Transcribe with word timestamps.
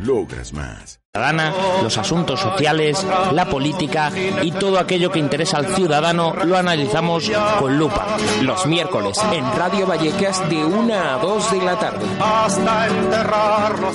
Logras 0.00 0.52
más 0.52 1.04
los 1.80 1.96
asuntos 1.96 2.40
sociales, 2.40 3.06
la 3.32 3.48
política 3.48 4.10
y 4.42 4.50
todo 4.50 4.80
aquello 4.80 5.12
que 5.12 5.20
interesa 5.20 5.58
al 5.58 5.72
ciudadano 5.76 6.34
lo 6.44 6.56
analizamos 6.56 7.30
con 7.60 7.78
lupa. 7.78 8.16
Los 8.42 8.66
miércoles 8.66 9.16
en 9.32 9.44
Radio 9.56 9.86
Vallecas 9.86 10.48
de 10.50 10.64
1 10.64 10.92
a 10.92 11.18
2 11.18 11.52
de 11.52 11.62
la 11.62 11.78
tarde. 11.78 12.04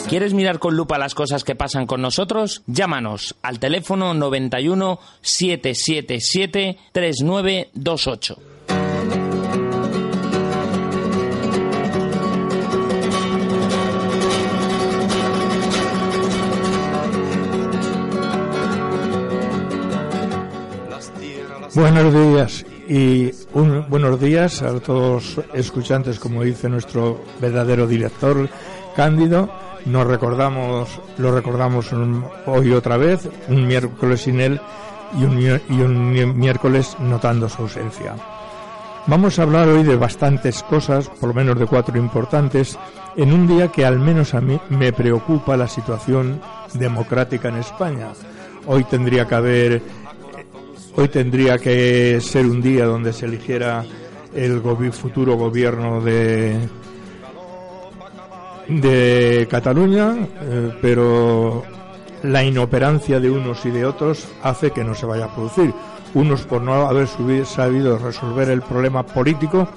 ¿Quieres 0.08 0.34
mirar 0.34 0.60
con 0.60 0.78
lupa 0.78 0.98
las 0.98 1.14
cosas 1.14 1.44
que 1.44 1.56
pasan 1.56 1.86
con 1.88 2.02
nosotros? 2.02 2.64
Llámanos 2.68 3.36
al 3.42 3.60
teléfono 3.60 4.14
91 4.14 4.98
777 5.22 6.78
3928. 6.94 8.49
Buenos 21.76 22.14
días 22.14 22.66
y 22.88 23.32
un, 23.54 23.86
buenos 23.90 24.20
días 24.20 24.64
a 24.64 24.80
todos 24.80 25.40
escuchantes, 25.54 26.20
como 26.20 26.42
dice 26.42 26.68
nuestro 26.68 27.22
verdadero 27.40 27.86
director 27.86 28.50
Cándido. 28.96 29.50
Nos 29.86 30.08
recordamos, 30.08 31.00
lo 31.20 31.32
recordamos 31.32 31.92
hoy 32.48 32.74
otra 32.74 32.98
vez, 32.98 33.30
un 33.48 33.68
miércoles 33.68 34.22
sin 34.22 34.42
él 34.42 34.60
y 35.16 35.24
un, 35.24 35.40
y 35.70 35.82
un 35.82 36.38
miércoles 36.40 36.98
notando 37.00 37.48
su 37.48 37.62
ausencia. 37.62 38.16
Vamos 39.06 39.38
a 39.38 39.44
hablar 39.44 39.68
hoy 39.68 39.84
de 39.84 39.96
bastantes 39.96 40.64
cosas, 40.64 41.08
por 41.08 41.30
lo 41.30 41.36
menos 41.36 41.60
de 41.60 41.68
cuatro 41.68 41.98
importantes, 41.98 42.80
en 43.16 43.32
un 43.32 43.48
día 43.48 43.68
que 43.68 43.86
al 43.86 44.00
menos 44.00 44.34
a 44.34 44.42
mí 44.42 44.60
me 44.70 44.92
preocupa 44.92 45.56
la 45.56 45.68
situación 45.68 46.42
democrática 46.74 47.50
en 47.50 47.58
España. 47.58 48.08
Hoy 48.66 48.84
tendría 48.84 49.26
que 49.26 49.36
haber 49.36 49.82
Hoy 51.00 51.08
tendría 51.08 51.58
que 51.58 52.20
ser 52.20 52.46
un 52.46 52.62
día 52.62 52.84
donde 52.84 53.14
se 53.14 53.26
eligiera 53.26 53.86
el 54.36 54.62
futuro 54.92 55.38
gobierno 55.38 56.02
de, 56.02 56.60
de 58.68 59.48
Cataluña, 59.50 60.14
eh, 60.42 60.74
pero 60.82 61.64
la 62.24 62.44
inoperancia 62.44 63.22
de 63.22 63.32
unos 63.32 63.66
y 63.66 63.70
de 63.70 63.86
otros 63.86 64.28
hace 64.44 64.72
que 64.72 64.84
no 64.84 64.94
se 64.94 65.06
vaya 65.06 65.24
a 65.24 65.34
producir. 65.34 65.74
Unos 66.16 66.42
por 66.42 66.62
no 66.62 66.74
haber 66.74 67.08
sabido 67.46 67.98
resolver 67.98 68.50
el 68.50 68.62
problema 68.62 69.04
político 69.04 69.70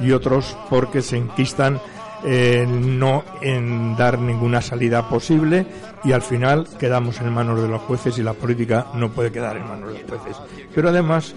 y 0.00 0.12
otros 0.12 0.56
porque 0.70 1.02
se 1.02 1.18
enquistan 1.18 1.78
eh, 2.24 2.66
no 2.68 3.24
en 3.40 3.96
dar 3.96 4.18
ninguna 4.18 4.60
salida 4.60 5.08
posible 5.08 5.66
y 6.04 6.12
al 6.12 6.22
final 6.22 6.66
quedamos 6.78 7.20
en 7.20 7.32
manos 7.32 7.60
de 7.60 7.68
los 7.68 7.80
jueces 7.82 8.18
y 8.18 8.22
la 8.22 8.34
política 8.34 8.86
no 8.94 9.10
puede 9.10 9.32
quedar 9.32 9.56
en 9.56 9.66
manos 9.68 9.92
de 9.92 10.00
los 10.00 10.10
jueces. 10.10 10.36
Pero 10.74 10.88
además 10.88 11.34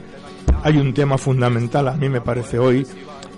hay 0.64 0.78
un 0.78 0.94
tema 0.94 1.18
fundamental, 1.18 1.88
a 1.88 1.94
mí 1.94 2.10
me 2.10 2.22
parece 2.22 2.60
hoy, 2.60 2.86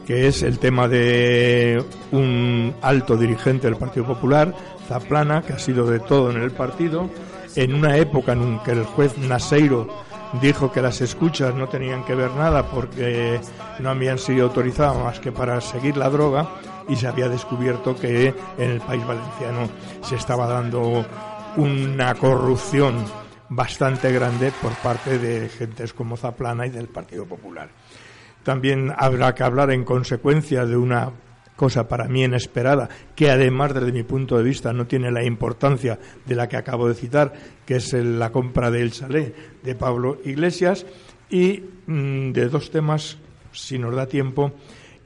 que 0.06 0.28
es 0.28 0.44
el 0.44 0.60
tema 0.60 0.88
de 0.88 1.84
un 2.12 2.74
alto 2.82 3.18
dirigente 3.18 3.68
del 3.68 3.78
Partido 3.78 4.06
Popular, 4.06 4.54
Zaplana, 4.88 5.42
que 5.42 5.54
ha 5.54 5.60
sido 5.60 5.86
de 5.88 6.00
todo 6.00 6.32
en 6.32 6.42
el 6.42 6.52
partido, 6.52 7.10
en 7.56 7.74
una 7.74 7.98
época 7.98 8.34
en 8.34 8.60
que 8.60 8.72
el 8.72 8.84
juez 8.84 9.18
Naseiro 9.18 9.88
dijo 10.42 10.72
que 10.72 10.82
las 10.82 11.02
escuchas 11.02 11.56
no 11.56 11.68
tenían 11.68 12.04
que 12.04 12.16
ver 12.16 12.32
nada 12.32 12.64
porque 12.68 13.40
no 13.80 13.90
habían 13.90 14.20
sido 14.20 14.46
autorizadas 14.48 14.98
más 14.98 15.20
que 15.20 15.32
para 15.32 15.62
seguir 15.62 15.98
la 15.98 16.10
droga, 16.10 16.48
y 16.88 16.96
se 16.96 17.08
había 17.08 17.30
descubierto 17.30 17.96
que 17.96 18.34
en 18.58 18.72
el 18.72 18.82
país 18.82 19.06
valenciano 19.06 19.70
se 20.02 20.16
estaba 20.16 20.48
dando 20.48 21.06
una 21.58 22.16
corrupción 22.16 23.06
bastante 23.50 24.12
grande 24.12 24.52
por 24.62 24.74
parte 24.76 25.18
de 25.20 25.50
gentes 25.50 25.94
como 25.94 26.18
Zaplana 26.18 26.66
y 26.68 26.70
del 26.70 26.88
Partido 26.88 27.26
Popular. 27.26 27.70
También 28.44 28.94
habrá 28.96 29.34
que 29.34 29.44
hablar 29.44 29.72
en 29.72 29.84
consecuencia 29.84 30.66
de 30.66 30.78
una 30.78 31.12
cosa 31.56 31.88
para 31.88 32.08
mí 32.08 32.24
inesperada, 32.24 32.90
que 33.16 33.32
además 33.32 33.74
desde 33.74 33.92
mi 33.92 34.04
punto 34.04 34.38
de 34.38 34.44
vista 34.44 34.74
no 34.74 34.88
tiene 34.88 35.12
la 35.12 35.24
importancia 35.24 35.98
de 36.26 36.36
la 36.36 36.50
que 36.50 36.58
acabo 36.58 36.88
de 36.88 36.96
citar, 36.96 37.34
que 37.66 37.78
es 37.78 37.94
la 37.94 38.32
compra 38.32 38.70
del 38.70 38.92
chalet 38.92 39.62
de 39.64 39.76
Pablo 39.76 40.20
Iglesias, 40.26 40.86
y 41.30 41.64
mm, 41.88 42.32
de 42.32 42.50
dos 42.50 42.70
temas, 42.72 43.18
si 43.52 43.80
nos 43.80 43.96
da 43.96 44.06
tiempo, 44.06 44.52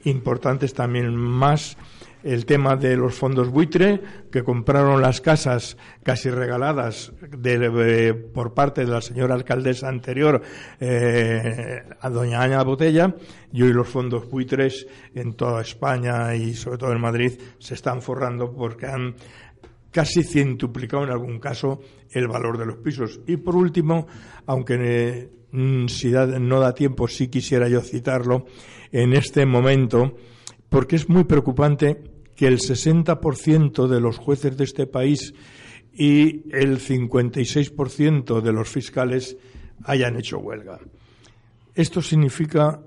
importantes 0.04 0.74
también 0.74 1.14
más 1.14 1.76
el 2.22 2.44
tema 2.44 2.76
de 2.76 2.96
los 2.96 3.14
fondos 3.14 3.48
buitre 3.48 4.00
que 4.30 4.42
compraron 4.42 5.00
las 5.00 5.20
casas 5.20 5.76
casi 6.02 6.30
regaladas 6.30 7.12
por 8.34 8.54
parte 8.54 8.84
de 8.84 8.90
la 8.90 9.00
señora 9.00 9.34
alcaldesa 9.34 9.88
anterior 9.88 10.42
eh, 10.80 11.82
a 12.00 12.10
doña 12.10 12.42
Aña 12.42 12.62
Botella 12.62 13.14
y 13.52 13.62
hoy 13.62 13.72
los 13.72 13.88
fondos 13.88 14.28
buitres 14.28 14.86
en 15.14 15.34
toda 15.34 15.62
España 15.62 16.34
y 16.34 16.54
sobre 16.54 16.78
todo 16.78 16.92
en 16.92 17.00
Madrid 17.00 17.32
se 17.58 17.74
están 17.74 18.02
forrando 18.02 18.52
porque 18.52 18.86
han 18.86 19.14
casi 19.90 20.22
cientuplicado 20.22 21.04
en 21.04 21.10
algún 21.10 21.40
caso 21.40 21.80
el 22.10 22.28
valor 22.28 22.58
de 22.58 22.66
los 22.66 22.76
pisos. 22.76 23.20
Y 23.26 23.38
por 23.38 23.56
último 23.56 24.06
aunque 24.46 24.76
eh, 24.78 25.30
si 25.88 26.12
no 26.12 26.60
da 26.60 26.74
tiempo 26.74 27.08
sí 27.08 27.28
quisiera 27.28 27.68
yo 27.68 27.80
citarlo 27.80 28.46
en 28.92 29.12
este 29.12 29.46
momento, 29.46 30.16
porque 30.68 30.96
es 30.96 31.08
muy 31.08 31.24
preocupante 31.24 32.02
que 32.36 32.46
el 32.46 32.58
60% 32.58 33.86
de 33.86 34.00
los 34.00 34.18
jueces 34.18 34.56
de 34.56 34.64
este 34.64 34.86
país 34.86 35.34
y 35.92 36.50
el 36.54 36.80
56% 36.80 38.40
de 38.40 38.52
los 38.52 38.68
fiscales 38.68 39.36
hayan 39.84 40.16
hecho 40.16 40.38
huelga. 40.38 40.78
Esto 41.74 42.02
significa 42.02 42.80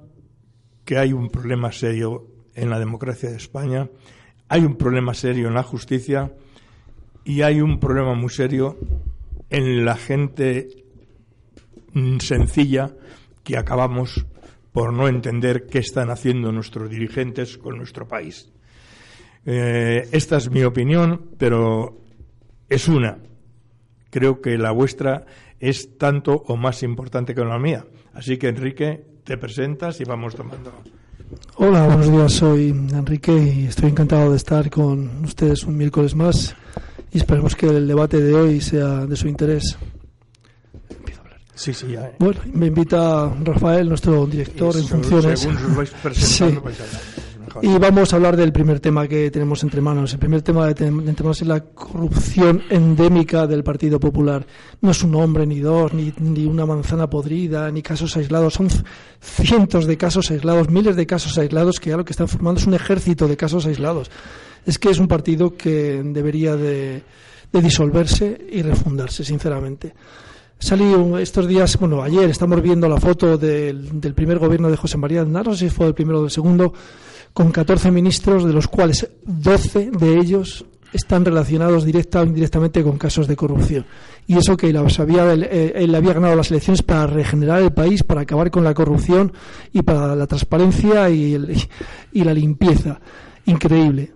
que 0.85 0.97
hay 0.97 1.13
un 1.13 1.29
problema 1.29 1.71
serio 1.71 2.27
en 2.55 2.69
la 2.69 2.79
democracia 2.79 3.29
de 3.29 3.37
España, 3.37 3.89
hay 4.49 4.61
un 4.61 4.75
problema 4.75 5.13
serio 5.13 5.47
en 5.47 5.53
la 5.53 5.63
justicia 5.63 6.33
y 7.23 7.41
hay 7.41 7.61
un 7.61 7.79
problema 7.79 8.13
muy 8.13 8.29
serio 8.29 8.77
en 9.49 9.85
la 9.85 9.95
gente 9.95 10.67
sencilla 12.19 12.91
que 13.43 13.57
acabamos 13.57 14.25
por 14.73 14.91
no 14.91 15.07
entender 15.07 15.67
qué 15.67 15.79
están 15.79 16.09
haciendo 16.09 16.51
nuestros 16.51 16.89
dirigentes 16.89 17.57
con 17.57 17.77
nuestro 17.77 18.07
país. 18.07 18.51
Eh, 19.45 20.09
esta 20.11 20.37
es 20.37 20.49
mi 20.49 20.63
opinión, 20.63 21.29
pero 21.37 22.01
es 22.67 22.87
una. 22.87 23.19
Creo 24.09 24.41
que 24.41 24.57
la 24.57 24.71
vuestra 24.71 25.25
es 25.59 25.97
tanto 25.97 26.43
o 26.47 26.57
más 26.57 26.83
importante 26.83 27.35
que 27.35 27.45
la 27.45 27.59
mía. 27.59 27.85
Así 28.13 28.37
que, 28.37 28.47
Enrique, 28.47 29.05
te 29.23 29.37
presentas 29.37 30.01
y 30.01 30.03
vamos 30.03 30.35
tomando. 30.35 30.73
Hola, 31.55 31.85
buenos 31.85 32.11
días. 32.11 32.33
Soy 32.33 32.69
Enrique 32.69 33.31
y 33.31 33.65
estoy 33.67 33.89
encantado 33.89 34.31
de 34.31 34.37
estar 34.37 34.69
con 34.69 35.23
ustedes 35.23 35.63
un 35.63 35.77
miércoles 35.77 36.15
más 36.15 36.55
y 37.11 37.17
esperemos 37.19 37.55
que 37.55 37.67
el 37.67 37.87
debate 37.87 38.19
de 38.19 38.33
hoy 38.33 38.59
sea 38.59 39.05
de 39.05 39.15
su 39.15 39.27
interés. 39.27 39.77
Sí, 41.55 41.73
sí, 41.73 41.95
Bueno, 42.19 42.39
me 42.51 42.67
invita 42.67 43.31
Rafael, 43.43 43.87
nuestro 43.87 44.25
director 44.25 44.75
en 44.75 44.87
funciones. 44.87 45.47
Y 47.61 47.77
vamos 47.77 48.11
a 48.11 48.15
hablar 48.15 48.35
del 48.35 48.51
primer 48.51 48.79
tema 48.79 49.07
que 49.07 49.29
tenemos 49.29 49.61
entre 49.63 49.79
manos. 49.79 50.11
El 50.13 50.19
primer 50.19 50.41
tema 50.41 50.69
entre 50.69 50.89
manos 50.89 51.41
es 51.41 51.47
la 51.47 51.59
corrupción 51.61 52.63
endémica 52.69 53.45
del 53.45 53.63
Partido 53.63 53.99
Popular. 53.99 54.45
No 54.81 54.91
es 54.91 55.03
un 55.03 55.13
hombre, 55.15 55.45
ni 55.45 55.59
dos, 55.59 55.93
ni, 55.93 56.11
ni 56.17 56.45
una 56.45 56.65
manzana 56.65 57.07
podrida, 57.09 57.69
ni 57.71 57.83
casos 57.83 58.17
aislados. 58.17 58.55
Son 58.55 58.69
cientos 59.21 59.85
de 59.85 59.97
casos 59.97 60.31
aislados, 60.31 60.69
miles 60.69 60.95
de 60.95 61.05
casos 61.05 61.37
aislados 61.37 61.79
que 61.79 61.91
ya 61.91 61.97
lo 61.97 62.05
que 62.05 62.13
están 62.13 62.27
formando 62.27 62.59
es 62.59 62.65
un 62.65 62.73
ejército 62.73 63.27
de 63.27 63.37
casos 63.37 63.67
aislados. 63.67 64.09
Es 64.65 64.79
que 64.79 64.89
es 64.89 64.97
un 64.97 65.07
partido 65.07 65.55
que 65.55 66.01
debería 66.03 66.55
de, 66.55 67.03
de 67.51 67.61
disolverse 67.61 68.47
y 68.51 68.63
refundarse, 68.63 69.23
sinceramente. 69.23 69.93
Salí 70.63 70.93
estos 71.19 71.45
días, 71.45 71.77
bueno, 71.77 72.01
ayer 72.01 72.29
estamos 72.29 72.61
viendo 72.61 72.87
la 72.87 72.97
foto 72.97 73.37
del, 73.37 73.99
del 73.99 74.13
primer 74.13 74.39
gobierno 74.39 74.71
de 74.71 74.77
José 74.77 74.97
María 74.97 75.21
Aznar, 75.21 75.45
no 75.45 75.53
sé 75.53 75.67
si 75.67 75.75
fue 75.75 75.87
el 75.87 75.93
primero 75.93 76.21
o 76.21 76.23
el 76.23 76.31
segundo, 76.31 76.73
con 77.33 77.51
14 77.51 77.91
ministros, 77.91 78.45
de 78.45 78.53
los 78.53 78.69
cuales 78.69 79.09
12 79.25 79.91
de 79.91 80.19
ellos 80.19 80.63
están 80.93 81.25
relacionados 81.25 81.83
directa 81.83 82.21
o 82.21 82.23
indirectamente 82.23 82.81
con 82.81 82.97
casos 82.97 83.27
de 83.27 83.35
corrupción. 83.35 83.85
Y 84.25 84.37
eso 84.37 84.55
que 84.55 84.67
había, 84.67 85.33
eh, 85.33 85.73
él 85.75 85.93
había 85.93 86.13
ganado 86.13 86.37
las 86.37 86.49
elecciones 86.49 86.81
para 86.81 87.07
regenerar 87.07 87.61
el 87.61 87.73
país, 87.73 88.01
para 88.01 88.21
acabar 88.21 88.49
con 88.49 88.63
la 88.63 88.73
corrupción 88.73 89.33
y 89.73 89.81
para 89.81 90.15
la 90.15 90.27
transparencia 90.27 91.09
y, 91.09 91.35
y 92.13 92.23
la 92.23 92.33
limpieza. 92.33 93.01
Increíble. 93.47 94.13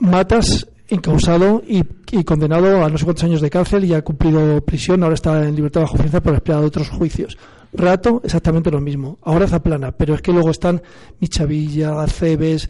Matas 0.00 0.68
encausado 0.88 1.62
y, 1.66 1.84
condenado 2.24 2.84
a 2.84 2.88
no 2.88 2.96
sé 2.98 3.04
cuántos 3.04 3.24
años 3.24 3.40
de 3.40 3.50
cárcel 3.50 3.84
y 3.84 3.94
ha 3.94 4.02
cumplido 4.02 4.60
prisión, 4.62 5.02
ahora 5.02 5.14
está 5.14 5.46
en 5.46 5.54
libertad 5.54 5.82
bajo 5.82 5.98
fianza 5.98 6.22
por 6.22 6.34
esperar 6.34 6.64
otros 6.64 6.88
juicios. 6.88 7.36
Rato, 7.72 8.22
exactamente 8.24 8.70
lo 8.70 8.80
mismo. 8.80 9.18
Ahora 9.22 9.46
Zaplana, 9.46 9.92
pero 9.92 10.14
es 10.14 10.22
que 10.22 10.32
luego 10.32 10.50
están 10.50 10.80
Michavilla, 11.20 12.06
Cebes, 12.06 12.68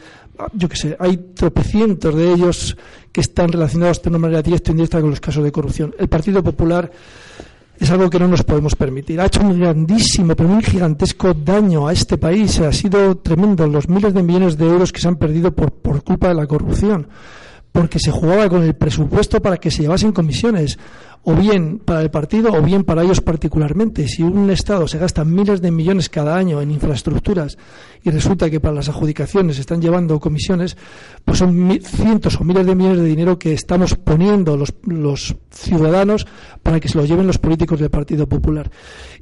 yo 0.52 0.68
qué 0.68 0.76
sé, 0.76 0.96
hay 0.98 1.16
tropecientos 1.34 2.14
de 2.14 2.32
ellos 2.32 2.76
que 3.12 3.20
están 3.20 3.52
relacionados 3.52 4.02
de 4.02 4.08
una 4.08 4.18
manera 4.18 4.42
directa 4.42 4.70
o 4.70 4.72
indirecta 4.72 5.00
con 5.00 5.10
los 5.10 5.20
casos 5.20 5.44
de 5.44 5.52
corrupción. 5.52 5.94
El 5.98 6.08
Partido 6.08 6.42
Popular 6.42 6.90
es 7.78 7.90
algo 7.90 8.10
que 8.10 8.18
no 8.18 8.26
nos 8.26 8.42
podemos 8.42 8.74
permitir. 8.74 9.20
Ha 9.20 9.26
hecho 9.26 9.40
un 9.40 9.58
grandísimo, 9.58 10.34
pero 10.34 10.48
un 10.48 10.62
gigantesco 10.62 11.32
daño 11.32 11.86
a 11.86 11.92
este 11.92 12.18
país. 12.18 12.58
Ha 12.58 12.72
sido 12.72 13.18
tremendo 13.18 13.68
los 13.68 13.88
miles 13.88 14.12
de 14.12 14.22
millones 14.24 14.58
de 14.58 14.66
euros 14.66 14.92
que 14.92 15.00
se 15.00 15.06
han 15.06 15.16
perdido 15.16 15.52
por, 15.52 15.70
por 15.70 16.02
culpa 16.02 16.28
de 16.28 16.34
la 16.34 16.46
corrupción 16.46 17.06
porque 17.78 18.00
se 18.00 18.10
jugaba 18.10 18.48
con 18.48 18.64
el 18.64 18.74
presupuesto 18.74 19.40
para 19.40 19.58
que 19.58 19.70
se 19.70 19.82
llevasen 19.82 20.10
comisiones 20.10 20.80
o 21.24 21.34
bien 21.34 21.78
para 21.78 22.00
el 22.00 22.10
partido 22.10 22.52
o 22.52 22.62
bien 22.62 22.84
para 22.84 23.02
ellos 23.02 23.20
particularmente. 23.20 24.08
Si 24.08 24.22
un 24.22 24.50
Estado 24.50 24.86
se 24.88 24.98
gasta 24.98 25.24
miles 25.24 25.60
de 25.60 25.70
millones 25.70 26.08
cada 26.08 26.36
año 26.36 26.60
en 26.60 26.70
infraestructuras 26.70 27.58
y 28.02 28.10
resulta 28.10 28.48
que 28.48 28.60
para 28.60 28.74
las 28.74 28.88
adjudicaciones 28.88 29.56
se 29.56 29.62
están 29.62 29.82
llevando 29.82 30.18
comisiones, 30.20 30.76
pues 31.24 31.38
son 31.38 31.78
cientos 31.82 32.40
o 32.40 32.44
miles 32.44 32.66
de 32.66 32.74
millones 32.74 32.98
de 32.98 33.04
dinero 33.04 33.38
que 33.38 33.52
estamos 33.52 33.94
poniendo 33.96 34.56
los, 34.56 34.74
los 34.84 35.36
ciudadanos 35.50 36.26
para 36.62 36.80
que 36.80 36.88
se 36.88 36.96
lo 36.96 37.04
lleven 37.04 37.26
los 37.26 37.38
políticos 37.38 37.80
del 37.80 37.90
Partido 37.90 38.28
Popular. 38.28 38.70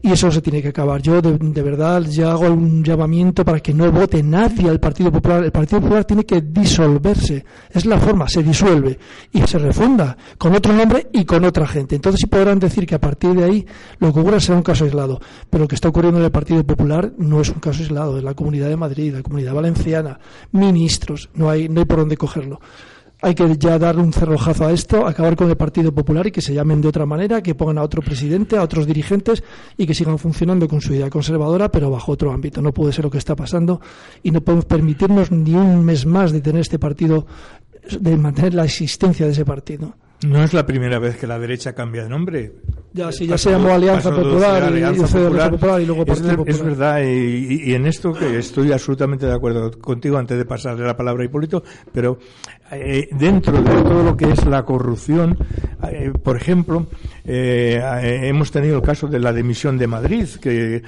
Y 0.02 0.12
eso 0.12 0.30
se 0.30 0.42
tiene 0.42 0.62
que 0.62 0.68
acabar. 0.68 1.00
Yo 1.00 1.20
de, 1.22 1.38
de 1.38 1.62
verdad 1.62 2.02
ya 2.02 2.32
hago 2.32 2.46
un 2.46 2.84
llamamiento 2.84 3.44
para 3.44 3.60
que 3.60 3.74
no 3.74 3.90
vote 3.90 4.22
nadie 4.22 4.68
al 4.68 4.80
Partido 4.80 5.10
Popular. 5.10 5.44
El 5.44 5.52
Partido 5.52 5.80
Popular 5.80 6.04
tiene 6.04 6.24
que 6.24 6.42
disolverse. 6.42 7.44
Es 7.70 7.86
la 7.86 7.98
forma, 7.98 8.28
se 8.28 8.42
disuelve 8.42 8.98
y 9.32 9.42
se 9.42 9.58
refunda 9.58 10.16
con 10.38 10.54
otro 10.54 10.72
nombre 10.72 11.08
y 11.12 11.24
con 11.24 11.44
otra 11.44 11.66
gente. 11.66 11.85
Entonces 11.94 12.20
sí 12.20 12.26
podrán 12.26 12.58
decir 12.58 12.86
que 12.86 12.94
a 12.96 13.00
partir 13.00 13.34
de 13.34 13.44
ahí 13.44 13.66
lo 13.98 14.12
que 14.12 14.20
ocurra 14.20 14.40
será 14.40 14.56
un 14.56 14.62
caso 14.62 14.84
aislado. 14.84 15.20
Pero 15.48 15.64
lo 15.64 15.68
que 15.68 15.74
está 15.76 15.88
ocurriendo 15.88 16.18
en 16.18 16.24
el 16.24 16.32
Partido 16.32 16.64
Popular 16.64 17.12
no 17.18 17.40
es 17.40 17.48
un 17.50 17.60
caso 17.60 17.82
aislado, 17.82 18.18
es 18.18 18.24
la 18.24 18.34
Comunidad 18.34 18.68
de 18.68 18.76
Madrid, 18.76 19.14
la 19.14 19.22
Comunidad 19.22 19.54
Valenciana, 19.54 20.18
ministros, 20.52 21.30
no 21.34 21.48
hay, 21.48 21.68
no 21.68 21.80
hay 21.80 21.86
por 21.86 21.98
dónde 21.98 22.16
cogerlo. 22.16 22.60
Hay 23.22 23.34
que 23.34 23.56
ya 23.56 23.78
dar 23.78 23.98
un 23.98 24.12
cerrojazo 24.12 24.66
a 24.66 24.72
esto, 24.72 25.06
acabar 25.06 25.36
con 25.36 25.48
el 25.48 25.56
Partido 25.56 25.92
Popular 25.92 26.26
y 26.26 26.30
que 26.30 26.42
se 26.42 26.52
llamen 26.52 26.82
de 26.82 26.88
otra 26.88 27.06
manera, 27.06 27.42
que 27.42 27.54
pongan 27.54 27.78
a 27.78 27.82
otro 27.82 28.02
presidente, 28.02 28.58
a 28.58 28.62
otros 28.62 28.86
dirigentes 28.86 29.42
y 29.78 29.86
que 29.86 29.94
sigan 29.94 30.18
funcionando 30.18 30.68
con 30.68 30.82
su 30.82 30.92
idea 30.92 31.08
conservadora, 31.08 31.70
pero 31.70 31.90
bajo 31.90 32.12
otro 32.12 32.30
ámbito. 32.30 32.60
No 32.60 32.74
puede 32.74 32.92
ser 32.92 33.06
lo 33.06 33.10
que 33.10 33.18
está 33.18 33.34
pasando 33.34 33.80
y 34.22 34.30
no 34.30 34.42
podemos 34.42 34.66
permitirnos 34.66 35.32
ni 35.32 35.54
un 35.54 35.82
mes 35.82 36.04
más 36.04 36.30
de 36.30 36.42
tener 36.42 36.60
este 36.60 36.78
partido, 36.78 37.26
de 37.98 38.16
mantener 38.18 38.52
la 38.52 38.64
existencia 38.64 39.24
de 39.24 39.32
ese 39.32 39.46
partido. 39.46 39.94
No 40.24 40.42
es 40.42 40.54
la 40.54 40.64
primera 40.64 40.98
vez 40.98 41.16
que 41.16 41.26
la 41.26 41.38
derecha 41.38 41.74
cambia 41.74 42.02
de 42.02 42.08
nombre. 42.08 42.52
Ya, 42.94 43.12
sí, 43.12 43.26
ya 43.26 43.36
se 43.36 43.50
llamó 43.50 43.74
Alianza 43.74 44.10
Popular, 44.10 44.72
y, 44.72 45.84
luego 45.84 46.06
Partido 46.06 46.44
es, 46.46 46.56
Es 46.56 46.64
verdad, 46.64 47.02
y, 47.02 47.74
en 47.74 47.86
esto 47.86 48.14
que 48.14 48.38
estoy 48.38 48.72
absolutamente 48.72 49.26
de 49.26 49.34
acuerdo 49.34 49.70
contigo 49.72 50.16
antes 50.16 50.38
de 50.38 50.46
pasarle 50.46 50.86
la 50.86 50.96
palabra 50.96 51.22
a 51.22 51.26
Hipólito, 51.26 51.62
pero 51.92 52.18
eh, 52.72 53.08
dentro 53.12 53.60
de 53.60 53.82
todo 53.82 54.02
lo 54.02 54.16
que 54.16 54.30
es 54.30 54.46
la 54.46 54.64
corrupción, 54.64 55.36
eh, 55.90 56.10
por 56.22 56.38
ejemplo, 56.38 56.86
eh, 57.26 57.78
hemos 58.22 58.50
tenido 58.50 58.76
el 58.76 58.82
caso 58.82 59.08
de 59.08 59.20
la 59.20 59.34
demisión 59.34 59.76
de 59.76 59.86
Madrid, 59.86 60.26
que 60.40 60.82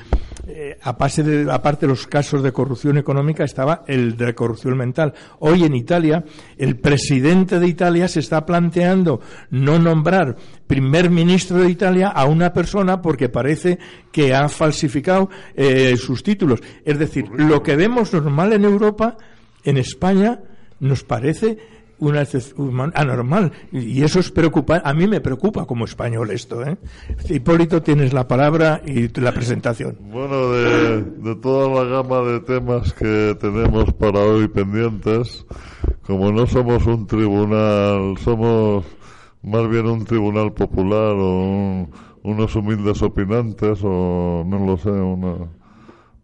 aparte 0.83 1.23
de, 1.23 1.53
aparte 1.53 1.87
de 1.87 1.91
los 1.91 2.07
casos 2.07 2.43
de 2.43 2.53
corrupción 2.53 2.99
económica 2.99 3.45
estaba 3.45 3.85
el 3.87 4.17
de 4.17 4.35
corrupción 4.35 4.77
mental. 4.77 5.15
Hoy 5.41 5.65
en 5.65 5.75
Italia, 5.75 6.25
el 6.57 6.77
presidente 6.77 7.59
de 7.59 7.69
Italia 7.69 8.09
se 8.09 8.21
está 8.21 8.45
planteando 8.47 9.21
no 9.51 9.79
nombrar 9.79 10.37
primer 10.67 11.11
ministro 11.11 11.59
de 11.59 11.71
Italia 11.71 12.09
a 12.09 12.27
una 12.27 12.53
persona 12.53 13.01
porque 13.03 13.29
parece 13.29 13.79
que 14.13 14.35
ha 14.35 14.49
falsificado 14.49 15.31
eh, 15.55 15.97
sus 15.97 16.23
títulos. 16.23 16.61
Es 16.85 16.99
decir, 16.99 17.27
lo 17.31 17.63
que 17.63 17.77
vemos 17.77 18.13
normal 18.13 18.53
en 18.53 18.65
Europa, 18.65 19.17
en 19.65 19.79
España, 19.79 20.41
nos 20.81 21.05
parece 21.05 21.59
una 21.99 22.25
anormal 22.95 23.53
y 23.73 24.03
eso 24.03 24.21
es 24.21 24.31
preocupa 24.31 24.81
a 24.85 24.95
mí 24.95 25.07
me 25.07 25.21
preocupa 25.21 25.67
como 25.67 25.85
español 25.85 26.31
esto 26.31 26.65
¿eh? 26.65 26.77
Hipólito 27.29 27.83
tienes 27.83 28.13
la 28.13 28.29
palabra 28.29 28.81
y 28.85 29.09
la 29.21 29.33
presentación 29.33 29.99
bueno 30.01 30.51
de, 30.51 31.03
de 31.03 31.35
toda 31.37 31.85
la 31.85 31.91
gama 31.91 32.21
de 32.21 32.41
temas 32.41 32.93
que 32.93 33.37
tenemos 33.41 33.93
para 33.95 34.21
hoy 34.21 34.49
pendientes 34.49 35.47
como 36.03 36.33
no 36.33 36.47
somos 36.47 36.87
un 36.87 37.07
tribunal 37.07 38.17
somos 38.19 38.85
más 39.43 39.69
bien 39.69 39.87
un 39.87 40.05
tribunal 40.05 40.53
popular 40.53 41.15
o 41.17 41.89
unos 42.23 42.57
humildes 42.57 43.03
opinantes 43.03 43.81
o 43.83 44.45
no 44.47 44.67
lo 44.67 44.77
sé, 44.77 44.91
una, 44.91 45.49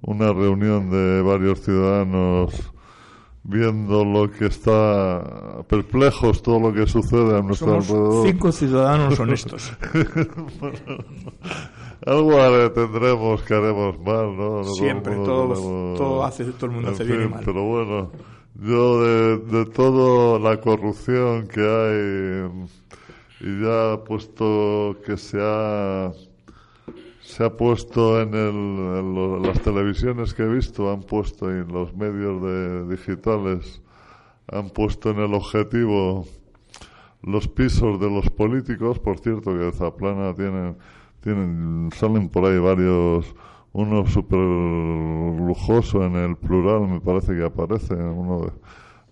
una 0.03 0.33
reunión 0.33 0.91
de 0.91 1.23
varios 1.23 1.61
ciudadanos 1.63 2.74
viendo 3.45 4.05
lo 4.05 4.31
que 4.31 4.47
está 4.47 5.63
perplejos 5.69 6.43
todo 6.43 6.59
lo 6.59 6.73
que 6.73 6.87
sucede 6.87 7.39
a 7.39 7.43
nuestro 7.43 7.75
alrededor. 7.75 8.27
Cinco 8.27 8.51
ciudadanos 8.51 9.21
honestos. 9.21 9.73
algo 12.07 12.71
tendremos 12.71 13.43
que 13.43 13.55
haremos 13.55 13.99
mal, 14.01 14.37
¿no? 14.37 14.65
Siempre, 14.65 15.15
todo, 15.15 16.25
hace, 16.25 16.45
todo 16.45 16.67
el 16.67 16.73
mundo 16.73 16.91
hace 16.91 17.05
bien 17.05 17.23
y 17.23 17.29
mal. 17.29 17.43
Pero 17.45 17.65
bueno, 17.65 18.11
yo 18.55 19.03
de, 19.03 19.39
de 19.39 19.67
toda 19.67 20.39
la 20.39 20.61
corrupción 20.61 21.47
que 21.47 21.61
hay 21.61 22.49
y 23.41 23.63
ya 23.63 24.03
puesto 24.05 24.97
que 25.05 25.17
se 25.17 25.39
ha 25.41 26.13
se 27.35 27.43
ha 27.43 27.51
puesto 27.51 28.21
en, 28.21 28.33
el, 28.33 29.43
las 29.43 29.61
televisiones 29.61 30.33
que 30.35 30.45
he 30.45 30.49
visto, 30.49 30.93
han 30.93 31.03
puesto 31.03 31.51
en 31.51 31.67
los 31.67 31.93
medios 31.93 32.41
de, 32.41 32.87
digitales, 32.87 33.83
han 34.47 34.71
puesto 34.71 35.11
en 35.11 35.19
el 35.19 35.35
objetivo 35.35 36.27
los 37.23 37.49
pisos 37.49 37.99
de 37.99 38.09
los 38.09 38.31
políticos. 38.31 39.01
Por 39.01 39.19
cierto, 39.19 39.51
que 39.59 39.73
Zaplana 39.73 40.33
tienen, 40.37 40.77
tienen, 41.23 41.91
salen 41.97 42.29
por 42.29 42.45
ahí 42.45 42.59
varios, 42.61 43.35
uno 43.73 44.07
súper 44.07 44.39
lujoso 44.39 46.05
en 46.05 46.15
el 46.15 46.37
plural, 46.37 46.87
me 46.87 47.01
parece 47.01 47.35
que 47.35 47.45
aparece, 47.45 47.95
uno 47.95 48.53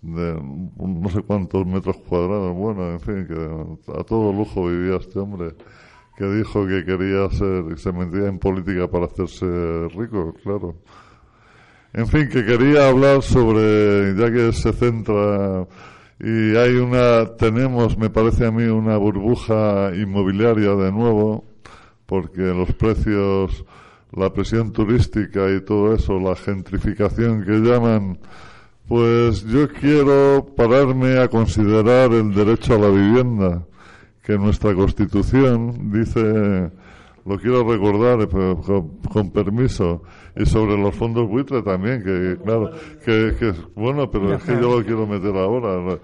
de 0.01 0.41
no 0.79 1.09
sé 1.11 1.23
cuántos 1.23 1.67
metros 1.67 1.97
cuadrados, 2.09 2.55
bueno, 2.57 2.89
en 2.89 3.01
fin, 3.01 3.27
que 3.27 3.99
a 3.99 4.05
todo 4.05 4.33
lujo 4.33 4.69
vivía 4.69 4.97
este 4.97 5.19
hombre 5.19 5.57
que 6.23 6.29
dijo 6.37 6.67
que 6.69 6.85
quería 6.85 7.29
ser, 7.31 7.77
se 7.77 7.91
metía 7.93 8.29
en 8.29 8.39
política 8.39 8.87
para 8.89 9.07
hacerse 9.07 9.45
rico, 9.89 10.33
claro. 10.45 10.77
En 11.93 12.07
fin, 12.07 12.29
que 12.29 12.45
quería 12.45 12.89
hablar 12.89 13.23
sobre, 13.23 14.15
ya 14.15 14.31
que 14.31 14.53
se 14.53 14.73
centra 14.73 15.67
y 16.21 16.55
hay 16.57 16.77
una, 16.77 17.35
tenemos, 17.37 17.99
me 17.99 18.09
parece 18.09 18.47
a 18.47 18.53
mí, 18.53 18.63
una 18.63 18.97
burbuja 18.99 19.91
inmobiliaria 19.97 20.77
de 20.77 20.93
nuevo, 20.93 21.45
porque 22.07 22.43
los 22.43 22.73
precios, 22.75 23.65
la 24.13 24.33
presión 24.33 24.73
turística 24.73 25.51
y 25.51 25.61
todo 25.63 25.93
eso, 25.93 26.21
la 26.21 26.37
gentrificación 26.37 27.45
que 27.45 27.59
llaman, 27.59 28.21
pues 28.87 29.45
yo 29.45 29.69
quiero 29.69 30.47
pararme 30.57 31.19
a 31.19 31.27
considerar 31.27 32.13
el 32.13 32.33
derecho 32.33 32.75
a 32.75 32.79
la 32.79 32.91
vivienda, 32.91 33.67
que 34.23 34.39
nuestra 34.39 34.75
Constitución 34.75 35.91
dice, 35.93 36.71
lo 37.25 37.39
quiero 37.39 37.69
recordar 37.69 38.21
eh, 38.23 38.57
con, 39.13 39.31
permiso, 39.31 40.03
y 40.37 40.47
sobre 40.47 40.77
los 40.77 40.95
fondos 40.95 41.29
buitre 41.29 41.63
también, 41.63 42.03
que 42.03 42.39
claro, 42.43 42.71
que, 43.05 43.35
que 43.39 43.53
bueno, 43.75 44.11
pero 44.11 44.35
es 44.35 44.43
que 44.45 44.53
yo 44.53 44.79
lo 44.79 44.85
quiero 44.85 45.07
meter 45.07 45.37
ahora. 45.37 45.99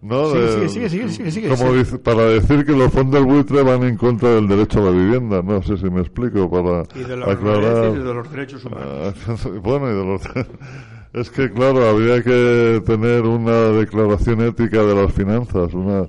no, 0.00 0.30
sigue, 0.68 0.88
sigue, 0.88 1.30
sigue, 1.30 1.48
como 1.48 1.72
dice, 1.74 1.98
para 1.98 2.24
decir 2.24 2.64
que 2.64 2.72
los 2.72 2.92
fondos 2.92 3.24
buitre 3.24 3.62
van 3.62 3.84
en 3.84 3.96
contra 3.96 4.30
del 4.30 4.48
derecho 4.48 4.80
a 4.80 4.84
la 4.84 4.90
vivienda, 4.90 5.42
no 5.42 5.62
sé 5.62 5.76
si 5.76 5.88
me 5.90 6.00
explico, 6.00 6.50
para 6.50 6.82
y 6.94 7.04
de 7.04 7.16
los 7.16 7.28
aclarar. 7.28 7.94
Y 7.94 7.98
de 7.98 8.14
los 8.14 8.30
derechos 8.30 8.64
humanos. 8.64 9.14
bueno, 9.62 9.90
y 9.90 9.94
de 9.94 10.04
los 10.04 10.22
es 11.14 11.30
que, 11.30 11.48
claro, 11.50 11.88
había 11.88 12.22
que 12.22 12.82
tener 12.84 13.22
una 13.22 13.68
declaración 13.68 14.40
ética 14.40 14.82
de 14.82 14.94
las 14.96 15.12
finanzas, 15.12 15.72
una, 15.72 16.08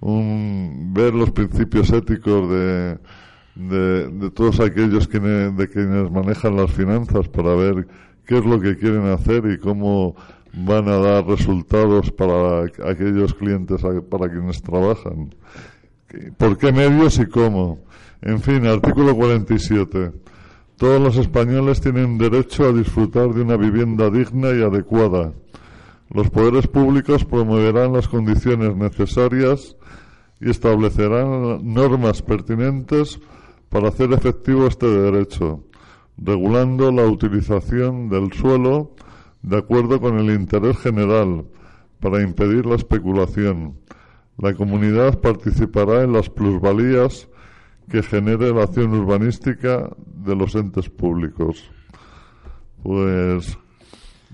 un, 0.00 0.92
ver 0.94 1.12
los 1.14 1.30
principios 1.30 1.92
éticos 1.92 2.50
de, 2.50 2.98
de, 3.54 4.08
de 4.08 4.30
todos 4.30 4.60
aquellos 4.60 5.08
quienes, 5.08 5.54
de 5.56 5.68
quienes 5.68 6.10
manejan 6.10 6.56
las 6.56 6.72
finanzas 6.72 7.28
para 7.28 7.54
ver 7.54 7.86
qué 8.24 8.38
es 8.38 8.46
lo 8.46 8.58
que 8.58 8.78
quieren 8.78 9.06
hacer 9.08 9.44
y 9.46 9.58
cómo 9.58 10.16
van 10.54 10.88
a 10.88 10.96
dar 10.96 11.26
resultados 11.26 12.10
para 12.12 12.62
aquellos 12.62 13.34
clientes 13.34 13.82
para 14.08 14.30
quienes 14.30 14.62
trabajan. 14.62 15.34
¿Por 16.38 16.56
qué 16.56 16.72
medios 16.72 17.18
y 17.18 17.26
cómo? 17.26 17.80
En 18.22 18.40
fin, 18.40 18.66
artículo 18.66 19.14
47. 19.14 20.12
Todos 20.76 21.00
los 21.00 21.16
españoles 21.16 21.80
tienen 21.80 22.18
derecho 22.18 22.66
a 22.66 22.72
disfrutar 22.72 23.32
de 23.32 23.40
una 23.40 23.56
vivienda 23.56 24.10
digna 24.10 24.50
y 24.50 24.62
adecuada. 24.62 25.32
Los 26.10 26.28
poderes 26.28 26.66
públicos 26.66 27.24
promoverán 27.24 27.94
las 27.94 28.08
condiciones 28.08 28.76
necesarias 28.76 29.74
y 30.38 30.50
establecerán 30.50 31.72
normas 31.72 32.20
pertinentes 32.20 33.18
para 33.70 33.88
hacer 33.88 34.12
efectivo 34.12 34.66
este 34.66 34.86
derecho, 34.86 35.64
regulando 36.18 36.92
la 36.92 37.06
utilización 37.06 38.10
del 38.10 38.34
suelo 38.34 38.92
de 39.40 39.56
acuerdo 39.56 39.98
con 39.98 40.18
el 40.18 40.30
interés 40.30 40.76
general 40.76 41.46
para 42.00 42.22
impedir 42.22 42.66
la 42.66 42.74
especulación. 42.74 43.78
La 44.36 44.52
comunidad 44.52 45.20
participará 45.20 46.02
en 46.02 46.12
las 46.12 46.28
plusvalías 46.28 47.28
que 47.90 48.02
genere 48.02 48.52
la 48.52 48.64
acción 48.64 48.92
urbanística 48.94 49.88
de 50.06 50.34
los 50.36 50.54
entes 50.54 50.88
públicos. 50.88 51.70
Pues 52.82 53.58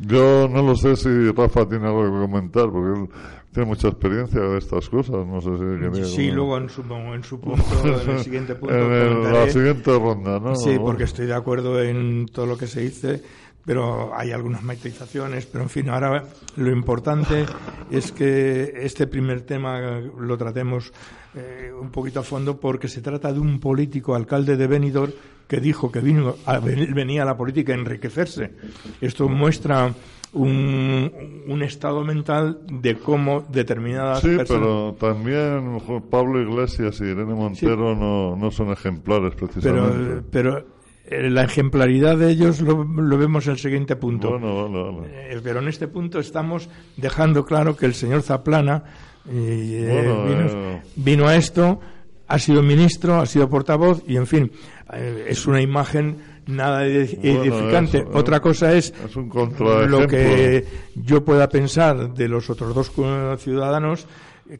yo 0.01 0.49
no 0.49 0.63
lo 0.63 0.75
sé 0.77 0.97
si 0.97 1.31
Rafa 1.33 1.69
tiene 1.69 1.87
algo 1.87 2.05
que 2.05 2.11
comentar, 2.11 2.71
porque 2.71 3.01
él 3.01 3.09
tiene 3.53 3.69
mucha 3.69 3.89
experiencia 3.89 4.41
de 4.41 4.59
estas 4.59 4.89
cosas. 4.89 5.27
No 5.27 5.41
sé 5.41 5.51
si 6.05 6.05
Sí, 6.17 6.31
luego 6.31 6.57
en 6.57 6.69
su, 6.69 6.83
en 6.83 7.23
su 7.25 7.41
punto, 7.41 7.63
en 7.85 8.11
el 8.11 8.19
siguiente 8.25 8.55
punto. 8.55 8.75
en 8.75 9.33
la 9.33 9.51
siguiente 9.51 9.91
ronda, 9.99 10.41
¿no? 10.41 10.55
Sí, 10.57 10.77
porque 10.79 11.05
estoy 11.05 11.27
de 11.27 11.35
acuerdo 11.35 11.81
en 11.83 12.27
todo 12.27 12.47
lo 12.47 12.57
que 12.57 12.67
se 12.67 12.81
dice 12.81 13.23
pero 13.65 14.13
hay 14.15 14.33
algunas 14.33 14.63
matizaciones, 14.63 15.47
pero 15.47 15.65
en 15.65 15.71
fin, 15.71 15.89
ahora 15.89 16.25
lo 16.57 16.71
importante 16.71 17.47
es 17.91 18.13
que 18.13 18.73
este 18.77 19.07
primer 19.07 19.43
tema 19.43 20.01
lo 20.01 20.37
tratemos 20.37 20.93
eh, 21.35 21.73
un 21.79 21.91
poquito 21.91 22.21
a 22.21 22.23
fondo 22.23 22.59
porque 22.59 22.89
se 22.89 23.01
trata 23.01 23.33
de 23.33 23.41
un 23.41 23.61
político 23.61 24.15
alcalde 24.15 24.57
de 24.57 24.67
Benidorm 24.67 25.13
que 25.47 25.61
dijo 25.61 25.93
que 25.93 26.01
vino 26.01 26.37
a, 26.47 26.59
venía 26.59 27.23
a 27.23 27.27
la 27.27 27.37
política 27.37 27.73
a 27.73 27.77
enriquecerse. 27.77 28.53
Esto 29.01 29.29
muestra 29.29 29.93
un, 30.33 31.13
un, 31.47 31.63
estado 31.63 32.03
mental 32.05 32.61
de 32.67 32.97
cómo 32.97 33.45
determinadas 33.51 34.21
sí, 34.21 34.39
pero 34.49 34.95
también 34.99 35.79
Pablo 36.11 36.41
Iglesias 36.41 37.01
y 37.01 37.05
Irene 37.05 37.35
Montero 37.35 37.95
no, 37.95 38.35
no 38.35 38.51
son 38.51 38.71
ejemplares 38.71 39.35
precisamente. 39.35 40.23
pero 40.31 40.65
la 41.31 41.45
ejemplaridad 41.45 42.17
de 42.17 42.31
ellos 42.31 42.61
lo, 42.61 42.85
vemos 43.19 43.47
en 43.47 43.53
el 43.53 43.59
siguiente 43.59 43.97
punto. 43.97 44.39
Eh, 45.07 45.41
pero 45.43 45.61
en 45.61 45.69
este 45.69 45.89
punto 45.89 46.19
estamos 46.19 46.69
dejando 46.97 47.45
claro 47.45 47.77
que 47.77 47.87
el 47.87 47.95
señor 47.95 48.23
Zaplana 48.23 48.85
eh, 49.29 50.81
vino, 50.97 51.29
a 51.29 51.37
esto, 51.37 51.81
ha 52.29 52.39
sido 52.39 52.63
ministro, 52.63 53.17
ha 53.17 53.27
sido 53.27 53.49
portavoz 53.49 54.03
y, 54.07 54.17
en 54.17 54.27
fin, 54.27 54.53
es 55.27 55.47
una 55.47 55.61
imagen 55.61 56.19
nada 56.47 56.87
edificante. 56.87 58.05
Otra 58.13 58.41
cosa 58.41 58.73
es, 58.73 58.93
lo 59.15 60.07
que 60.07 60.67
yo 60.95 61.25
pueda 61.25 61.49
pensar 61.49 62.15
de 62.15 62.29
los 62.29 62.51
otros 62.51 62.75
dos 62.75 62.93
ciudadanos, 63.41 64.07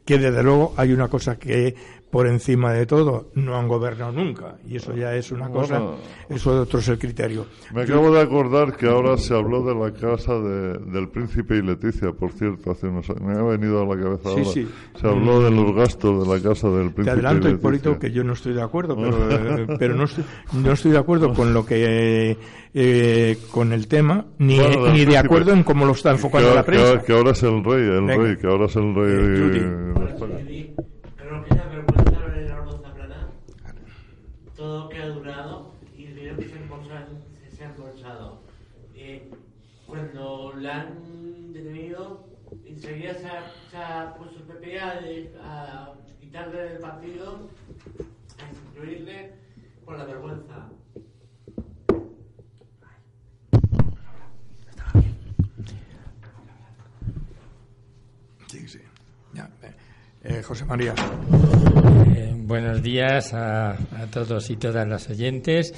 que 0.05 0.17
desde 0.17 0.43
luego 0.43 0.73
hay 0.77 0.93
una 0.93 1.07
cosa 1.07 1.37
que 1.37 1.75
por 2.13 2.27
encima 2.27 2.71
de 2.73 2.85
todo, 2.85 3.31
no 3.33 3.57
han 3.57 3.67
gobernado 3.67 4.11
nunca. 4.11 4.57
Y 4.67 4.75
eso 4.75 4.95
ya 4.95 5.15
es 5.15 5.31
una 5.31 5.49
cosa, 5.49 5.81
eso 6.29 6.53
de 6.53 6.59
otro 6.59 6.77
es 6.77 6.87
el 6.89 6.99
criterio. 6.99 7.47
Me 7.73 7.81
acabo 7.81 8.11
de 8.11 8.21
acordar 8.21 8.77
que 8.77 8.85
ahora 8.85 9.17
se 9.17 9.33
habló 9.33 9.63
de 9.63 9.73
la 9.73 9.91
casa 9.91 10.35
del 10.39 11.09
príncipe 11.09 11.57
y 11.57 11.63
Leticia, 11.63 12.11
por 12.11 12.31
cierto, 12.31 12.69
hace 12.69 12.85
unos 12.85 13.09
años. 13.09 13.23
Me 13.23 13.33
ha 13.33 13.41
venido 13.41 13.81
a 13.81 13.95
la 13.95 13.99
cabeza 13.99 14.29
ahora. 14.29 14.43
Se 14.43 15.07
habló 15.07 15.41
de 15.41 15.49
los 15.49 15.73
gastos 15.73 16.27
de 16.27 16.35
la 16.35 16.39
casa 16.39 16.69
del 16.69 16.93
príncipe. 16.93 17.03
Te 17.03 17.09
adelanto, 17.09 17.49
y 17.49 17.53
Hipólito, 17.53 17.97
que 17.97 18.11
yo 18.11 18.23
no 18.23 18.33
estoy 18.33 18.53
de 18.53 18.61
acuerdo, 18.61 18.95
pero, 18.95 19.31
eh, 19.31 19.67
pero 19.79 19.95
no, 19.95 20.03
estoy, 20.03 20.23
no 20.53 20.71
estoy 20.71 20.91
de 20.91 20.99
acuerdo 20.99 21.33
con 21.33 21.51
lo 21.51 21.65
que. 21.65 22.37
Eh, 22.75 23.37
con 23.49 23.73
el 23.73 23.87
tema, 23.87 24.25
ni, 24.37 24.59
ni 24.59 25.05
de 25.05 25.17
acuerdo 25.17 25.51
en 25.51 25.63
cómo 25.63 25.85
lo 25.85 25.93
está 25.93 26.11
enfocando 26.11 26.53
la 26.53 26.63
prensa. 26.63 27.01
Que, 27.01 27.13
ahora 27.13 27.31
es 27.31 27.41
el 27.41 27.63
rey, 27.63 27.81
el 27.81 28.07
rey, 28.07 28.37
que 28.37 28.47
ahora 28.47 28.65
es 28.65 28.75
el 28.75 28.93
rey 28.93 29.13
eh, 29.13 29.99
de 29.99 30.05
España. 30.05 30.83
todo 34.63 34.83
lo 34.83 34.89
que 34.89 34.97
ha 34.97 35.07
durado 35.09 35.73
y 35.97 36.05
el 36.05 36.15
dinero 36.15 36.37
que 36.37 36.43
se, 36.43 36.51
se, 36.53 37.63
ha 37.63 37.69
embolsado. 37.69 38.39
Cuando 39.85 40.53
la 40.57 40.81
han 40.81 41.53
detenido, 41.53 42.25
enseguida 42.65 43.13
se 43.15 43.27
ha, 43.27 43.51
se 43.69 43.77
ha 43.77 44.15
puesto 44.15 44.37
el 44.39 44.43
PP 44.43 44.79
a, 44.79 44.99
a, 45.41 45.93
quitarle 46.19 46.61
del 46.69 46.79
partido, 46.79 47.49
a 48.39 48.69
incluirle 48.69 49.33
por 49.85 49.97
la 49.97 50.05
vergüenza. 50.05 50.69
Sí, 58.47 58.67
sí. 58.67 58.79
Ya, 59.33 59.49
eh, 59.63 59.73
eh 60.23 60.43
José 60.43 60.63
María. 60.65 60.93
Eh, 62.15 62.33
buenos 62.37 62.83
días 62.83 63.33
a, 63.33 63.75
todos 64.11 64.49
y 64.51 64.57
todas 64.57 64.87
las 64.87 65.09
oyentes. 65.09 65.73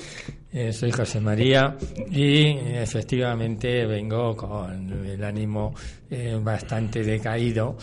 Eh, 0.58 0.72
soy 0.72 0.90
José 0.90 1.20
María 1.20 1.76
y 2.10 2.48
efectivamente 2.48 3.86
vengo 3.86 4.38
con 4.38 5.06
el 5.06 5.22
ánimo 5.22 5.76
eh, 6.10 6.40
bastante 6.42 7.04
decaído 7.04 7.76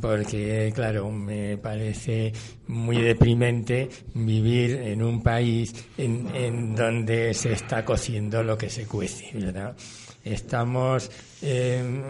porque, 0.00 0.70
claro, 0.72 1.10
me 1.10 1.58
parece 1.58 2.32
muy 2.68 2.98
deprimente 2.98 3.88
vivir 4.14 4.76
en 4.76 5.02
un 5.02 5.24
país 5.24 5.74
en, 5.98 6.28
en 6.32 6.76
donde 6.76 7.34
se 7.34 7.54
está 7.54 7.84
cociendo 7.84 8.44
lo 8.44 8.56
que 8.56 8.70
se 8.70 8.86
cuece, 8.86 9.36
¿verdad? 9.36 9.74
Estamos 10.22 11.10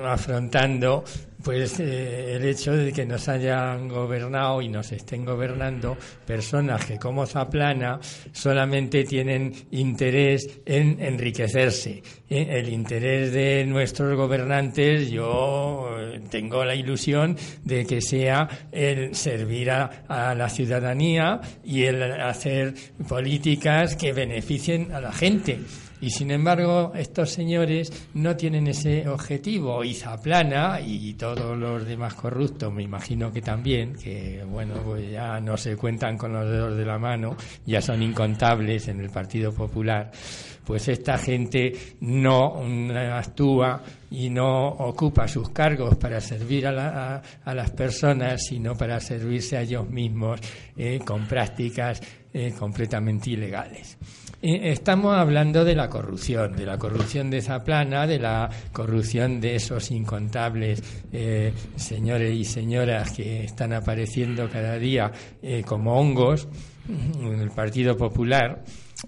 afrontando 0.04 1.02
pues 1.45 1.79
eh, 1.79 2.37
el 2.37 2.45
hecho 2.47 2.73
de 2.73 2.91
que 2.93 3.05
nos 3.05 3.29
hayan 3.29 3.87
gobernado 3.87 4.63
y 4.63 4.69
nos 4.69 4.91
estén 4.93 5.25
gobernando 5.27 5.97
personas 6.27 6.87
que 6.87 6.99
como 6.99 7.27
Zaplana 7.27 8.01
solamente 8.33 9.05
tienen 9.05 9.53
interés 9.71 10.49
en 10.65 11.01
enriquecerse. 11.01 12.03
¿eh? 12.31 12.47
El 12.49 12.71
interés 12.71 13.33
de 13.33 13.65
nuestros 13.67 14.17
gobernantes, 14.17 15.11
yo 15.11 15.95
eh, 15.99 16.23
tengo 16.31 16.65
la 16.65 16.75
ilusión 16.75 17.37
de 17.63 17.85
que 17.85 18.01
sea 18.01 18.49
el 18.73 19.15
servir 19.15 19.71
a, 19.71 20.05
a 20.09 20.35
la 20.35 20.49
ciudadanía 20.49 21.41
y 21.63 21.85
el 21.85 22.03
hacer 22.03 22.75
políticas 23.07 23.97
que 23.97 24.15
beneficien 24.15 24.93
a 24.93 25.01
la 25.01 25.13
gente. 25.13 25.59
Y 26.01 26.11
sin 26.11 26.31
embargo, 26.31 26.93
estos 26.95 27.31
señores 27.31 28.09
no 28.15 28.37
tienen 28.37 28.67
ese 28.67 29.09
objetivo. 29.09 29.83
Y 29.85 29.95
Zaplana 29.95 30.81
y 30.81 31.15
todos 31.15 31.57
los 31.57 31.87
demás 31.87 32.15
corruptos, 32.15 32.73
me 32.73 32.83
imagino 32.83 33.33
que 33.33 33.41
también, 33.41 33.95
que 33.95 34.45
bueno, 34.47 34.75
pues 34.85 35.11
ya 35.11 35.41
no 35.41 35.57
se 35.57 35.77
cuentan 35.77 36.19
con 36.19 36.33
los 36.33 36.49
dedos 36.51 36.77
de 36.77 36.85
la 36.85 36.99
mano, 36.99 37.37
ya 37.65 37.81
son 37.81 38.03
incontables 38.03 38.89
en 38.89 39.01
el 39.01 39.11
Partido 39.11 39.53
Popular. 39.53 40.11
Pues 40.65 40.89
esta 40.89 41.19
gente 41.19 41.73
no 42.01 42.63
actúa 43.13 43.83
y 44.11 44.31
no 44.31 44.69
ocupa 44.69 45.29
sus 45.29 45.51
cargos 45.51 45.97
para 45.97 46.21
servir 46.21 46.67
a, 46.67 47.23
las 47.45 47.71
personas, 47.73 48.47
sino 48.47 48.75
para 48.75 48.99
servirse 49.01 49.59
a 49.59 49.63
ellos 49.63 49.89
mismos 49.89 50.41
eh, 50.77 51.01
con 51.05 51.27
prácticas 51.27 52.01
eh, 52.33 52.55
completamente 52.59 53.31
ilegales. 53.31 53.99
Estamos 54.47 55.17
hablando 55.17 55.65
de 55.65 55.75
la 55.75 55.89
corrupción, 55.89 56.55
de 56.55 56.67
la 56.67 56.77
corrupción 56.77 57.31
de 57.31 57.39
esa 57.39 57.65
plana, 57.65 58.07
de 58.07 58.19
la 58.19 58.51
corrupción 58.75 59.41
de 59.41 59.55
esos 59.55 59.91
incontables 59.91 60.83
eh, 61.15 61.51
señores 61.77 62.35
y 62.35 62.45
señoras 62.45 63.13
que 63.13 63.43
están 63.45 63.73
apareciendo 63.73 64.47
cada 64.51 64.79
día 64.79 65.11
eh, 65.41 65.65
como 65.67 65.99
hongos 65.99 66.47
en 66.87 67.41
el 67.41 67.53
Partido 67.53 67.97
Popular 67.97 68.63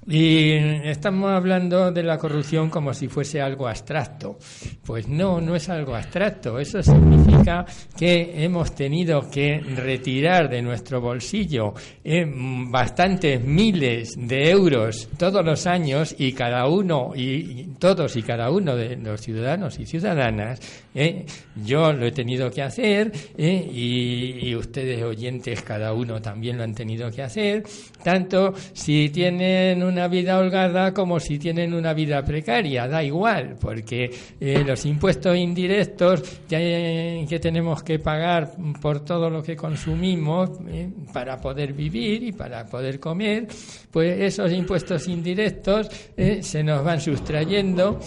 y 0.06 0.52
estamos 0.88 1.30
hablando 1.30 1.90
de 1.90 2.02
la 2.02 2.18
corrupción 2.18 2.70
como 2.70 2.92
si 2.94 3.08
fuese 3.08 3.40
algo 3.40 3.68
abstracto. 3.68 4.38
Pues 4.84 5.08
no, 5.08 5.40
no 5.40 5.56
es 5.56 5.68
algo 5.68 5.94
abstracto. 5.94 6.58
Eso 6.58 6.82
significa 6.82 7.64
que 7.96 8.44
hemos 8.44 8.74
tenido 8.74 9.28
que 9.30 9.58
retirar 9.58 10.48
de 10.48 10.62
nuestro 10.62 11.00
bolsillo 11.00 11.74
eh, 12.04 12.24
bastantes 12.26 13.42
miles 13.42 14.14
de 14.16 14.50
euros 14.50 15.08
todos 15.18 15.44
los 15.44 15.66
años 15.66 16.14
y 16.18 16.32
cada 16.32 16.68
uno 16.68 17.12
y, 17.14 17.74
todos 17.78 18.16
y 18.16 18.22
cada 18.22 18.50
uno 18.50 18.76
de 18.76 18.96
los 18.96 19.20
ciudadanos 19.20 19.78
y 19.78 19.86
ciudadanas. 19.86 20.60
Eh, 20.94 21.24
yo 21.64 21.92
lo 21.92 22.06
he 22.06 22.12
tenido 22.12 22.50
que 22.50 22.62
hacer 22.62 23.12
eh, 23.36 23.70
y, 23.72 24.48
y 24.48 24.54
ustedes 24.54 25.02
oyentes 25.02 25.62
cada 25.62 25.92
uno 25.92 26.20
también 26.20 26.56
lo 26.56 26.64
han 26.64 26.74
tenido 26.74 27.10
que 27.10 27.22
hacer. 27.22 27.64
Tanto 28.02 28.54
si 28.72 29.10
tienen 29.10 29.82
una 29.86 30.08
vida 30.08 30.38
holgada 30.38 30.92
como 30.92 31.18
si 31.20 31.38
tienen 31.38 31.72
una 31.74 31.94
vida 31.94 32.22
precaria, 32.24 32.86
da 32.86 33.02
igual, 33.02 33.56
porque 33.60 34.10
eh, 34.40 34.62
los 34.66 34.84
impuestos 34.84 35.36
indirectos 35.36 36.22
que 36.48 37.38
tenemos 37.40 37.82
que 37.82 37.98
pagar 37.98 38.52
por 38.80 39.04
todo 39.04 39.30
lo 39.30 39.42
que 39.42 39.56
consumimos 39.56 40.50
eh, 40.68 40.90
para 41.12 41.40
poder 41.40 41.72
vivir 41.72 42.22
y 42.22 42.32
para 42.32 42.66
poder 42.66 43.00
comer, 43.00 43.46
pues 43.90 44.20
esos 44.20 44.52
impuestos 44.52 45.08
indirectos 45.08 45.88
eh, 46.16 46.42
se 46.42 46.62
nos 46.62 46.84
van 46.84 47.00
sustrayendo 47.00 48.00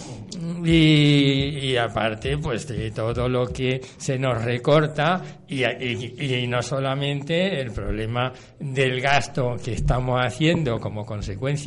y, 0.64 1.76
aparte 1.76 2.38
pues 2.38 2.68
de 2.68 2.90
todo 2.90 3.28
lo 3.28 3.46
que 3.48 3.80
se 3.96 4.18
nos 4.18 4.42
recorta 4.42 5.22
y 5.48 6.46
no 6.46 6.62
solamente 6.62 7.60
el 7.60 7.72
problema 7.72 8.32
del 8.58 9.00
gasto 9.00 9.56
que 9.62 9.72
estamos 9.72 10.20
haciendo 10.24 10.78
como 10.78 11.04
consecuencia 11.04 11.59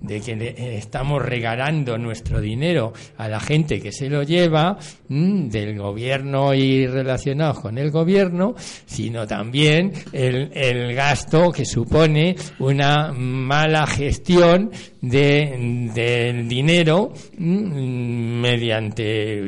de 0.00 0.20
que 0.20 0.76
estamos 0.76 1.22
regalando 1.22 1.96
nuestro 1.96 2.40
dinero 2.40 2.92
a 3.16 3.28
la 3.28 3.40
gente 3.40 3.80
que 3.80 3.92
se 3.92 4.08
lo 4.08 4.22
lleva 4.22 4.78
mm, 5.08 5.48
del 5.48 5.78
gobierno 5.78 6.54
y 6.54 6.86
relacionados 6.86 7.60
con 7.60 7.78
el 7.78 7.90
gobierno, 7.90 8.54
sino 8.86 9.26
también 9.26 9.92
el, 10.12 10.50
el 10.52 10.94
gasto 10.94 11.50
que 11.50 11.64
supone 11.64 12.36
una 12.58 13.12
mala 13.12 13.86
gestión 13.86 14.70
de, 15.00 15.90
del 15.94 16.48
dinero 16.48 17.12
mm, 17.36 18.40
mediante 18.40 19.42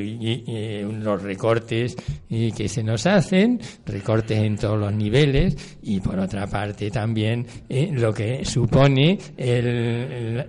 los 0.92 1.23
recortes 1.23 1.97
que 2.28 2.69
se 2.69 2.83
nos 2.83 3.07
hacen, 3.07 3.61
recortes 3.87 4.38
en 4.38 4.57
todos 4.57 4.78
los 4.78 4.92
niveles 4.92 5.78
y 5.83 6.00
por 6.00 6.19
otra 6.19 6.47
parte 6.47 6.90
también 6.90 7.47
eh, 7.69 7.90
lo 7.92 8.12
que 8.12 8.45
supone 8.45 9.19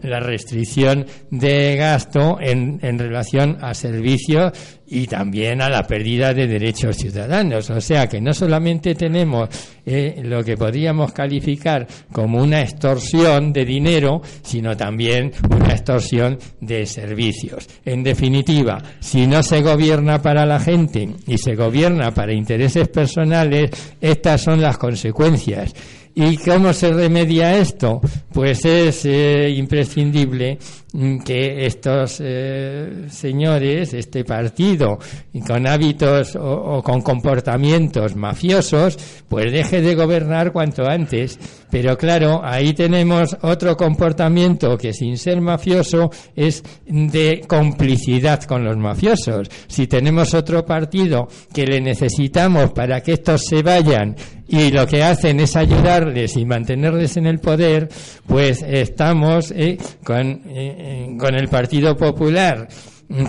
la 0.04 0.20
restricción 0.20 1.06
de 1.30 1.76
gasto 1.76 2.38
en, 2.40 2.80
en 2.82 3.00
relación 3.00 3.58
a 3.62 3.74
servicios 3.74 4.52
y 4.92 5.08
también 5.08 5.62
a 5.62 5.70
la 5.70 5.84
pérdida 5.84 6.34
de 6.34 6.48
derechos 6.48 6.98
ciudadanos. 6.98 7.70
O 7.70 7.80
sea 7.80 8.08
que 8.08 8.20
no 8.20 8.34
solamente 8.34 8.94
tenemos 8.94 9.48
eh, 9.86 10.22
lo 10.22 10.44
que 10.44 10.58
podríamos 10.58 11.14
calificar 11.14 11.88
como 12.12 12.42
una 12.42 12.62
extorsión 12.62 13.54
de 13.54 13.64
dinero, 13.64 14.22
sino 14.44 14.76
también 14.76 15.32
una 15.50 15.72
extorsión 15.72 16.38
de 16.60 16.86
servicios. 16.86 17.70
En 17.86 18.04
definitiva, 18.04 18.84
si 19.00 19.28
no 19.28 19.42
se 19.44 19.62
gobierna 19.62 20.22
para 20.22 20.46
la 20.46 20.60
gente 20.60 21.08
y 21.26 21.38
se 21.38 21.56
gobierna 21.56 22.12
para 22.12 22.34
intereses 22.34 22.90
personales, 22.90 23.72
estas 24.02 24.42
son 24.42 24.62
las 24.62 24.78
consecuencias. 24.78 25.74
¿Y 26.14 26.38
cómo 26.38 26.74
se 26.74 26.92
remedia 26.92 27.58
esto? 27.58 28.02
Pues 28.34 28.66
es 28.66 29.06
eh, 29.06 29.50
imprescindible 29.56 30.58
mm, 30.92 31.20
que 31.20 31.66
estos 31.66 32.18
eh, 32.20 33.06
señores, 33.10 33.94
este 33.94 34.26
partido, 34.26 35.00
con 35.48 35.68
hábitos 35.68 36.36
o, 36.36 36.82
con 36.84 37.02
comportamientos 37.02 38.16
mafiosos, 38.16 38.98
pues 39.30 39.52
deje 39.52 39.82
de 39.82 39.96
gobernar 39.96 40.52
cuanto 40.52 40.86
antes. 40.86 41.40
Pero 41.70 41.98
claro, 41.98 42.42
ahí 42.44 42.74
tenemos 42.74 43.38
otro 43.42 43.78
comportamiento 43.78 44.78
que 44.78 44.94
sin 44.94 45.18
ser 45.18 45.40
mafioso 45.40 46.10
es 46.36 46.62
de 46.86 47.42
complicidad 47.48 48.44
con 48.44 48.66
los 48.66 48.76
mafiosos. 48.76 49.50
Si 49.68 49.88
tenemos 49.88 50.34
otro 50.34 50.66
partido 50.66 51.30
que 51.54 51.66
le 51.66 51.80
necesitamos 51.80 52.72
para 52.72 53.00
que 53.00 53.14
estos 53.14 53.46
se 53.46 53.64
vayan 53.64 54.16
y 54.52 54.70
lo 54.70 54.86
que 54.86 55.02
hacen 55.02 55.40
es 55.40 55.56
ayudarles 55.56 56.36
y 56.36 56.46
mantenerles 56.46 57.16
en 57.16 57.26
el 57.26 57.40
poder, 57.40 57.88
pues 58.28 58.62
estamos 58.62 59.52
eh, 59.52 59.78
con, 60.04 60.28
eh, 60.28 60.42
eh, 60.48 61.16
con 61.18 61.36
el 61.36 61.48
Partido 61.48 61.96
Popular 61.96 62.68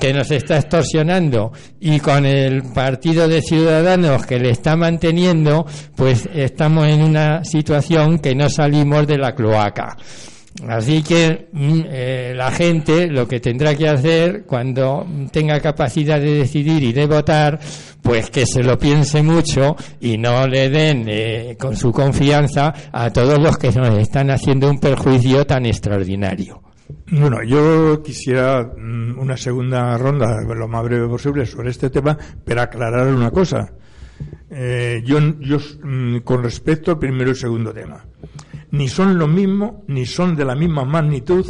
que 0.00 0.12
nos 0.12 0.31
está 0.31 0.59
extorsionando 0.59 1.52
y 1.81 1.99
con 2.00 2.25
el 2.25 2.62
partido 2.73 3.26
de 3.26 3.43
ciudadanos 3.43 4.26
que 4.26 4.38
le 4.38 4.50
está 4.50 4.76
manteniendo, 4.76 5.67
pues 5.97 6.29
estamos 6.33 6.87
en 6.87 7.02
una 7.02 7.45
situación 7.45 8.19
que 8.19 8.35
no 8.35 8.49
salimos 8.49 9.07
de 9.07 9.19
la 9.19 9.35
cloaca. 9.35 9.97
Así 10.69 11.02
que 11.02 11.49
mm, 11.52 11.80
eh, 11.87 12.32
la 12.37 12.50
gente 12.50 13.08
lo 13.08 13.26
que 13.26 13.41
tendrá 13.41 13.75
que 13.75 13.89
hacer 13.89 14.45
cuando 14.47 15.06
tenga 15.32 15.60
capacidad 15.60 16.21
de 16.21 16.34
decidir 16.34 16.82
y 16.82 16.93
de 16.93 17.06
votar, 17.06 17.58
pues 18.00 18.30
que 18.30 18.47
se 18.47 18.63
lo 18.63 18.78
piense 18.78 19.23
mucho 19.23 19.75
y 20.00 20.19
no 20.19 20.47
le 20.47 20.71
den 20.71 21.04
eh, 21.08 21.56
con 21.58 21.76
su 21.76 21.91
confianza 21.91 22.73
a 22.93 23.10
todos 23.10 23.41
los 23.41 23.58
que 23.58 23.73
nos 23.73 23.99
están 23.99 24.30
haciendo 24.30 24.71
un 24.71 24.78
perjuicio 24.78 25.45
tan 25.45 25.67
extraordinario. 25.67 26.63
Bueno, 27.10 27.43
yo 27.43 28.02
quisiera 28.02 28.63
mm, 28.63 29.19
una 29.19 29.37
segunda 29.37 29.97
ronda, 29.99 30.41
lo 30.43 30.69
más 30.69 30.84
breve 30.84 31.08
posible, 31.08 31.45
sobre 31.45 31.71
este 31.71 31.91
tema, 31.91 32.17
pero 32.45 32.63
aclarar 32.63 33.08
una 33.08 33.30
cosa. 33.30 33.73
Eh, 34.49 35.02
yo, 35.04 35.19
yo 35.41 35.58
mm, 35.82 36.19
con 36.19 36.45
respecto 36.45 36.93
al 36.93 36.99
primero 36.99 37.32
y 37.32 37.34
segundo 37.34 37.73
tema 37.73 38.04
ni 38.73 38.89
son 38.89 39.19
lo 39.19 39.28
mismo, 39.28 39.85
ni 39.87 40.06
son 40.06 40.35
de 40.35 40.45
la 40.45 40.54
misma 40.54 40.85
magnitud, 40.85 41.47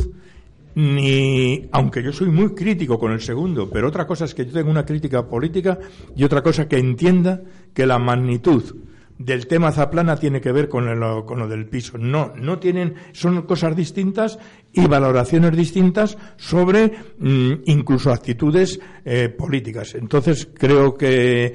ni, 0.74 1.68
aunque 1.72 2.02
yo 2.02 2.12
soy 2.12 2.28
muy 2.28 2.54
crítico 2.54 2.98
con 2.98 3.12
el 3.12 3.20
segundo, 3.20 3.70
pero 3.70 3.88
otra 3.88 4.06
cosa 4.06 4.24
es 4.24 4.34
que 4.34 4.44
yo 4.44 4.52
tenga 4.52 4.70
una 4.70 4.84
crítica 4.84 5.26
política 5.26 5.78
y 6.16 6.24
otra 6.24 6.42
cosa 6.42 6.68
que 6.68 6.78
entienda 6.78 7.40
que 7.72 7.86
la 7.86 7.98
magnitud 7.98 8.74
del 9.18 9.46
tema 9.46 9.70
Zaplana 9.70 10.16
tiene 10.16 10.40
que 10.40 10.50
ver 10.50 10.68
con, 10.68 10.84
con 11.24 11.38
lo 11.38 11.46
del 11.46 11.66
piso. 11.66 11.96
No, 11.96 12.32
no 12.34 12.58
tienen, 12.58 12.94
son 13.12 13.42
cosas 13.42 13.76
distintas 13.76 14.38
y 14.72 14.86
valoraciones 14.86 15.56
distintas 15.56 16.18
sobre 16.36 16.92
mm, 17.18 17.52
incluso 17.66 18.10
actitudes 18.10 18.80
eh, 19.04 19.28
políticas. 19.28 19.94
Entonces 19.94 20.48
creo 20.52 20.94
que 20.96 21.54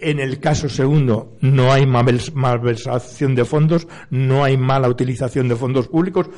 en 0.00 0.20
el 0.20 0.40
caso 0.40 0.68
segundo, 0.68 1.36
no 1.40 1.72
hay 1.72 1.86
malversación 1.86 3.34
de 3.34 3.44
fondos, 3.44 3.88
no 4.10 4.44
hay 4.44 4.56
mala 4.56 4.88
utilización 4.88 5.48
de 5.48 5.56
fondos 5.56 5.88
públicos, 5.88 6.30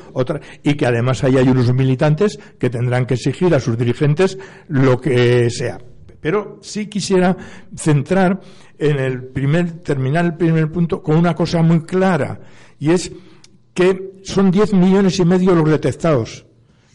y 0.63 0.75
que 0.75 0.87
además 0.87 1.25
hay 1.25 1.37
unos 1.37 1.73
militantes 1.75 2.39
que 2.59 2.71
tendrán 2.71 3.07
que 3.07 3.15
exigir 3.15 3.55
a 3.55 3.61
sus 3.61 3.77
dirigentes 3.77 4.39
lo 4.69 5.01
que 5.01 5.51
sea. 5.51 5.79
Pero 6.21 6.59
sí 6.63 6.87
quisiera 6.87 7.37
centrar 7.77 8.41
en 8.79 8.99
el 8.99 9.25
primer, 9.25 9.81
terminar 9.81 10.25
el 10.25 10.37
primer 10.37 10.71
punto 10.71 11.03
con 11.03 11.17
una 11.17 11.35
cosa 11.35 11.63
muy 11.63 11.83
clara, 11.83 12.41
y 12.79 12.91
es 12.91 13.13
que 13.75 14.21
son 14.23 14.51
10 14.51 14.75
millones 14.75 15.19
y 15.19 15.25
medio 15.25 15.55
los 15.55 15.69
detectados, 15.69 16.47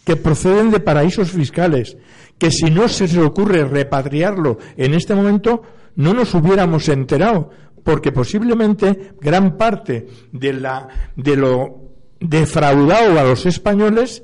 que 0.03 0.15
proceden 0.15 0.69
de 0.69 0.79
paraísos 0.79 1.31
fiscales, 1.31 1.97
que 2.37 2.51
si 2.51 2.69
no 2.69 2.87
se 2.87 3.05
les 3.05 3.17
ocurre 3.17 3.65
repatriarlo 3.65 4.57
en 4.77 4.93
este 4.93 5.15
momento, 5.15 5.63
no 5.95 6.13
nos 6.13 6.33
hubiéramos 6.33 6.89
enterado, 6.89 7.49
porque 7.83 8.11
posiblemente 8.11 9.13
gran 9.21 9.57
parte 9.57 10.07
de, 10.31 10.53
la, 10.53 10.87
de 11.15 11.35
lo 11.35 11.85
defraudado 12.19 13.19
a 13.19 13.23
los 13.23 13.45
españoles 13.45 14.23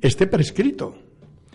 esté 0.00 0.26
prescrito. 0.26 0.96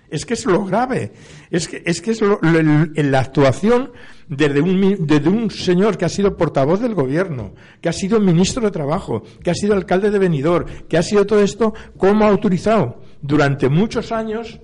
Es 0.10 0.26
que 0.26 0.36
es 0.36 0.46
lo 0.46 0.64
grave. 0.64 1.12
Es 1.52 1.68
que 1.68 1.84
es, 1.86 2.02
que 2.02 2.12
es 2.12 2.22
la 2.22 3.20
actuación 3.20 3.92
desde 4.30 4.62
un, 4.62 4.98
un 5.26 5.52
señor 5.52 5.98
que 5.98 6.06
ha 6.06 6.10
sido 6.10 6.38
portavoz 6.38 6.80
del 6.80 6.94
gobierno, 6.94 7.54
que 7.82 7.90
ha 7.90 7.94
sido 7.94 8.20
ministro 8.20 8.64
de 8.64 8.72
Trabajo, 8.72 9.24
que 9.44 9.52
ha 9.52 9.56
sido 9.56 9.74
alcalde 9.74 10.10
de 10.10 10.20
Benidorm, 10.20 10.66
que 10.88 10.98
ha 10.98 11.04
sido 11.04 11.26
todo 11.26 11.42
esto, 11.42 11.74
cómo 11.98 12.24
ha 12.24 12.30
autorizado 12.30 13.02
durante 13.22 13.68
muchos 13.68 14.12
años 14.12 14.60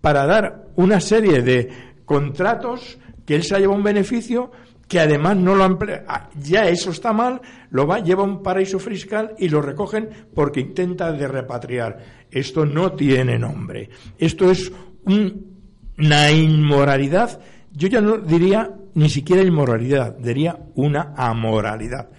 para 0.00 0.26
dar 0.26 0.66
una 0.76 1.00
serie 1.00 1.40
de 1.40 1.70
contratos 2.04 2.98
que 3.24 3.34
él 3.34 3.42
se 3.42 3.54
ha 3.54 3.58
llevado 3.58 3.78
un 3.78 3.84
beneficio 3.84 4.50
que 4.88 5.00
además 5.00 5.36
no 5.36 5.54
lo 5.54 5.64
emplea, 5.64 6.04
ah, 6.06 6.28
ya 6.38 6.68
eso 6.68 6.90
está 6.90 7.12
mal, 7.12 7.40
lo 7.70 7.86
va, 7.86 8.00
lleva 8.00 8.22
a 8.22 8.26
un 8.26 8.42
paraíso 8.42 8.78
fiscal 8.78 9.34
y 9.38 9.48
lo 9.48 9.62
recogen 9.62 10.08
porque 10.34 10.60
intenta 10.60 11.10
de 11.12 11.26
repatriar. 11.26 11.98
Esto 12.30 12.66
no 12.66 12.92
tiene 12.92 13.38
nombre. 13.38 13.88
Esto 14.18 14.50
es 14.50 14.70
una 15.06 16.30
inmoralidad. 16.30 17.40
Yo 17.72 17.88
ya 17.88 18.00
no 18.00 18.18
diría 18.18 18.74
ni 18.94 19.08
siquiera 19.08 19.42
inmoralidad, 19.42 20.16
diría 20.18 20.58
una 20.74 21.14
amoralidad. 21.16 22.10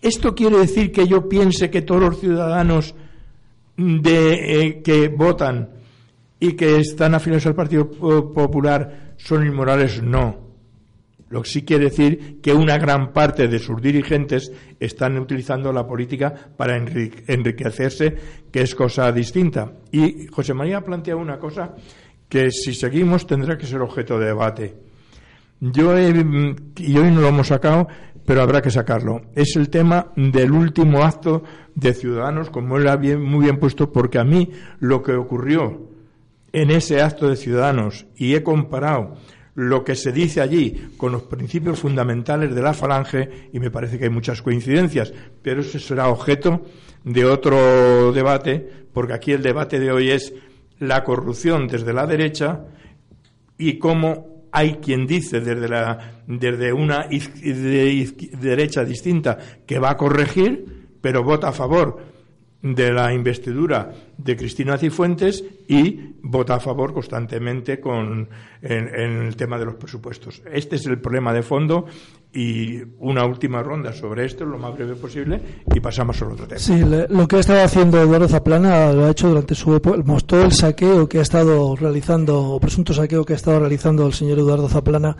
¿Esto 0.00 0.34
quiere 0.34 0.58
decir 0.58 0.90
que 0.92 1.06
yo 1.06 1.28
piense 1.28 1.70
que 1.70 1.82
todos 1.82 2.02
los 2.02 2.20
ciudadanos 2.20 2.94
de, 3.76 4.62
eh, 4.62 4.82
que 4.82 5.08
votan 5.08 5.70
y 6.38 6.52
que 6.52 6.76
están 6.78 7.14
afiliados 7.14 7.46
al 7.46 7.54
Partido 7.54 7.90
Popular 7.90 9.13
son 9.24 9.46
inmorales, 9.46 10.02
no. 10.02 10.44
Lo 11.30 11.42
que 11.42 11.48
sí 11.48 11.64
quiere 11.64 11.86
decir 11.86 12.40
que 12.42 12.52
una 12.52 12.76
gran 12.76 13.12
parte 13.12 13.48
de 13.48 13.58
sus 13.58 13.80
dirigentes 13.80 14.52
están 14.78 15.18
utilizando 15.18 15.72
la 15.72 15.86
política 15.86 16.32
para 16.56 16.76
enriquecerse, 16.76 18.14
que 18.52 18.60
es 18.60 18.74
cosa 18.74 19.10
distinta. 19.10 19.72
Y 19.90 20.26
José 20.26 20.52
María 20.52 20.78
ha 20.78 20.84
planteado 20.84 21.20
una 21.20 21.38
cosa 21.38 21.74
que 22.28 22.50
si 22.50 22.74
seguimos 22.74 23.26
tendrá 23.26 23.56
que 23.56 23.66
ser 23.66 23.80
objeto 23.80 24.18
de 24.18 24.26
debate. 24.26 24.74
Yo 25.58 25.98
y 25.98 26.98
hoy 26.98 27.10
no 27.10 27.22
lo 27.22 27.28
hemos 27.28 27.48
sacado, 27.48 27.88
pero 28.26 28.42
habrá 28.42 28.60
que 28.60 28.70
sacarlo. 28.70 29.22
Es 29.34 29.56
el 29.56 29.70
tema 29.70 30.12
del 30.16 30.52
último 30.52 31.02
acto 31.02 31.42
de 31.74 31.94
Ciudadanos, 31.94 32.50
como 32.50 32.76
él 32.76 32.86
ha 32.88 32.96
bien, 32.96 33.22
muy 33.22 33.44
bien 33.44 33.58
puesto, 33.58 33.90
porque 33.90 34.18
a 34.18 34.24
mí 34.24 34.50
lo 34.80 35.02
que 35.02 35.14
ocurrió 35.14 35.93
en 36.54 36.70
ese 36.70 37.02
acto 37.02 37.28
de 37.28 37.34
Ciudadanos, 37.34 38.06
y 38.16 38.34
he 38.34 38.44
comparado 38.44 39.16
lo 39.56 39.82
que 39.82 39.96
se 39.96 40.12
dice 40.12 40.40
allí 40.40 40.92
con 40.96 41.10
los 41.10 41.24
principios 41.24 41.80
fundamentales 41.80 42.54
de 42.54 42.62
la 42.62 42.72
falange, 42.72 43.50
y 43.52 43.58
me 43.58 43.72
parece 43.72 43.98
que 43.98 44.04
hay 44.04 44.10
muchas 44.10 44.40
coincidencias, 44.40 45.12
pero 45.42 45.62
ese 45.62 45.80
será 45.80 46.08
objeto 46.08 46.62
de 47.02 47.24
otro 47.24 48.12
debate, 48.12 48.86
porque 48.92 49.14
aquí 49.14 49.32
el 49.32 49.42
debate 49.42 49.80
de 49.80 49.90
hoy 49.90 50.10
es 50.12 50.32
la 50.78 51.02
corrupción 51.02 51.66
desde 51.66 51.92
la 51.92 52.06
derecha 52.06 52.66
y 53.58 53.78
cómo 53.78 54.44
hay 54.52 54.74
quien 54.74 55.08
dice 55.08 55.40
desde, 55.40 55.68
la, 55.68 56.22
desde 56.28 56.72
una 56.72 57.08
derecha 57.08 58.84
distinta 58.84 59.38
que 59.66 59.80
va 59.80 59.90
a 59.90 59.96
corregir, 59.96 60.86
pero 61.00 61.24
vota 61.24 61.48
a 61.48 61.52
favor 61.52 62.13
de 62.64 62.92
la 62.92 63.12
investidura 63.12 63.92
de 64.16 64.36
Cristina 64.36 64.78
Cifuentes 64.78 65.44
y 65.68 66.14
vota 66.22 66.54
a 66.54 66.60
favor 66.60 66.94
constantemente 66.94 67.78
con, 67.78 68.26
en, 68.62 68.88
el 68.88 69.36
tema 69.36 69.58
de 69.58 69.66
los 69.66 69.74
presupuestos. 69.74 70.40
Este 70.50 70.76
es 70.76 70.86
el 70.86 70.98
problema 70.98 71.34
de 71.34 71.42
fondo 71.42 71.84
y 72.32 72.80
una 73.00 73.26
última 73.26 73.62
ronda 73.62 73.92
sobre 73.92 74.24
esto, 74.24 74.46
lo 74.46 74.56
más 74.56 74.74
breve 74.74 74.94
posible, 74.94 75.40
y 75.74 75.78
pasamos 75.80 76.20
al 76.22 76.32
otro 76.32 76.46
tema. 76.48 76.58
Sí, 76.58 76.82
lo 76.82 77.28
que 77.28 77.36
ha 77.36 77.40
estado 77.40 77.62
haciendo 77.62 78.00
Eduardo 78.00 78.28
Zaplana 78.28 78.94
lo 78.94 79.04
ha 79.04 79.10
hecho 79.10 79.28
durante 79.28 79.54
su 79.54 79.74
época, 79.74 79.98
mostró 80.02 80.42
el 80.42 80.52
saqueo 80.52 81.06
que 81.06 81.18
ha 81.18 81.22
estado 81.22 81.76
realizando, 81.76 82.40
o 82.40 82.58
presunto 82.58 82.94
saqueo 82.94 83.26
que 83.26 83.34
ha 83.34 83.36
estado 83.36 83.60
realizando 83.60 84.06
el 84.06 84.14
señor 84.14 84.38
Eduardo 84.38 84.70
Zaplana 84.70 85.14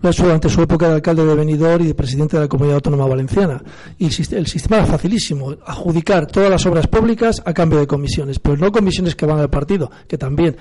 durante 0.00 0.48
su 0.48 0.62
época 0.62 0.88
de 0.88 0.94
alcalde 0.94 1.24
de 1.24 1.34
Benidorm 1.34 1.84
y 1.84 1.88
de 1.88 1.94
presidente 1.94 2.36
de 2.36 2.44
la 2.44 2.48
Comunidad 2.48 2.76
Autónoma 2.76 3.06
Valenciana. 3.06 3.62
Y 3.98 4.06
el 4.06 4.46
sistema 4.46 4.78
era 4.78 4.86
facilísimo, 4.86 5.54
adjudicar 5.64 6.26
todas 6.26 6.50
las 6.50 6.64
obras 6.66 6.86
públicas 6.86 7.42
a 7.44 7.52
cambio 7.52 7.78
de 7.78 7.86
comisiones, 7.86 8.38
pero 8.38 8.56
no 8.56 8.72
comisiones 8.72 9.14
que 9.14 9.26
van 9.26 9.38
al 9.38 9.50
partido, 9.50 9.90
que 10.06 10.18
también, 10.18 10.56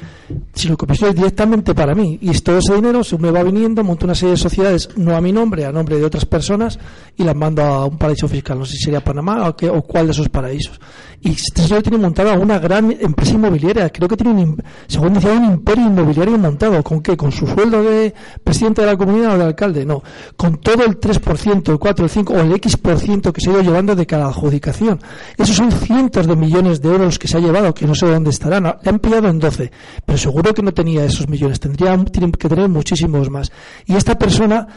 sino 0.54 0.78
comisiones 0.78 1.15
directamente 1.15 1.73
para 1.73 1.95
mí. 1.95 2.17
Y 2.21 2.32
todo 2.39 2.58
ese 2.58 2.76
dinero 2.76 3.04
se 3.04 3.17
me 3.17 3.32
va 3.32 3.43
viniendo, 3.43 3.84
monto 3.84 4.06
una 4.06 4.15
serie 4.15 4.32
de 4.32 4.38
sociedades, 4.38 4.89
no 4.95 5.15
a 5.15 5.21
mi 5.21 5.32
nombre, 5.32 5.65
a 5.65 5.71
nombre 5.71 5.97
de 5.97 6.06
otras 6.06 6.26
personas, 6.26 6.80
y 7.15 7.23
las 7.23 7.36
mando 7.36 7.63
a 7.63 7.86
un 7.86 7.97
paraíso 7.97 8.28
fiscal. 8.28 8.60
No 8.60 8.65
sé 8.65 8.73
si 8.73 8.84
sería 8.86 9.04
Panamá 9.04 9.47
o, 9.50 9.56
qué, 9.56 9.69
o 9.69 9.82
cuál 9.82 10.08
de 10.08 10.12
esos 10.12 10.30
paraísos. 10.30 10.80
Y 11.21 11.32
este 11.32 11.63
señor 11.63 11.82
tiene 11.82 11.97
montada 11.97 12.38
una 12.38 12.60
gran 12.60 12.91
empresa 12.91 13.34
inmobiliaria, 13.34 13.89
creo 13.89 14.08
que 14.08 14.15
tiene, 14.15 14.43
un, 14.43 14.63
según 14.88 15.13
decía, 15.13 15.32
un 15.32 15.45
imperio 15.45 15.88
inmobiliario 15.88 16.38
montado. 16.38 16.84
¿Con 16.84 17.02
qué? 17.02 17.17
¿Con 17.17 17.32
su 17.32 17.47
sueldo 17.47 17.84
de 17.84 18.13
presidente 18.43 18.82
de 18.82 18.88
la 18.88 18.97
comunidad? 18.97 19.26
De 19.35 19.43
alcalde, 19.43 19.85
no. 19.85 20.03
Con 20.35 20.57
todo 20.57 20.85
el 20.85 20.99
3%, 20.99 21.71
el 21.71 21.79
4, 21.79 22.05
el 22.05 22.11
5 22.11 22.33
o 22.33 22.39
el 22.39 22.53
X% 22.53 23.33
que 23.33 23.41
se 23.41 23.49
ha 23.49 23.53
ido 23.53 23.61
llevando 23.63 23.95
de 23.95 24.05
cada 24.05 24.27
adjudicación. 24.27 24.99
Esos 25.35 25.55
son 25.55 25.71
cientos 25.71 26.27
de 26.27 26.35
millones 26.35 26.81
de 26.81 26.89
euros 26.89 27.17
que 27.17 27.27
se 27.27 27.37
ha 27.37 27.39
llevado, 27.39 27.73
que 27.73 27.87
no 27.87 27.95
sé 27.95 28.05
dónde 28.05 28.29
estarán. 28.29 28.63
Le 28.63 28.89
han 28.89 28.99
pillado 28.99 29.27
en 29.27 29.39
12, 29.39 29.71
pero 30.05 30.17
seguro 30.17 30.53
que 30.53 30.61
no 30.61 30.73
tenía 30.73 31.03
esos 31.03 31.27
millones. 31.27 31.59
Tendría 31.59 31.97
que 32.05 32.49
tener 32.49 32.69
muchísimos 32.69 33.29
más. 33.29 33.51
Y 33.85 33.95
esta 33.95 34.17
persona 34.17 34.67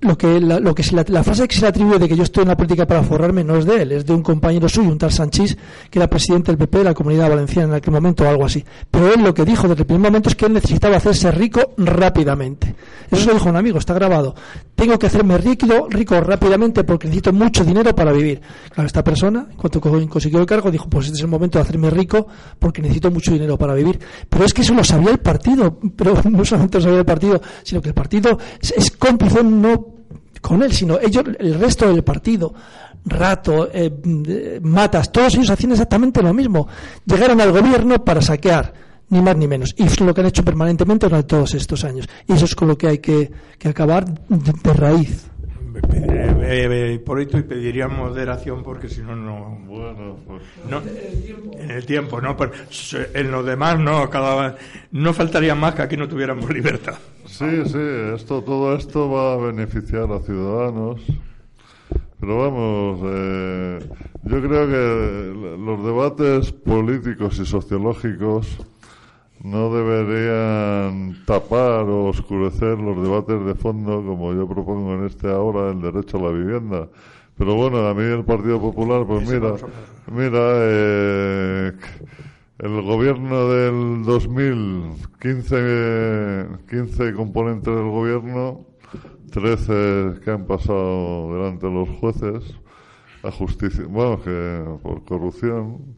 lo 0.00 0.18
que, 0.18 0.40
la, 0.40 0.58
lo 0.58 0.74
que 0.74 0.82
la, 1.08 1.22
frase 1.22 1.46
que 1.46 1.54
se 1.54 1.62
le 1.62 1.68
atribuye 1.68 2.00
de 2.00 2.08
que 2.08 2.16
yo 2.16 2.24
estoy 2.24 2.42
en 2.42 2.48
la 2.48 2.56
política 2.56 2.84
para 2.84 3.02
forrarme 3.04 3.44
no 3.44 3.56
es 3.56 3.64
de 3.64 3.82
él, 3.82 3.92
es 3.92 4.04
de 4.04 4.12
un 4.12 4.22
compañero 4.22 4.68
suyo, 4.68 4.90
un 4.90 4.98
tal 4.98 5.12
Sanchís, 5.12 5.56
que 5.88 6.00
era 6.00 6.10
presidente 6.10 6.50
del 6.50 6.58
PP 6.58 6.78
de 6.78 6.84
la 6.84 6.94
Comunidad 6.94 7.28
Valenciana 7.28 7.68
en 7.68 7.74
aquel 7.74 7.92
momento 7.92 8.24
o 8.24 8.28
algo 8.28 8.44
así. 8.44 8.64
Pero 8.90 9.14
él 9.14 9.22
lo 9.22 9.32
que 9.32 9.44
dijo 9.44 9.68
desde 9.68 9.82
el 9.82 9.86
primer 9.86 10.10
momento 10.10 10.30
es 10.30 10.34
que 10.34 10.46
él 10.46 10.52
necesitaba 10.52 10.96
hacerse 10.96 11.30
rico 11.30 11.74
rápidamente. 11.76 12.74
Eso 13.08 13.26
lo 13.28 13.34
dijo 13.34 13.48
un 13.48 13.56
amigo, 13.56 13.78
está 13.78 13.94
grabado. 13.94 14.34
Tengo 14.74 14.98
que 14.98 15.06
hacerme 15.06 15.38
rico, 15.38 15.86
rico 15.88 16.20
rápidamente 16.20 16.82
porque 16.82 17.06
necesito 17.06 17.32
mucho 17.32 17.64
dinero 17.64 17.94
para 17.94 18.10
vivir. 18.10 18.40
Claro, 18.70 18.86
esta 18.86 19.04
persona, 19.04 19.46
en 19.48 19.56
cuanto 19.56 19.80
consiguió 19.80 20.40
el 20.40 20.46
cargo, 20.46 20.72
dijo, 20.72 20.88
pues 20.88 21.06
este 21.06 21.18
es 21.18 21.22
el 21.22 21.28
momento 21.28 21.58
de 21.58 21.62
hacerme 21.62 21.90
rico 21.90 22.26
porque 22.58 22.82
necesito 22.82 23.12
mucho 23.12 23.32
dinero 23.32 23.56
para 23.56 23.74
vivir. 23.74 23.98
Pero 24.28 24.44
es 24.44 24.52
que 24.52 24.62
eso 24.62 24.74
lo 24.74 24.82
sabía 24.82 25.10
el 25.10 25.18
partido, 25.18 25.78
pero 25.94 26.20
no 26.30 26.44
solamente 26.44 26.78
lo 26.78 26.82
sabía 26.82 26.98
el 26.98 27.06
partido, 27.06 27.40
sino 27.62 27.80
que 27.80 27.90
el 27.90 27.94
partido 27.94 28.38
es, 28.60 28.72
es 28.76 28.90
cómplice, 28.90 29.44
no 29.44 29.67
con 30.40 30.62
él, 30.62 30.72
sino 30.72 30.98
ellos, 31.00 31.24
el 31.38 31.54
resto 31.54 31.92
del 31.92 32.04
partido, 32.04 32.54
Rato, 33.04 33.70
eh, 33.72 34.60
Matas, 34.62 35.10
todos 35.10 35.34
ellos 35.34 35.50
hacían 35.50 35.72
exactamente 35.72 36.22
lo 36.22 36.34
mismo. 36.34 36.68
Llegaron 37.06 37.40
al 37.40 37.52
gobierno 37.52 38.04
para 38.04 38.20
saquear, 38.20 38.72
ni 39.08 39.20
más 39.20 39.36
ni 39.36 39.46
menos. 39.48 39.74
Y 39.76 39.84
es 39.84 40.00
lo 40.00 40.12
que 40.12 40.20
han 40.20 40.26
hecho 40.26 40.44
permanentemente 40.44 41.06
durante 41.06 41.28
todos 41.28 41.54
estos 41.54 41.84
años. 41.84 42.08
Y 42.26 42.32
eso 42.32 42.44
es 42.44 42.54
con 42.54 42.68
lo 42.68 42.76
que 42.76 42.88
hay 42.88 42.98
que, 42.98 43.30
acabar 43.64 44.04
de, 44.28 44.72
raíz. 44.72 45.26
Eh, 46.42 47.00
por 47.04 47.20
esto 47.20 47.38
y 47.38 47.42
pediría 47.42 47.86
moderación 47.86 48.64
porque 48.64 48.88
si 48.88 49.00
no 49.00 49.14
no 49.14 49.60
bueno 49.64 50.16
pues... 50.26 50.42
no 50.68 50.82
en 51.56 51.70
el 51.70 51.86
tiempo 51.86 52.20
no 52.20 52.36
en 53.14 53.30
lo 53.30 53.44
demás 53.44 53.78
no 53.78 54.10
cada 54.10 54.56
no 54.90 55.14
faltaría 55.14 55.54
más 55.54 55.76
que 55.76 55.82
aquí 55.82 55.96
no 55.96 56.08
tuviéramos 56.08 56.52
libertad 56.52 56.96
Sí, 57.38 57.44
sí, 57.66 57.78
esto, 58.16 58.42
todo 58.42 58.74
esto 58.74 59.08
va 59.08 59.34
a 59.34 59.36
beneficiar 59.36 60.10
a 60.10 60.18
ciudadanos. 60.18 61.00
Pero 62.18 62.36
vamos, 62.36 63.00
eh, 63.04 63.78
yo 64.24 64.42
creo 64.42 64.66
que 64.66 65.56
los 65.56 65.84
debates 65.84 66.50
políticos 66.50 67.38
y 67.38 67.46
sociológicos 67.46 68.58
no 69.44 69.72
deberían 69.72 71.24
tapar 71.26 71.82
o 71.84 72.06
oscurecer 72.06 72.76
los 72.76 73.00
debates 73.00 73.46
de 73.46 73.54
fondo, 73.54 74.02
como 74.04 74.34
yo 74.34 74.48
propongo 74.48 74.94
en 74.94 75.06
este 75.06 75.30
ahora, 75.30 75.70
el 75.70 75.80
derecho 75.80 76.18
a 76.18 76.22
la 76.22 76.30
vivienda. 76.30 76.88
Pero 77.36 77.54
bueno, 77.54 77.86
a 77.86 77.94
mí 77.94 78.02
el 78.02 78.24
Partido 78.24 78.60
Popular, 78.60 79.06
pues 79.06 79.28
mira, 79.28 79.54
mira, 80.10 80.40
eh, 80.42 81.72
el 82.58 82.82
gobierno 82.82 83.48
del 83.48 84.04
2015, 84.04 86.48
15 86.68 87.14
componentes 87.14 87.72
del 87.72 87.88
gobierno, 87.88 88.66
13 89.30 90.18
que 90.24 90.30
han 90.32 90.44
pasado 90.44 91.34
delante 91.34 91.68
de 91.68 91.72
los 91.72 91.88
jueces 92.00 92.42
a 93.22 93.30
justicia, 93.30 93.84
bueno, 93.88 94.20
que 94.22 94.64
por 94.82 95.04
corrupción, 95.04 95.94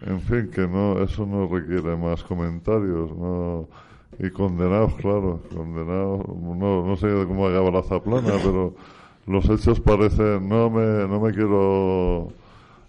en 0.00 0.20
fin, 0.20 0.50
que 0.52 0.66
no, 0.66 1.00
eso 1.00 1.24
no 1.24 1.46
requiere 1.46 1.94
más 1.96 2.24
comentarios, 2.24 3.16
no, 3.16 3.68
y 4.18 4.28
condenados, 4.30 4.94
claro, 4.94 5.40
condenados, 5.54 6.26
no, 6.28 6.84
no 6.84 6.96
sé 6.96 7.06
cómo 7.28 7.46
acaba 7.46 7.70
la 7.70 7.84
zaplana, 7.84 8.32
pero 8.42 8.74
los 9.26 9.48
hechos 9.48 9.78
parecen, 9.78 10.48
no 10.48 10.68
me, 10.68 11.06
no 11.06 11.20
me 11.20 11.32
quiero 11.32 12.32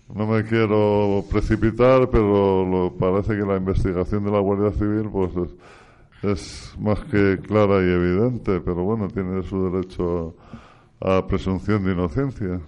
no 0.10 0.28
me 0.28 0.44
quiero 0.44 1.26
precipitar, 1.30 2.10
pero 2.10 2.66
lo, 2.66 2.94
parece 2.98 3.36
que 3.38 3.46
la 3.46 3.58
investigación 3.58 4.24
de 4.24 4.32
la 4.32 4.40
Guardia 4.40 4.72
Civil 4.72 5.10
pues 5.12 5.32
es, 6.24 6.74
más 6.80 7.00
que 7.06 7.40
clara 7.40 7.82
y 7.82 7.90
evidente, 7.90 8.60
pero 8.62 8.84
bueno, 8.84 9.08
tiene 9.08 9.44
su 9.44 9.70
derecho 9.70 10.36
a 11.00 11.26
presunción 11.28 11.84
de 11.84 11.94
inocencia. 11.94 12.62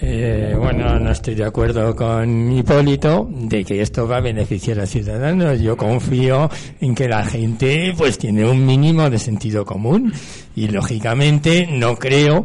Eh, 0.00 0.54
bueno, 0.58 0.98
no 0.98 1.10
estoy 1.10 1.36
de 1.36 1.44
acuerdo 1.44 1.94
con 1.94 2.52
Hipólito 2.52 3.28
de 3.30 3.64
que 3.64 3.80
esto 3.80 4.08
va 4.08 4.16
a 4.16 4.20
beneficiar 4.20 4.80
a 4.80 4.86
ciudadanos. 4.86 5.60
Yo 5.60 5.76
confío 5.76 6.50
en 6.80 6.94
que 6.94 7.08
la 7.08 7.24
gente 7.24 7.94
pues 7.96 8.18
tiene 8.18 8.44
un 8.44 8.66
mínimo 8.66 9.08
de 9.08 9.18
sentido 9.18 9.64
común 9.64 10.12
y 10.56 10.68
lógicamente 10.68 11.66
no 11.70 11.96
creo 11.96 12.44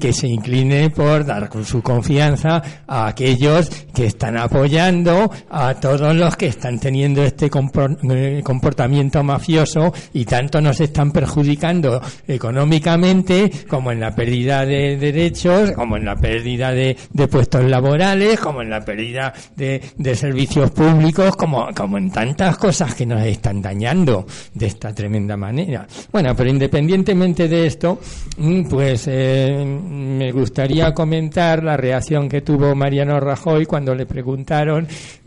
que 0.00 0.12
se 0.12 0.28
incline 0.28 0.90
por 0.90 1.24
dar 1.24 1.50
su 1.64 1.82
confianza 1.82 2.62
a 2.86 3.08
aquellos 3.08 3.70
que 3.92 4.06
están 4.06 4.36
apoyando 4.36 5.30
a 5.50 5.74
todos 5.74 6.14
los 6.14 6.36
que 6.36 6.46
están 6.46 6.78
teniendo 6.78 7.22
este 7.22 7.46
eh, 7.46 8.42
comportamiento 8.44 9.22
mafioso 9.22 9.92
y 10.12 10.24
tanto 10.24 10.60
nos 10.60 10.80
están 10.80 11.12
perjudicando 11.12 12.00
económicamente 12.26 13.50
como 13.68 13.92
en 13.92 14.00
la 14.00 14.14
pérdida 14.14 14.64
de 14.64 14.96
derechos, 14.96 15.72
como 15.72 15.96
en 15.96 16.04
la 16.04 16.16
pérdida 16.16 16.72
de, 16.72 16.83
puestos 17.30 17.64
laborales, 17.64 18.38
como 18.40 18.62
en 18.62 18.70
la 18.70 18.80
pérdida 18.80 19.32
de, 19.56 19.80
de 19.96 20.14
servicios 20.14 20.70
públicos, 20.70 21.36
como, 21.36 21.68
como 21.74 21.98
en 21.98 22.10
tantas 22.10 22.56
cosas 22.58 22.94
que 22.94 23.06
nos 23.06 23.22
están 23.22 23.60
dañando 23.60 24.26
de 24.52 24.66
esta 24.66 24.94
tremenda 24.94 25.36
manera. 25.36 25.86
Bueno, 26.12 26.34
pero 26.36 26.50
independientemente 26.50 27.48
de 27.48 27.66
esto, 27.66 28.00
mm, 28.38 28.64
pues 28.68 29.08
eh, 29.08 29.64
me 29.64 30.32
gustaría 30.32 30.92
comentar 30.92 31.62
la 31.62 31.76
reacción 31.76 32.28
que 32.28 32.42
tuvo 32.42 32.74
Mariano 32.74 33.18
Rajoy 33.20 33.66
cuando 33.66 33.94
le 33.94 34.06
preguntaron 34.06 34.86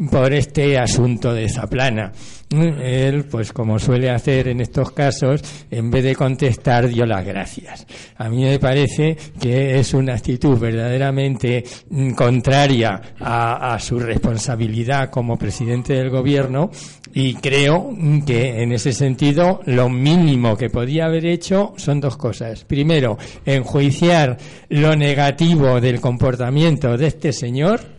por 0.09 0.33
este 0.33 0.77
asunto 0.77 1.33
de 1.33 1.49
Zaplana. 1.49 2.11
Él, 2.49 3.25
pues 3.25 3.51
como 3.51 3.77
suele 3.77 4.09
hacer 4.09 4.47
en 4.47 4.61
estos 4.61 4.91
casos, 4.91 5.41
en 5.69 5.91
vez 5.91 6.03
de 6.03 6.15
contestar, 6.15 6.87
dio 6.87 7.05
las 7.05 7.25
gracias. 7.25 7.85
A 8.15 8.29
mí 8.29 8.43
me 8.43 8.57
parece 8.59 9.17
que 9.39 9.79
es 9.79 9.93
una 9.93 10.13
actitud 10.13 10.57
verdaderamente 10.57 11.63
mm, 11.89 12.11
contraria 12.11 13.01
a, 13.19 13.73
a 13.73 13.79
su 13.79 13.99
responsabilidad 13.99 15.09
como 15.09 15.37
presidente 15.37 15.93
del 15.93 16.09
gobierno 16.09 16.71
y 17.13 17.33
creo 17.35 17.89
que 18.25 18.61
en 18.61 18.71
ese 18.71 18.93
sentido 18.93 19.61
lo 19.65 19.89
mínimo 19.89 20.55
que 20.55 20.69
podía 20.69 21.05
haber 21.05 21.25
hecho 21.25 21.73
son 21.77 21.99
dos 21.99 22.15
cosas. 22.15 22.63
Primero, 22.63 23.17
enjuiciar 23.45 24.37
lo 24.69 24.95
negativo 24.95 25.81
del 25.81 25.99
comportamiento 25.99 26.97
de 26.97 27.07
este 27.07 27.33
señor 27.33 27.81
¿Mm? 27.81 27.96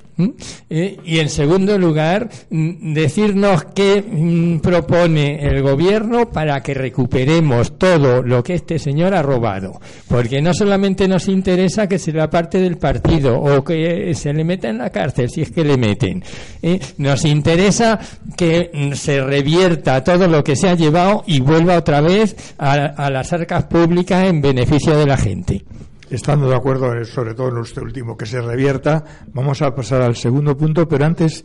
Eh, 0.69 0.97
y 1.05 1.19
en 1.21 1.29
segundo 1.29 1.79
lugar, 1.79 2.29
mm, 2.51 2.93
decirnos 2.93 3.65
qué 3.75 4.03
mm, 4.03 4.59
propone 4.59 5.47
el 5.47 5.63
gobierno 5.63 6.31
para 6.31 6.61
que 6.61 6.75
recuperemos 6.75 7.79
todo 7.79 8.23
lo 8.23 8.43
que 8.43 8.55
este 8.55 8.79
señor 8.79 9.15
ha 9.15 9.23
robado. 9.23 9.81
Porque 10.09 10.43
no 10.43 10.53
solamente 10.55 11.07
nos 11.07 11.29
interesa 11.29 11.89
que 11.89 11.99
sea 11.99 12.29
parte 12.31 12.59
del 12.59 12.79
partido 12.79 13.41
o 13.41 13.63
que 13.63 14.13
se 14.15 14.33
le 14.33 14.45
meta 14.45 14.69
en 14.69 14.79
la 14.79 14.91
cárcel, 14.91 15.31
si 15.31 15.43
es 15.43 15.51
que 15.51 15.65
le 15.65 15.77
meten. 15.77 16.23
¿eh? 16.63 16.81
Nos 16.99 17.25
interesa 17.25 17.99
que 18.37 18.93
se 18.95 19.23
revierta 19.23 20.03
todo 20.03 20.27
lo 20.27 20.43
que 20.43 20.57
se 20.57 20.69
ha 20.69 20.75
llevado 20.75 21.23
y 21.27 21.41
vuelva 21.41 21.79
otra 21.79 22.01
vez 22.01 22.37
a 22.59 23.11
las 23.11 23.33
arcas 23.33 23.65
públicas 23.65 24.25
en 24.27 24.41
beneficio 24.41 24.97
de 24.97 25.07
la 25.07 25.17
gente. 25.17 25.65
Estando 26.11 26.49
de 26.49 26.57
acuerdo, 26.57 26.95
eh, 26.95 27.05
sobre 27.05 27.35
todo 27.35 27.51
en 27.51 27.59
este 27.59 27.81
último, 27.81 28.17
que 28.17 28.25
se 28.25 28.41
revierta, 28.41 29.05
vamos 29.33 29.61
a 29.61 29.75
pasar 29.75 30.01
al 30.03 30.17
segundo 30.17 30.57
punto, 30.57 30.89
pero 30.89 31.05
antes, 31.05 31.45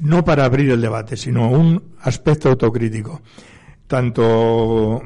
no 0.00 0.24
para 0.24 0.44
abrir 0.44 0.70
el 0.70 0.80
debate, 0.80 1.16
sino 1.16 1.50
un 1.50 1.94
aspecto 2.00 2.50
autocrítico. 2.50 3.20
Tanto 3.86 5.02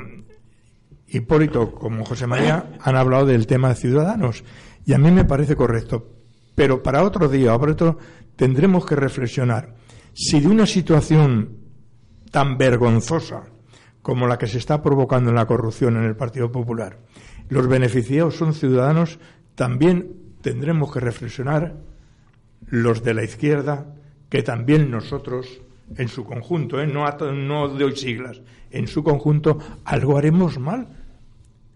Hipólito 1.07 1.73
como 1.73 2.05
José 2.05 2.27
María 2.27 2.73
han 2.81 2.97
hablado 2.97 3.25
del 3.27 3.47
tema 3.47 3.71
de 3.71 3.77
ciudadanos, 3.77 4.45
y 4.85 4.93
a 4.93 4.99
mí 4.99 5.11
me 5.11 5.25
parece 5.25 5.57
correcto. 5.57 6.07
Pero 6.55 6.83
para 6.83 7.05
otro 7.05 7.29
día 7.29 7.57
para 7.59 7.73
otro, 7.73 7.99
tendremos 8.37 8.85
que 8.85 8.97
reflexionar 8.97 9.77
si 10.13 10.41
de 10.41 10.49
una 10.49 10.67
situación 10.67 11.57
tan 12.31 12.59
vergonzosa 12.59 13.45
como 14.03 14.27
la 14.27 14.37
que 14.37 14.47
se 14.47 14.59
está 14.59 14.83
provocando 14.83 15.31
en 15.31 15.37
la 15.37 15.47
corrupción 15.47 15.97
en 15.97 16.05
el 16.05 16.17
Partido 16.17 16.51
Popular, 16.51 16.99
los 17.49 17.67
beneficiados 17.67 18.37
son 18.37 18.55
ciudadanos, 18.55 19.19
también 19.55 20.13
tendremos 20.41 20.93
que 20.93 21.01
reflexionar 21.01 21.75
los 22.69 23.03
de 23.03 23.15
la 23.15 23.25
izquierda, 23.25 23.95
que 24.29 24.43
también 24.43 24.91
nosotros, 24.91 25.61
en 25.97 26.09
su 26.09 26.25
conjunto, 26.25 26.81
¿eh? 26.81 26.87
no, 26.87 27.11
no 27.33 27.69
doy 27.69 27.97
siglas, 27.97 28.41
en 28.71 28.87
su 28.87 29.03
conjunto, 29.03 29.59
algo 29.85 30.19
haremos 30.19 30.59
mal. 30.59 30.89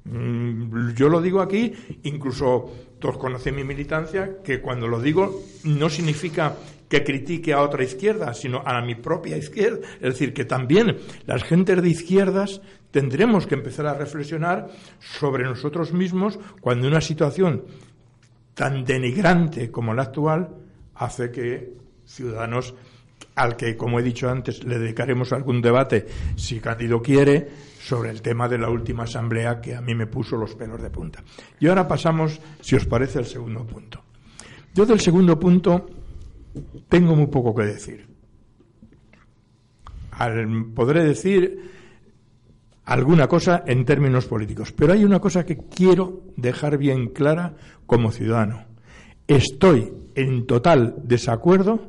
Mm, 0.05 0.95
yo 0.95 1.09
lo 1.09 1.21
digo 1.21 1.41
aquí, 1.41 1.73
incluso 2.03 2.71
todos 2.99 3.19
conocen 3.19 3.57
mi 3.57 3.65
militancia, 3.65 4.39
que 4.45 4.61
cuando 4.61 4.87
lo 4.89 5.01
digo 5.01 5.43
no 5.65 5.89
significa 5.89 6.57
que 6.93 7.05
critique 7.05 7.55
a 7.55 7.63
otra 7.63 7.83
izquierda, 7.83 8.35
sino 8.35 8.61
a 8.67 8.83
mi 8.83 8.95
propia 8.95 9.39
izquierda. 9.39 9.79
Es 9.95 10.13
decir, 10.13 10.35
que 10.35 10.45
también 10.45 10.99
las 11.25 11.43
gentes 11.43 11.81
de 11.81 11.89
izquierdas 11.89 12.61
tendremos 12.91 13.47
que 13.47 13.55
empezar 13.55 13.87
a 13.87 13.95
reflexionar 13.95 14.69
sobre 15.01 15.45
nosotros 15.45 15.95
mismos 15.95 16.39
cuando 16.61 16.87
una 16.87 17.01
situación 17.01 17.65
tan 18.53 18.85
denigrante 18.85 19.71
como 19.71 19.95
la 19.95 20.03
actual 20.03 20.51
hace 20.95 21.31
que 21.31 21.73
ciudadanos 22.05 22.75
al 23.37 23.57
que, 23.57 23.75
como 23.75 23.99
he 23.99 24.03
dicho 24.03 24.29
antes, 24.29 24.63
le 24.63 24.79
dedicaremos 24.79 25.33
algún 25.33 25.63
debate, 25.63 26.05
si 26.37 26.61
Cádido 26.61 27.01
quiere, 27.01 27.49
sobre 27.81 28.11
el 28.11 28.21
tema 28.21 28.51
de 28.51 28.59
la 28.59 28.69
última 28.69 29.05
asamblea 29.05 29.63
que 29.63 29.75
a 29.75 29.81
mí 29.81 29.95
me 29.95 30.07
puso 30.07 30.37
los 30.37 30.55
pelos 30.55 30.83
de 30.83 30.91
punta. 30.91 31.25
Y 31.59 31.69
ahora 31.69 31.89
pasamos, 31.89 32.39
si 32.61 32.77
os 32.77 32.85
parece, 32.85 33.19
al 33.19 33.25
segundo 33.25 33.67
punto. 33.67 34.03
Yo 34.75 34.85
del 34.85 35.01
segundo 35.01 35.41
punto 35.41 35.87
tengo 36.89 37.17
muy 37.17 37.27
poco 37.27 37.55
que 37.55 37.65
decir. 37.65 38.07
podré 40.75 41.05
decir 41.05 41.71
alguna 42.85 43.29
cosa 43.29 43.65
en 43.67 43.85
términos 43.85 44.27
políticos. 44.27 44.73
Pero 44.73 44.93
hay 44.93 45.05
una 45.05 45.21
cosa 45.21 45.45
que 45.45 45.57
quiero 45.57 46.23
dejar 46.37 46.79
bien 46.79 47.09
clara 47.09 47.55
como 47.87 48.13
ciudadano. 48.13 48.65
Estoy 49.27 49.93
en 50.15 50.47
total 50.47 50.97
desacuerdo 51.05 51.81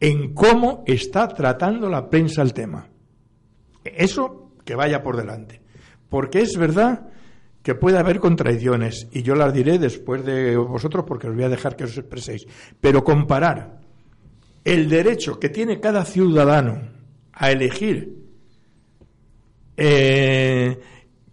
en 0.00 0.34
cómo 0.34 0.84
está 0.86 1.28
tratando 1.28 1.88
la 1.88 2.08
prensa 2.08 2.42
el 2.42 2.52
tema. 2.52 2.88
Eso 3.84 4.52
que 4.64 4.74
vaya 4.74 5.02
por 5.02 5.16
delante. 5.16 5.60
Porque 6.08 6.40
es 6.40 6.56
verdad 6.56 7.08
que 7.62 7.74
puede 7.74 7.98
haber 7.98 8.20
contradicciones, 8.20 9.08
y 9.12 9.22
yo 9.22 9.34
las 9.34 9.52
diré 9.52 9.78
después 9.78 10.24
de 10.24 10.56
vosotros 10.56 11.04
porque 11.06 11.28
os 11.28 11.34
voy 11.34 11.44
a 11.44 11.48
dejar 11.48 11.76
que 11.76 11.84
os 11.84 11.98
expreséis. 11.98 12.46
Pero 12.80 13.04
comparar 13.04 13.80
el 14.64 14.88
derecho 14.88 15.38
que 15.38 15.48
tiene 15.48 15.80
cada 15.80 16.04
ciudadano 16.04 16.80
a 17.32 17.50
elegir 17.50 18.16
eh, 19.76 20.78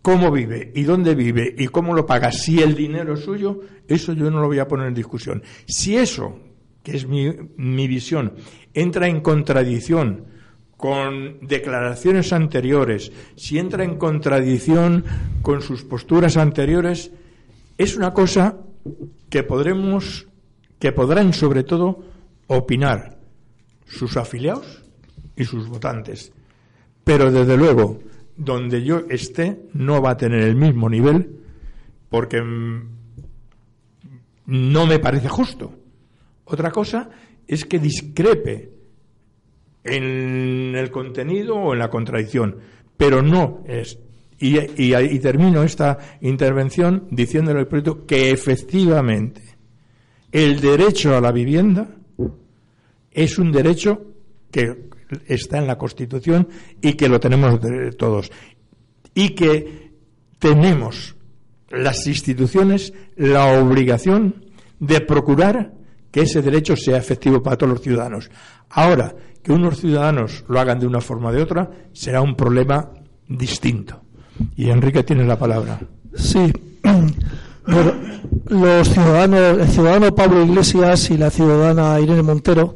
cómo 0.02 0.32
vive 0.32 0.72
y 0.76 0.84
dónde 0.84 1.16
vive 1.16 1.54
y 1.58 1.68
cómo 1.68 1.94
lo 1.94 2.06
paga, 2.06 2.32
si 2.32 2.62
el 2.62 2.76
dinero 2.76 3.16
es 3.16 3.22
suyo, 3.22 3.62
eso 3.88 4.14
yo 4.14 4.30
no 4.30 4.40
lo 4.40 4.48
voy 4.48 4.60
a 4.60 4.68
poner 4.68 4.88
en 4.88 4.94
discusión. 4.94 5.42
Si 5.68 5.98
eso, 5.98 6.40
que 6.84 6.96
es 6.96 7.08
mi, 7.08 7.32
mi 7.58 7.88
visión, 7.88 8.34
entra 8.74 9.08
en 9.08 9.22
contradicción 9.22 10.35
con 10.86 11.40
declaraciones 11.42 12.32
anteriores, 12.32 13.12
si 13.36 13.58
entra 13.58 13.84
en 13.84 13.98
contradicción 13.98 15.04
con 15.42 15.64
sus 15.64 15.84
posturas 15.84 16.38
anteriores, 16.38 17.10
es 17.76 17.98
una 17.98 18.14
cosa 18.14 18.58
que 19.32 19.42
podremos, 19.42 20.28
que 20.78 20.92
podrán 20.92 21.34
sobre 21.34 21.64
todo 21.64 22.04
opinar 22.46 23.18
sus 23.88 24.16
afiliados 24.16 24.84
y 25.36 25.46
sus 25.46 25.68
votantes. 25.68 26.32
Pero 27.04 27.32
desde 27.32 27.58
luego, 27.58 27.98
donde 28.38 28.84
yo 28.84 29.06
esté 29.10 29.64
no 29.74 30.04
va 30.04 30.12
a 30.12 30.18
tener 30.18 30.42
el 30.42 30.56
mismo 30.56 30.88
nivel 30.88 31.36
porque 32.10 32.44
mm, 32.44 32.90
no 34.46 34.86
me 34.86 35.00
parece 35.00 35.30
justo. 35.30 35.74
Otra 36.44 36.70
cosa 36.70 37.10
es 37.48 37.66
que 37.66 37.80
discrepe 37.80 38.75
en 39.86 40.76
el 40.76 40.92
contenido 40.92 41.56
o 41.56 41.74
en 41.74 41.80
la 41.80 41.90
contradicción, 41.90 42.58
pero 42.98 43.22
no 43.22 43.64
es. 43.68 44.00
Y, 44.38 45.20
termino 45.20 45.64
esta 45.64 45.98
intervención 46.22 47.08
diciéndole 47.10 47.60
al 47.60 47.68
proyecto 47.68 48.06
que 48.06 48.32
efectivamente 48.32 49.42
el 50.32 50.60
derecho 50.60 51.16
a 51.16 51.22
la 51.22 51.32
vivienda 51.32 51.88
es 53.12 53.40
un 53.40 53.52
derecho 53.52 54.02
que 54.52 54.90
está 55.28 55.60
en 55.60 55.68
la 55.68 55.78
Constitución 55.78 56.50
y 56.82 56.94
que 56.94 57.08
lo 57.08 57.20
tenemos 57.20 57.62
todos. 57.98 58.30
Y 59.14 59.30
que 59.30 59.92
tenemos 60.38 61.16
las 61.70 62.06
instituciones 62.06 62.92
la 63.16 63.58
obligación 63.58 64.46
de 64.80 65.00
procurar 65.00 65.74
que 66.12 66.22
ese 66.22 66.42
derecho 66.42 66.76
sea 66.76 66.98
efectivo 66.98 67.42
para 67.42 67.58
todos 67.58 67.74
los 67.74 67.82
ciudadanos. 67.82 68.30
Ahora, 68.70 69.16
que 69.46 69.54
unos 69.54 69.78
ciudadanos 69.78 70.44
lo 70.48 70.60
hagan 70.60 70.80
de 70.80 70.88
una 70.88 71.02
forma 71.02 71.30
o 71.30 71.32
de 71.32 71.44
otra 71.44 71.70
será 71.94 72.20
un 72.20 72.34
problema 72.34 72.90
distinto. 73.28 74.02
Y 74.58 74.72
Enrique 74.72 75.04
tiene 75.04 75.24
la 75.24 75.38
palabra. 75.38 75.80
Sí. 76.16 76.52
los 78.48 78.90
ciudadanos, 78.90 79.60
el 79.60 79.68
ciudadano 79.68 80.16
Pablo 80.16 80.44
Iglesias 80.44 81.12
y 81.12 81.18
la 81.18 81.30
ciudadana 81.30 82.00
Irene 82.00 82.24
Montero 82.24 82.76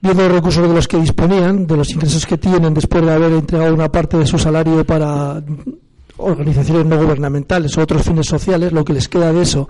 viendo 0.00 0.24
los 0.24 0.32
recursos 0.32 0.68
de 0.68 0.74
los 0.74 0.86
que 0.86 0.98
disponían, 0.98 1.66
de 1.66 1.76
los 1.78 1.90
ingresos 1.90 2.26
que 2.26 2.36
tienen 2.36 2.74
después 2.74 3.02
de 3.02 3.10
haber 3.10 3.32
entregado 3.32 3.74
una 3.74 3.90
parte 3.90 4.18
de 4.18 4.26
su 4.26 4.38
salario 4.38 4.84
para 4.84 5.42
organizaciones 6.18 6.84
no 6.84 7.02
gubernamentales 7.02 7.76
o 7.78 7.80
otros 7.80 8.02
fines 8.02 8.26
sociales, 8.26 8.72
lo 8.72 8.84
que 8.84 8.92
les 8.92 9.08
queda 9.08 9.32
de 9.32 9.40
eso, 9.40 9.68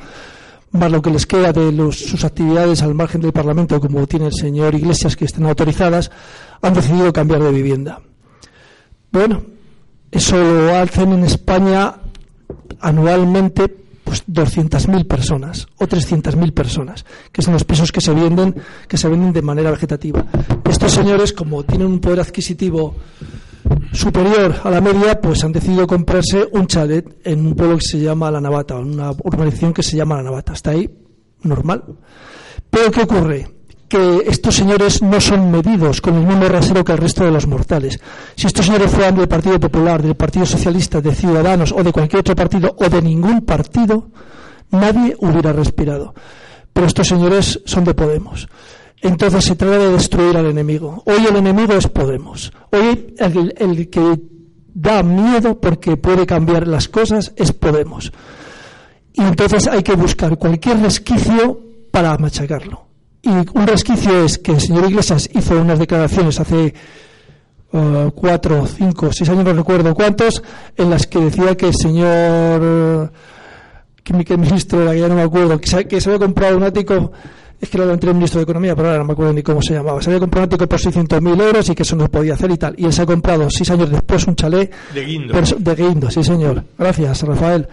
más 0.73 0.91
lo 0.91 1.03
que 1.03 1.11
les 1.11 1.27
queda 1.27 1.53
de 1.53 1.93
sus 1.93 2.25
actividades 2.25 2.83
al 2.83 2.95
margen 2.95 3.21
del 3.21 3.33
Parlamento, 3.33 3.81
como 3.81 4.07
tiene 4.07 4.27
el 4.27 4.35
señor 4.35 4.75
Iglesias, 4.75 5.17
que 5.17 5.25
estén 5.25 5.47
autorizadas, 5.47 6.11
han 6.61 6.75
decidido 6.75 7.13
cambiar 7.13 7.43
de 7.43 7.53
vivienda. 7.53 8.01
Bueno, 9.11 9.43
eso 10.11 10.37
lo 10.37 10.77
hacen 10.77 11.13
en 11.13 11.25
España 11.25 11.95
anualmente 12.81 13.69
pues 14.05 14.25
200.000 14.27 15.07
personas 15.07 15.67
o 15.77 15.87
300.000 15.87 16.53
personas, 16.53 17.05
que 17.31 17.43
son 17.43 17.53
los 17.53 17.65
pisos 17.65 17.93
que 17.93 18.01
se 18.01 18.13
venden, 18.13 18.55
que 18.89 18.97
se 18.97 19.09
venden 19.09 19.33
de 19.33 19.43
manera 19.43 19.71
vegetativa. 19.71 20.25
Estos 20.69 20.93
señores, 20.93 21.33
como 21.33 21.63
tienen 21.65 21.89
un 21.89 22.01
poder 22.01 22.21
adquisitivo 22.21 22.95
superior 23.93 24.61
a 24.65 24.71
la 24.71 24.81
media, 24.81 25.21
pues 25.21 25.45
han 25.45 25.53
decidido 25.53 25.87
comprarse 25.87 26.47
un 26.53 26.67
chalet 26.67 27.21
en 27.25 27.47
un 27.47 27.55
pueblo 27.55 27.79
que 27.79 27.87
se 27.87 28.01
llama 28.01 28.31
La 28.31 28.41
Navata, 28.41 28.77
una 28.77 29.11
urbanización 29.11 29.73
que 29.73 29.83
se 29.83 29.97
llama 29.97 30.17
La 30.17 30.25
Navata. 30.25 30.53
Hasta 30.53 30.71
ahí, 30.71 30.89
normal. 31.43 31.85
Pero 32.71 32.91
¿qué 32.91 33.03
ocurre? 33.03 33.59
que 33.89 34.25
estos 34.27 34.55
señores 34.55 35.03
no 35.03 35.21
son 35.21 35.51
medidos 35.51 36.01
con 36.01 36.15
el 36.17 36.27
mismo 36.27 36.47
rasero 36.47 36.85
que 36.85 36.93
el 36.93 36.99
resto 36.99 37.25
de 37.25 37.31
los 37.31 37.47
mortales. 37.47 37.99
Si 38.37 38.47
estos 38.47 38.67
señores 38.67 38.91
fueran 38.91 39.17
del 39.17 39.29
Partido 39.29 39.59
Popular, 39.59 40.03
del 40.03 40.15
Partido 40.15 40.45
Socialista, 40.45 41.01
de 41.01 41.15
Ciudadanos 41.15 41.73
o 41.73 41.83
de 41.83 41.93
cualquier 41.93 42.21
otro 42.21 42.37
partido 42.37 42.77
o 42.79 42.89
de 42.89 43.01
ningún 43.01 43.41
partido, 43.47 44.11
nadie 44.71 45.17
hubiera 45.21 45.55
respirado. 45.55 46.15
Pero 46.73 46.87
estos 46.87 47.09
señores 47.09 47.61
son 47.65 47.85
de 47.85 47.95
Podemos. 47.95 48.47
Entonces 49.01 49.45
se 49.45 49.57
trata 49.57 49.79
de 49.79 49.91
destruir 49.93 50.37
al 50.37 50.47
enemigo. 50.47 51.03
Hoy 51.07 51.27
el 51.29 51.37
enemigo 51.37 51.75
es 51.75 51.87
Podemos. 51.89 52.53
Hoy 52.71 53.15
el, 53.19 53.55
el 53.57 53.91
que 53.91 54.21
da 54.75 55.03
miedo 55.03 55.61
porque 55.61 55.97
puede 55.97 56.27
cambiar 56.27 56.67
las 56.67 56.89
cosas 56.89 57.33
es 57.37 57.53
Podemos. 57.53 58.13
Y 59.13 59.23
entonces 59.23 59.67
hay 59.67 59.83
que 59.83 59.95
buscar 59.95 60.37
cualquier 60.37 60.81
resquicio 60.81 61.61
para 61.91 62.17
machacarlo. 62.19 62.87
Y 63.23 63.31
un 63.31 63.67
resquicio 63.67 64.25
es 64.25 64.39
que 64.39 64.53
el 64.53 64.61
señor 64.61 64.89
Iglesias 64.89 65.29
hizo 65.33 65.61
unas 65.61 65.79
declaraciones 65.79 66.39
hace 66.39 66.73
uh, 67.73 68.11
cuatro, 68.15 68.67
cinco, 68.67 69.13
seis 69.13 69.29
años, 69.29 69.45
no 69.45 69.53
recuerdo 69.53 69.95
cuántos, 69.95 70.43
en 70.77 70.91
las 70.91 71.07
que 71.07 71.19
decía 71.19 71.57
que 71.57 71.67
el 71.67 71.75
señor, 71.75 73.13
que, 74.05 74.25
que 74.25 74.37
ministro 74.37 74.95
ya 74.95 75.09
no 75.09 75.17
me 75.17 75.23
acuerdo, 75.23 75.59
que 75.59 76.01
se 76.01 76.09
había 76.09 76.19
comprado 76.19 76.57
un 76.57 76.63
ático 76.63 77.11
es 77.61 77.69
que 77.69 77.79
lo 77.79 77.93
el 77.93 78.15
ministro 78.15 78.39
de 78.39 78.45
Economía, 78.45 78.77
pero 78.77 78.89
ahora 78.89 79.01
no 79.01 79.07
me 79.07 79.13
acuerdo 79.15 79.33
ni 79.33 79.43
cómo 79.43 79.61
se 79.61 79.75
llamaba. 79.75 80.01
Se 80.01 80.11
había 80.11 80.21
comprado 80.21 80.47
un 80.47 80.55
ático 80.55 80.69
por 80.69 80.79
600.000 80.79 81.43
euros 81.43 81.69
y 81.69 81.75
que 81.75 81.83
eso 81.83 81.97
no 81.97 82.09
podía 82.09 82.35
hacer 82.35 82.51
y 82.53 82.57
tal. 82.57 82.75
Y 82.79 82.85
él 82.85 82.93
se 82.93 83.03
ha 83.03 83.07
comprado 83.07 83.51
seis 83.51 83.69
años 83.71 83.91
después 83.91 84.27
un 84.29 84.37
chalet. 84.37 84.73
De 84.95 85.05
guindo. 85.05 85.35
De 85.59 85.75
guindo, 85.75 86.11
sí 86.11 86.23
señor. 86.23 86.63
Gracias, 86.79 87.23
Rafael. 87.23 87.67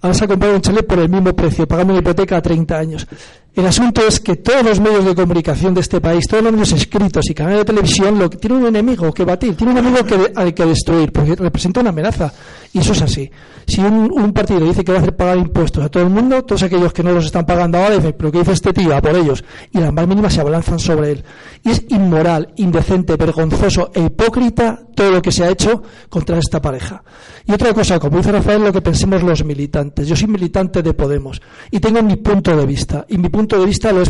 Ahora 0.00 0.14
se 0.14 0.24
ha 0.24 0.28
comprado 0.28 0.56
un 0.56 0.60
chalet 0.60 0.84
por 0.84 0.98
el 0.98 1.08
mismo 1.08 1.32
precio, 1.36 1.68
pagando 1.68 1.92
una 1.92 2.00
hipoteca 2.00 2.36
a 2.36 2.42
30 2.42 2.76
años. 2.76 3.06
El 3.54 3.66
asunto 3.66 4.00
es 4.04 4.18
que 4.18 4.36
todos 4.36 4.64
los 4.64 4.80
medios 4.80 5.04
de 5.04 5.14
comunicación 5.14 5.74
de 5.74 5.82
este 5.82 6.00
país, 6.00 6.26
todos 6.26 6.42
los 6.42 6.52
medios 6.52 6.72
escritos 6.72 7.30
y 7.30 7.34
canales 7.34 7.60
de 7.60 7.64
televisión, 7.66 8.18
lo, 8.18 8.28
tienen 8.28 8.60
un 8.60 8.66
enemigo 8.66 9.12
que 9.12 9.24
batir, 9.24 9.54
tiene 9.54 9.74
un 9.74 9.78
enemigo 9.78 10.04
que 10.04 10.32
hay 10.34 10.52
que 10.52 10.64
destruir, 10.64 11.12
porque 11.12 11.36
representa 11.36 11.80
una 11.80 11.90
amenaza. 11.90 12.32
Y 12.74 12.78
eso 12.78 12.92
es 12.92 13.02
así. 13.02 13.30
Si 13.66 13.80
un, 13.82 14.32
partido 14.32 14.60
dice 14.60 14.82
que 14.82 14.92
va 14.92 14.98
a 14.98 15.02
hacer 15.02 15.14
pagar 15.14 15.36
impuestos 15.36 15.84
a 15.84 15.90
todo 15.90 16.02
el 16.02 16.08
mundo, 16.08 16.42
todos 16.42 16.62
aquellos 16.62 16.92
que 16.92 17.02
no 17.02 17.12
los 17.12 17.26
están 17.26 17.44
pagando 17.44 17.76
ahora 17.76 17.96
dicen, 17.96 18.14
pero 18.16 18.32
¿qué 18.32 18.38
dice 18.38 18.52
este 18.52 18.72
tío? 18.72 18.96
A 18.96 19.02
por 19.02 19.14
ellos. 19.14 19.44
Y 19.72 19.78
las 19.78 19.92
más 19.92 20.06
mínimas 20.06 20.32
se 20.32 20.40
abalanzan 20.40 20.78
sobre 20.78 21.12
él. 21.12 21.24
Y 21.62 21.70
es 21.70 21.84
inmoral, 21.88 22.54
indecente, 22.56 23.16
vergonzoso 23.16 23.90
e 23.94 24.00
hipócrita 24.00 24.80
todo 24.94 25.10
lo 25.10 25.20
que 25.22 25.30
se 25.30 25.44
ha 25.44 25.50
hecho 25.50 25.82
contra 26.08 26.38
esta 26.38 26.62
pareja. 26.62 27.04
Y 27.46 27.52
otra 27.52 27.74
cosa, 27.74 27.98
como 27.98 28.16
dice 28.16 28.32
Rafael, 28.32 28.62
lo 28.62 28.72
que 28.72 28.80
pensemos 28.80 29.22
los 29.22 29.44
militantes. 29.44 30.08
Yo 30.08 30.16
soy 30.16 30.28
militante 30.28 30.82
de 30.82 30.94
Podemos 30.94 31.42
y 31.70 31.78
tengo 31.78 32.02
mi 32.02 32.16
punto 32.16 32.56
de 32.56 32.64
vista. 32.64 33.04
Y 33.08 33.18
mi 33.18 33.28
punto 33.28 33.60
de 33.60 33.66
vista 33.66 33.92
lo 33.92 34.02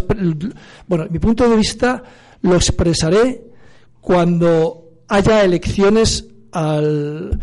bueno, 0.86 1.06
mi 1.10 1.18
punto 1.18 1.48
de 1.48 1.56
vista 1.56 2.02
lo 2.42 2.54
expresaré 2.54 3.42
cuando 4.00 5.02
haya 5.08 5.42
elecciones 5.44 6.26
al 6.52 7.40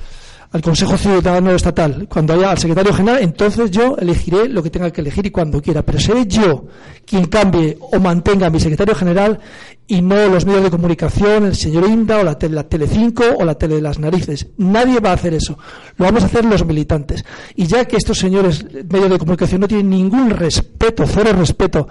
al 0.52 0.62
Consejo 0.64 0.98
Ciudadano 0.98 1.52
Estatal, 1.52 2.08
cuando 2.10 2.34
haya 2.34 2.50
al 2.52 2.58
secretario 2.58 2.92
general, 2.92 3.22
entonces 3.22 3.70
yo 3.70 3.96
elegiré 3.98 4.50
lo 4.50 4.64
que 4.64 4.72
tenga 4.72 4.92
que 4.92 5.02
elegir 5.02 5.28
y 5.28 5.32
cuando 5.32 5.62
quiera. 5.62 5.84
Pero 5.84 6.00
seré 6.00 6.26
yo 6.26 6.66
quien 7.06 7.26
cambie 7.26 7.78
o 7.80 8.00
mantenga 8.00 8.48
a 8.48 8.50
mi 8.50 8.60
secretario 8.60 8.96
general 8.96 9.40
y 9.86 10.02
no 10.02 10.28
los 10.28 10.46
medios 10.46 10.64
de 10.64 10.72
comunicación, 10.72 11.46
el 11.46 11.56
señor 11.56 11.88
Inda 11.88 12.18
o 12.18 12.24
la, 12.24 12.38
tele, 12.38 12.56
la 12.56 12.64
Telecinco 12.64 13.24
o 13.38 13.46
la 13.46 13.56
Tele 13.56 13.76
de 13.76 13.82
las 13.82 14.00
Narices. 14.00 14.48
Nadie 14.58 15.00
va 15.00 15.12
a 15.12 15.14
hacer 15.14 15.36
eso. 15.36 15.58
Lo 15.98 16.06
vamos 16.06 16.24
a 16.24 16.26
hacer 16.26 16.46
los 16.46 16.66
militantes. 16.66 17.24
Y 17.56 17.68
ya 17.68 17.86
que 17.86 17.98
estos 17.98 18.18
señores 18.18 18.66
medios 18.90 19.10
de 19.12 19.20
comunicación 19.20 19.62
no 19.62 19.68
tienen 19.68 19.90
ningún 19.90 20.32
respeto, 20.32 21.06
cero 21.06 21.32
respeto 21.38 21.88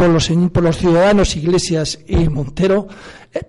por 0.00 0.62
los, 0.62 0.78
ciudadanos, 0.78 1.36
Iglesias 1.36 1.98
y 2.06 2.28
Montero, 2.28 2.88
eh, 3.34 3.40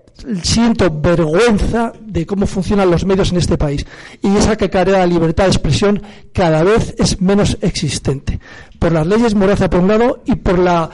siento 0.44 0.92
vergüenza 0.92 1.94
de 2.02 2.26
cómo 2.26 2.46
funcionan 2.46 2.92
los 2.92 3.06
medios 3.06 3.32
en 3.32 3.38
este 3.38 3.58
país. 3.58 3.86
Y 4.22 4.36
esa 4.36 4.58
que 4.58 4.70
carea 4.70 5.00
la 5.00 5.06
libertad 5.06 5.46
de 5.46 5.52
expresión 5.52 6.04
cada 6.34 6.64
vez 6.64 6.94
es 6.98 7.22
menos 7.22 7.58
existente. 7.62 8.40
Por 8.80 8.92
las 8.92 9.08
leyes 9.08 9.34
Moraza 9.34 9.70
por 9.70 9.80
un 9.80 9.88
lado 9.88 10.24
y 10.26 10.36
por 10.36 10.60
la 10.60 10.90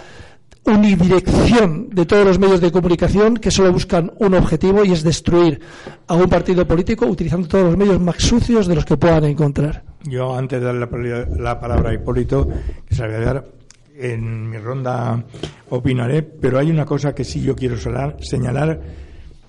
unidirección 0.65 1.89
de 1.89 2.06
todos 2.06 2.26
los 2.26 2.38
medios 2.38 2.62
de 2.62 2.72
comunicación 2.72 3.38
que 3.38 3.50
solo 3.50 3.74
buscan 3.74 4.12
un 4.20 4.36
objetivo 4.36 4.86
y 4.86 4.91
es 4.91 5.02
destruir 5.02 5.60
a 6.08 6.13
un 6.13 6.30
partido 6.30 6.67
político 6.67 7.08
utilizando 7.08 7.48
todos 7.48 7.65
los 7.65 7.78
medios 7.78 8.00
más 8.00 8.17
sucios 8.17 8.67
de 8.67 8.76
los 8.76 8.86
que 8.86 8.98
puedan 8.98 9.24
encontrar. 9.24 9.84
Yo, 10.04 10.36
antes 10.36 10.60
de 10.60 10.65
darle 10.65 11.26
la, 11.38 11.60
palabra 11.60 11.89
a 11.89 11.93
Hipólito, 11.93 12.48
que 12.88 12.96
se 12.96 13.08
dar 13.08 13.57
en 13.97 14.49
mi 14.49 14.57
ronda 14.57 15.25
opinaré, 15.69 16.21
pero 16.21 16.60
hay 16.60 16.69
una 16.69 16.86
cosa 16.86 17.15
que 17.15 17.23
sí 17.23 17.41
yo 17.41 17.55
quiero 17.55 17.77
señalar 18.19 18.81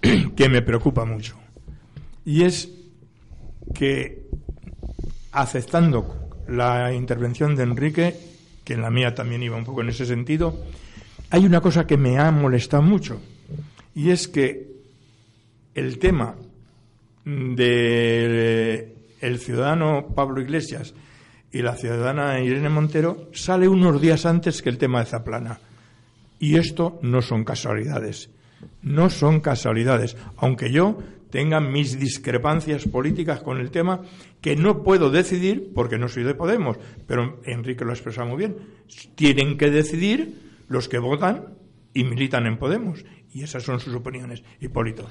que 0.36 0.48
me 0.48 0.62
preocupa 0.62 1.04
mucho. 1.04 1.36
Y 2.24 2.44
es 2.44 2.70
que 3.74 4.26
aceptando 5.32 6.30
la 6.48 6.92
intervención 6.92 7.54
de 7.54 7.62
Enrique, 7.62 8.14
que 8.64 8.74
en 8.74 8.82
la 8.82 8.90
mía 8.90 9.14
también 9.14 9.42
iba 9.42 9.56
un 9.56 9.64
poco 9.64 9.82
en 9.82 9.90
ese 9.90 10.06
sentido, 10.06 10.58
hay 11.30 11.44
una 11.44 11.60
cosa 11.60 11.86
que 11.86 11.96
me 11.96 12.18
ha 12.18 12.30
molestado 12.30 12.82
mucho. 12.82 13.20
Y 13.94 14.10
es 14.10 14.28
que 14.28 14.68
el 15.74 15.98
tema 15.98 16.34
del 17.24 18.94
el 19.20 19.38
ciudadano 19.40 20.06
Pablo 20.14 20.40
Iglesias 20.40 20.94
y 21.52 21.62
la 21.62 21.76
ciudadana 21.76 22.40
Irene 22.40 22.68
Montero 22.68 23.28
sale 23.32 23.68
unos 23.68 24.00
días 24.00 24.26
antes 24.26 24.62
que 24.62 24.68
el 24.68 24.78
tema 24.78 25.00
de 25.00 25.06
Zaplana. 25.06 25.60
Y 26.38 26.56
esto 26.56 26.98
no 27.02 27.22
son 27.22 27.44
casualidades. 27.44 28.30
No 28.82 29.10
son 29.10 29.40
casualidades. 29.40 30.16
Aunque 30.36 30.70
yo 30.70 30.98
tenga 31.30 31.60
mis 31.60 31.98
discrepancias 31.98 32.86
políticas 32.86 33.40
con 33.40 33.58
el 33.58 33.70
tema, 33.70 34.02
que 34.40 34.56
no 34.56 34.82
puedo 34.82 35.10
decidir 35.10 35.72
porque 35.74 35.98
no 35.98 36.08
soy 36.08 36.24
de 36.24 36.34
Podemos, 36.34 36.78
pero 37.06 37.40
Enrique 37.44 37.84
lo 37.84 37.90
ha 37.90 37.94
expresado 37.94 38.28
muy 38.28 38.38
bien. 38.38 38.56
Tienen 39.14 39.58
que 39.58 39.70
decidir 39.70 40.62
los 40.68 40.88
que 40.88 40.98
votan 40.98 41.54
y 41.92 42.04
militan 42.04 42.46
en 42.46 42.58
Podemos. 42.58 43.04
Y 43.32 43.42
esas 43.42 43.62
son 43.62 43.80
sus 43.80 43.94
opiniones. 43.94 44.42
Hipólito. 44.60 45.08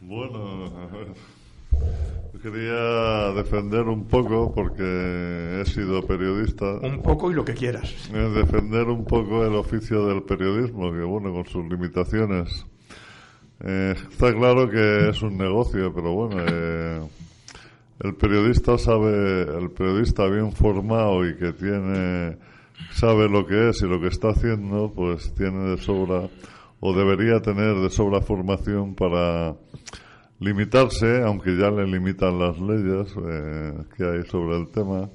Bueno, 0.00 1.14
Quería 2.42 3.32
defender 3.34 3.82
un 3.82 4.06
poco, 4.06 4.52
porque 4.54 5.60
he 5.60 5.64
sido 5.64 6.06
periodista. 6.06 6.66
Un 6.82 7.02
poco 7.02 7.32
y 7.32 7.34
lo 7.34 7.44
que 7.44 7.52
quieras. 7.52 8.10
Defender 8.12 8.86
un 8.86 9.04
poco 9.04 9.44
el 9.44 9.54
oficio 9.56 10.06
del 10.06 10.22
periodismo, 10.22 10.92
que 10.92 11.02
bueno, 11.02 11.32
con 11.32 11.46
sus 11.46 11.68
limitaciones. 11.68 12.64
Eh, 13.60 13.94
está 14.10 14.32
claro 14.32 14.70
que 14.70 15.08
es 15.08 15.20
un 15.22 15.36
negocio, 15.36 15.92
pero 15.92 16.12
bueno, 16.12 16.36
eh, 16.48 17.00
el 18.00 18.14
periodista 18.14 18.78
sabe, 18.78 19.42
el 19.42 19.70
periodista 19.72 20.28
bien 20.28 20.52
formado 20.52 21.28
y 21.28 21.36
que 21.36 21.52
tiene, 21.52 22.36
sabe 22.92 23.28
lo 23.28 23.44
que 23.46 23.70
es 23.70 23.82
y 23.82 23.86
lo 23.86 24.00
que 24.00 24.06
está 24.06 24.28
haciendo, 24.28 24.92
pues 24.94 25.34
tiene 25.34 25.70
de 25.70 25.78
sobra, 25.78 26.28
o 26.78 26.92
debería 26.92 27.42
tener 27.42 27.74
de 27.74 27.90
sobra 27.90 28.20
formación 28.20 28.94
para 28.94 29.56
limitarse, 30.40 31.22
aunque 31.22 31.56
ya 31.56 31.70
le 31.70 31.86
limitan 31.86 32.38
las 32.38 32.58
leyes 32.58 33.14
eh, 33.28 33.74
que 33.96 34.04
hay 34.04 34.22
sobre 34.24 34.58
el 34.58 34.68
tema, 34.68 35.08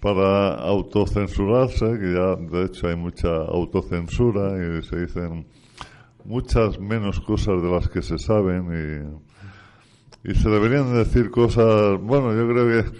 para 0.00 0.56
autocensurarse, 0.56 1.86
que 1.98 2.12
ya 2.12 2.36
de 2.36 2.66
hecho 2.66 2.88
hay 2.88 2.96
mucha 2.96 3.28
autocensura 3.28 4.52
y 4.52 4.82
se 4.82 5.00
dicen 5.00 5.46
muchas 6.24 6.78
menos 6.78 7.20
cosas 7.20 7.62
de 7.62 7.70
las 7.70 7.88
que 7.88 8.02
se 8.02 8.18
saben 8.18 9.16
y, 10.22 10.30
y 10.30 10.34
se 10.34 10.48
deberían 10.50 10.94
decir 10.94 11.30
cosas, 11.30 11.98
bueno, 12.02 12.34
yo 12.34 12.46
creo 12.48 12.68
que 12.68 12.90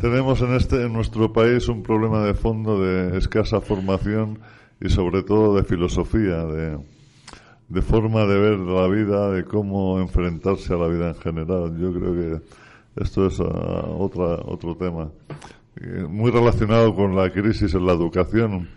tenemos 0.00 0.40
en 0.40 0.54
este 0.54 0.82
en 0.86 0.92
nuestro 0.92 1.32
país 1.32 1.68
un 1.68 1.82
problema 1.82 2.24
de 2.24 2.34
fondo 2.34 2.80
de 2.80 3.16
escasa 3.18 3.60
formación 3.60 4.40
y 4.80 4.88
sobre 4.88 5.22
todo 5.22 5.54
de 5.54 5.62
filosofía, 5.62 6.44
de 6.46 6.78
de 7.70 7.82
forma 7.82 8.26
de 8.26 8.38
ver 8.38 8.58
la 8.58 8.88
vida, 8.88 9.30
de 9.30 9.44
cómo 9.44 10.00
enfrentarse 10.00 10.74
a 10.74 10.76
la 10.76 10.88
vida 10.88 11.08
en 11.08 11.14
general. 11.14 11.78
Yo 11.78 11.92
creo 11.92 12.14
que 12.14 12.40
esto 13.02 13.26
es 13.26 13.38
ah, 13.40 13.86
otra, 13.96 14.40
otro 14.44 14.76
tema 14.76 15.08
eh, 15.76 16.04
muy 16.08 16.32
relacionado 16.32 16.94
con 16.94 17.14
la 17.14 17.32
crisis 17.32 17.72
en 17.74 17.86
la 17.86 17.92
educación, 17.92 18.68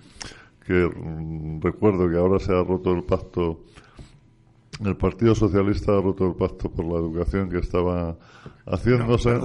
que 0.66 0.74
mm, 0.74 1.60
recuerdo 1.62 2.08
que 2.08 2.18
ahora 2.18 2.38
se 2.40 2.52
ha 2.54 2.64
roto 2.64 2.92
el 2.92 3.04
pacto, 3.04 3.62
el 4.86 4.96
Partido 4.96 5.34
Socialista 5.34 5.98
ha 5.98 6.02
roto 6.02 6.28
el 6.28 6.36
pacto 6.36 6.70
por 6.70 6.86
la 6.86 7.00
educación 7.00 7.50
que 7.50 7.58
estaba 7.58 8.16
haciéndose. 8.68 9.40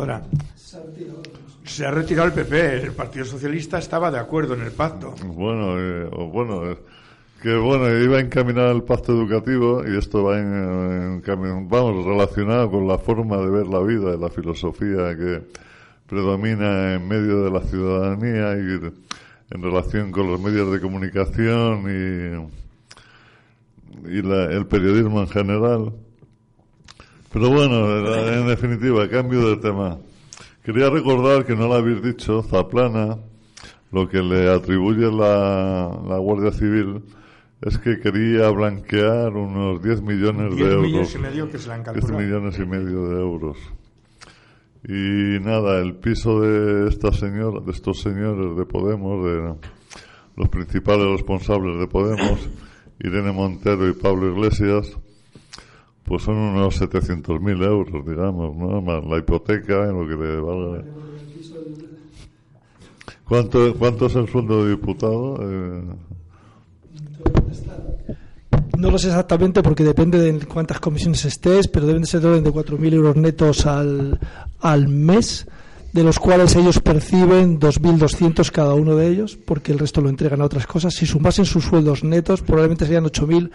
se 1.64 1.86
ha 1.86 1.90
retirado 1.90 2.28
el 2.28 2.34
PP, 2.34 2.82
el 2.82 2.92
Partido 2.92 3.24
Socialista 3.24 3.78
estaba 3.78 4.10
de 4.10 4.18
acuerdo 4.18 4.52
en 4.52 4.60
el 4.60 4.72
pacto. 4.72 5.14
Bueno, 5.24 5.78
eh, 5.78 6.10
bueno, 6.30 6.76
que 7.42 7.54
bueno, 7.56 7.88
iba 8.02 8.16
a 8.18 8.20
encaminar 8.20 8.74
el 8.74 8.82
pacto 8.82 9.12
educativo 9.12 9.82
y 9.86 9.96
esto 9.96 10.24
va 10.24 10.38
en, 10.40 11.22
vamos, 11.68 12.04
relacionado 12.04 12.70
con 12.70 12.88
la 12.88 12.98
forma 12.98 13.36
de 13.38 13.50
ver 13.50 13.66
la 13.68 13.80
vida, 13.80 14.16
la 14.16 14.28
filosofía 14.28 15.16
que 15.16 15.42
predomina 16.08 16.94
en 16.94 17.06
medio 17.06 17.44
de 17.44 17.50
la 17.50 17.60
ciudadanía 17.60 18.54
y 18.56 18.80
en 19.54 19.62
relación 19.62 20.10
con 20.10 20.26
los 20.30 20.40
medios 20.40 20.72
de 20.72 20.80
comunicación 20.80 21.84
y 24.04 24.22
la- 24.22 24.46
el 24.52 24.66
periodismo 24.66 25.20
en 25.20 25.28
general. 25.28 25.92
Pero 27.32 27.50
bueno, 27.50 28.26
en 28.26 28.46
definitiva, 28.48 29.08
cambio 29.08 29.48
de 29.50 29.56
tema. 29.58 29.98
Quería 30.64 30.90
recordar 30.90 31.44
que 31.46 31.54
no 31.54 31.68
lo 31.68 31.74
habéis 31.74 32.02
dicho, 32.02 32.42
Zaplana, 32.42 33.16
lo 33.92 34.08
que 34.08 34.18
le 34.22 34.50
atribuye 34.50 35.10
la, 35.12 35.98
la 36.08 36.18
Guardia 36.18 36.52
Civil 36.52 37.02
es 37.60 37.78
que 37.78 37.98
quería 37.98 38.50
blanquear 38.50 39.32
unos 39.34 39.82
10 39.82 40.02
millones 40.02 40.54
10 40.54 40.56
de 40.56 40.74
euros. 40.74 40.82
millones 40.86 41.14
y 41.14 41.18
medio 41.18 41.50
que 41.50 41.58
se 41.58 41.68
le 41.68 41.74
han 41.74 41.82
10 41.82 41.94
calculado. 41.94 42.24
millones 42.24 42.58
y 42.58 42.66
medio 42.66 43.08
de 43.08 43.20
euros. 43.20 43.56
Y 44.84 45.40
nada, 45.44 45.80
el 45.80 45.96
piso 45.96 46.40
de 46.40 46.88
esta 46.88 47.12
señora, 47.12 47.60
de 47.60 47.72
estos 47.72 48.00
señores 48.00 48.56
de 48.56 48.64
Podemos, 48.64 49.24
de 49.24 49.54
los 50.36 50.48
principales 50.48 51.06
responsables 51.06 51.80
de 51.80 51.88
Podemos, 51.88 52.48
Irene 53.00 53.32
Montero 53.32 53.88
y 53.88 53.92
Pablo 53.92 54.30
Iglesias, 54.30 54.96
pues 56.04 56.22
son 56.22 56.36
unos 56.36 56.80
700.000 56.80 57.64
euros, 57.64 58.06
digamos, 58.06 58.56
¿no? 58.56 58.80
Más 58.80 59.04
la 59.04 59.18
hipoteca, 59.18 59.88
en 59.88 59.98
lo 59.98 60.08
que 60.08 60.14
le 60.14 60.40
valga. 60.40 60.84
¿Cuánto, 63.24 63.74
cuánto 63.74 64.06
es 64.06 64.14
el 64.14 64.26
sueldo 64.28 64.64
de 64.64 64.70
diputado? 64.70 65.36
Eh, 65.42 65.82
No 68.76 68.90
lo 68.90 68.98
sé 68.98 69.08
exactamente 69.08 69.62
porque 69.62 69.82
depende 69.82 70.20
de 70.20 70.46
cuántas 70.46 70.78
comisiones 70.78 71.24
estés, 71.24 71.66
pero 71.68 71.86
deben 71.86 72.02
de 72.02 72.08
ser 72.08 72.20
de 72.20 72.28
orden 72.28 72.44
de 72.44 72.52
4.000 72.52 72.94
euros 72.94 73.16
netos 73.16 73.66
al, 73.66 74.20
al 74.60 74.88
mes, 74.88 75.46
de 75.92 76.04
los 76.04 76.18
cuales 76.18 76.54
ellos 76.54 76.78
perciben 76.78 77.58
2.200 77.58 78.50
cada 78.52 78.74
uno 78.74 78.94
de 78.94 79.08
ellos, 79.08 79.36
porque 79.44 79.72
el 79.72 79.78
resto 79.78 80.00
lo 80.00 80.08
entregan 80.08 80.40
a 80.42 80.44
otras 80.44 80.66
cosas. 80.66 80.94
Si 80.94 81.06
sumasen 81.06 81.44
sus 81.44 81.64
sueldos 81.64 82.04
netos, 82.04 82.42
probablemente 82.42 82.84
serían 82.84 83.04
8.000 83.04 83.50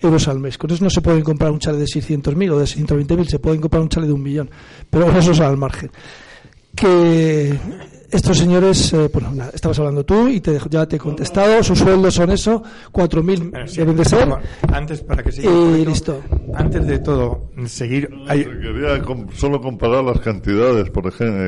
euros 0.00 0.28
al 0.28 0.38
mes. 0.38 0.56
Con 0.56 0.70
eso 0.70 0.82
no 0.84 0.90
se 0.90 1.00
pueden 1.00 1.22
comprar 1.22 1.50
un 1.50 1.58
chale 1.58 1.78
de 1.78 1.84
600.000 1.84 2.52
o 2.52 2.58
de 2.58 2.64
620.000, 2.64 3.28
se 3.28 3.38
pueden 3.38 3.60
comprar 3.60 3.82
un 3.82 3.88
chale 3.88 4.06
de 4.06 4.12
un 4.12 4.22
millón. 4.22 4.50
Pero 4.88 5.10
eso 5.18 5.32
es 5.32 5.40
al 5.40 5.56
margen. 5.56 5.90
Que 6.74 7.58
estos 8.12 8.38
señores, 8.38 8.92
eh, 8.92 9.08
bueno, 9.12 9.32
nada, 9.34 9.50
estabas 9.54 9.78
hablando 9.78 10.04
tú 10.04 10.28
y 10.28 10.40
te, 10.40 10.58
ya 10.70 10.86
te 10.86 10.96
he 10.96 10.98
contestado, 10.98 11.62
sus 11.64 11.78
sueldos 11.78 12.14
son 12.14 12.30
eso, 12.30 12.62
4.000 12.92 13.50
Eh, 13.56 13.68
sí, 13.68 13.78
deben 13.78 13.96
de 13.96 14.04
ser. 14.04 14.28
Antes, 14.72 15.00
para 15.00 15.22
que 15.22 15.32
siga 15.32 15.50
Y 15.50 15.84
listo. 15.84 16.20
Antes 16.54 16.86
de 16.86 16.98
todo, 17.00 17.50
seguir. 17.66 18.08
hay- 18.28 18.44
Quería 18.44 19.02
com- 19.02 19.26
solo 19.34 19.60
comparar 19.60 20.04
las 20.04 20.20
cantidades, 20.20 20.90
por 20.90 21.06
ejemplo, 21.06 21.40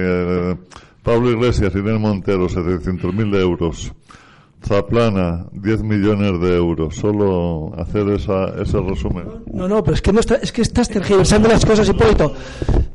eh, 0.52 0.56
Pablo 1.02 1.30
Iglesias, 1.30 1.74
Irene 1.74 1.98
Montero, 1.98 2.48
700.000 2.48 3.34
euros. 3.34 3.92
Zaplana, 4.66 5.46
10 5.52 5.82
millones 5.82 6.40
de 6.40 6.56
euros. 6.56 6.96
Solo 6.96 7.72
hacer 7.76 8.08
esa, 8.08 8.46
ese 8.60 8.80
resumen. 8.80 9.24
No, 9.52 9.68
no, 9.68 9.82
pero 9.82 9.94
es 9.94 10.02
que, 10.02 10.12
no 10.12 10.20
está, 10.20 10.36
es 10.36 10.52
que 10.52 10.62
estás 10.62 10.88
tergiversando 10.88 11.48
las 11.48 11.64
cosas, 11.64 11.88
Hipólito. 11.88 12.32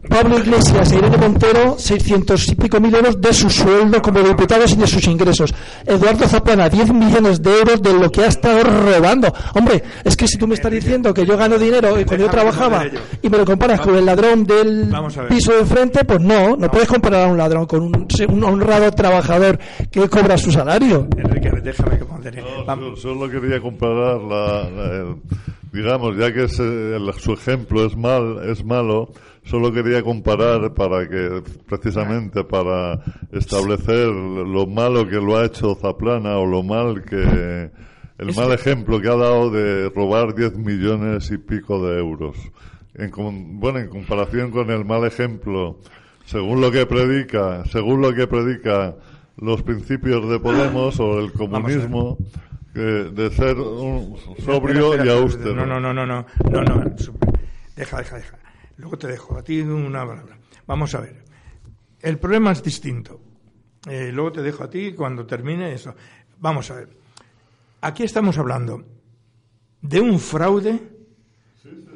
Pablo 0.09 0.39
Iglesias 0.39 0.91
e 0.91 0.97
Irene 0.97 1.17
Montero, 1.17 1.77
600 1.77 2.49
y 2.49 2.55
pico 2.55 2.79
mil 2.79 2.93
euros 2.95 3.21
de 3.21 3.31
su 3.31 3.49
sueldo 3.49 4.01
como 4.01 4.21
diputados 4.21 4.73
y 4.73 4.75
de 4.75 4.87
sus 4.87 5.05
ingresos. 5.07 5.53
Eduardo 5.85 6.27
Zaplana, 6.27 6.67
10 6.67 6.91
millones 6.93 7.41
de 7.43 7.51
euros 7.51 7.81
de 7.81 7.93
lo 7.93 8.09
que 8.11 8.21
ha 8.21 8.27
estado 8.27 8.63
robando. 8.63 9.31
Hombre, 9.53 9.83
es 10.03 10.17
que 10.17 10.27
si 10.27 10.37
tú 10.37 10.47
me 10.47 10.55
estás 10.55 10.71
diciendo 10.71 11.13
que 11.13 11.25
yo 11.25 11.37
gano 11.37 11.59
dinero 11.59 11.95
eh, 11.97 12.05
cuando 12.05 12.25
yo 12.25 12.31
trabajaba 12.31 12.85
y 13.21 13.29
me 13.29 13.37
lo 13.37 13.45
comparas 13.45 13.81
con 13.81 13.95
el 13.95 14.05
ladrón 14.05 14.45
del 14.45 14.91
piso 15.29 15.53
de 15.53 15.59
enfrente, 15.59 16.03
pues 16.03 16.19
no, 16.19 16.57
no 16.57 16.71
puedes 16.71 16.87
comparar 16.87 17.27
a 17.27 17.31
un 17.31 17.37
ladrón 17.37 17.67
con 17.67 17.81
un, 17.81 18.07
un 18.29 18.43
honrado 18.43 18.91
trabajador 18.91 19.59
que 19.91 20.09
cobra 20.09 20.37
su 20.37 20.51
salario. 20.51 21.07
Enrique, 21.17 21.51
déjame 21.61 21.97
que 21.97 22.05
modere. 22.05 22.41
No, 22.41 22.95
solo 22.95 23.29
quería 23.29 23.59
comparar 23.61 24.21
la, 24.21 24.69
la- 24.69 24.95
el- 24.97 25.15
digamos, 25.71 26.17
ya 26.17 26.33
que 26.33 26.43
es, 26.45 26.59
el- 26.59 27.11
su 27.17 27.33
ejemplo 27.33 27.85
es 27.85 27.95
mal, 27.95 28.39
es 28.49 28.63
malo, 28.65 29.11
solo 29.43 29.71
quería 29.71 30.01
comparar 30.03 30.73
para 30.73 31.07
que, 31.07 31.41
precisamente 31.67 32.43
para 32.43 32.99
establecer 33.31 34.07
lo 34.07 34.67
malo 34.67 35.07
que 35.07 35.15
lo 35.15 35.37
ha 35.37 35.45
hecho 35.45 35.75
Zaplana 35.75 36.37
o 36.37 36.45
lo 36.45 36.63
mal 36.63 37.03
que, 37.03 37.69
el 38.17 38.35
mal 38.35 38.51
ejemplo 38.51 38.99
que 38.99 39.07
ha 39.07 39.15
dado 39.15 39.49
de 39.49 39.89
robar 39.89 40.35
10 40.35 40.57
millones 40.57 41.31
y 41.31 41.37
pico 41.37 41.85
de 41.87 41.99
euros. 41.99 42.37
En, 42.95 43.09
com- 43.11 43.59
bueno, 43.59 43.79
en 43.79 43.87
comparación 43.87 44.51
con 44.51 44.69
el 44.71 44.83
mal 44.83 45.05
ejemplo, 45.05 45.77
según 46.25 46.59
lo 46.61 46.69
que 46.71 46.85
predica, 46.85 47.63
según 47.65 48.01
lo 48.01 48.13
que 48.13 48.27
predica 48.27 48.95
los 49.41 49.63
principios 49.63 50.29
de 50.29 50.39
Podemos 50.39 50.99
o 50.99 51.19
el 51.19 51.31
comunismo, 51.31 52.17
que 52.73 52.79
de 52.79 53.29
ser 53.31 53.57
un 53.57 54.17
sobrio 54.43 54.93
Espera, 54.93 55.05
y 55.05 55.17
austero. 55.17 55.55
No, 55.55 55.65
no, 55.65 55.79
no, 55.79 55.93
no, 55.93 56.05
no, 56.05 56.25
no, 56.49 56.61
no. 56.61 56.83
Deja, 57.75 57.97
deja, 57.97 58.15
deja. 58.17 58.39
Luego 58.77 58.97
te 58.97 59.07
dejo 59.07 59.37
a 59.37 59.43
ti 59.43 59.61
una 59.61 60.05
palabra. 60.05 60.37
Vamos 60.67 60.93
a 60.95 61.01
ver. 61.01 61.23
El 62.01 62.17
problema 62.17 62.51
es 62.51 62.63
distinto. 62.63 63.19
Eh, 63.89 64.11
luego 64.13 64.33
te 64.33 64.41
dejo 64.41 64.63
a 64.63 64.69
ti 64.69 64.93
cuando 64.93 65.25
termine 65.25 65.73
eso. 65.73 65.95
Vamos 66.39 66.69
a 66.71 66.75
ver. 66.75 66.89
Aquí 67.81 68.03
estamos 68.03 68.37
hablando 68.37 68.83
de 69.81 69.99
un 70.01 70.19
fraude 70.19 70.79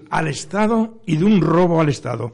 al 0.09 0.27
Estado 0.27 1.01
y 1.05 1.17
de 1.17 1.25
un 1.25 1.41
robo 1.41 1.81
al 1.81 1.89
Estado. 1.89 2.31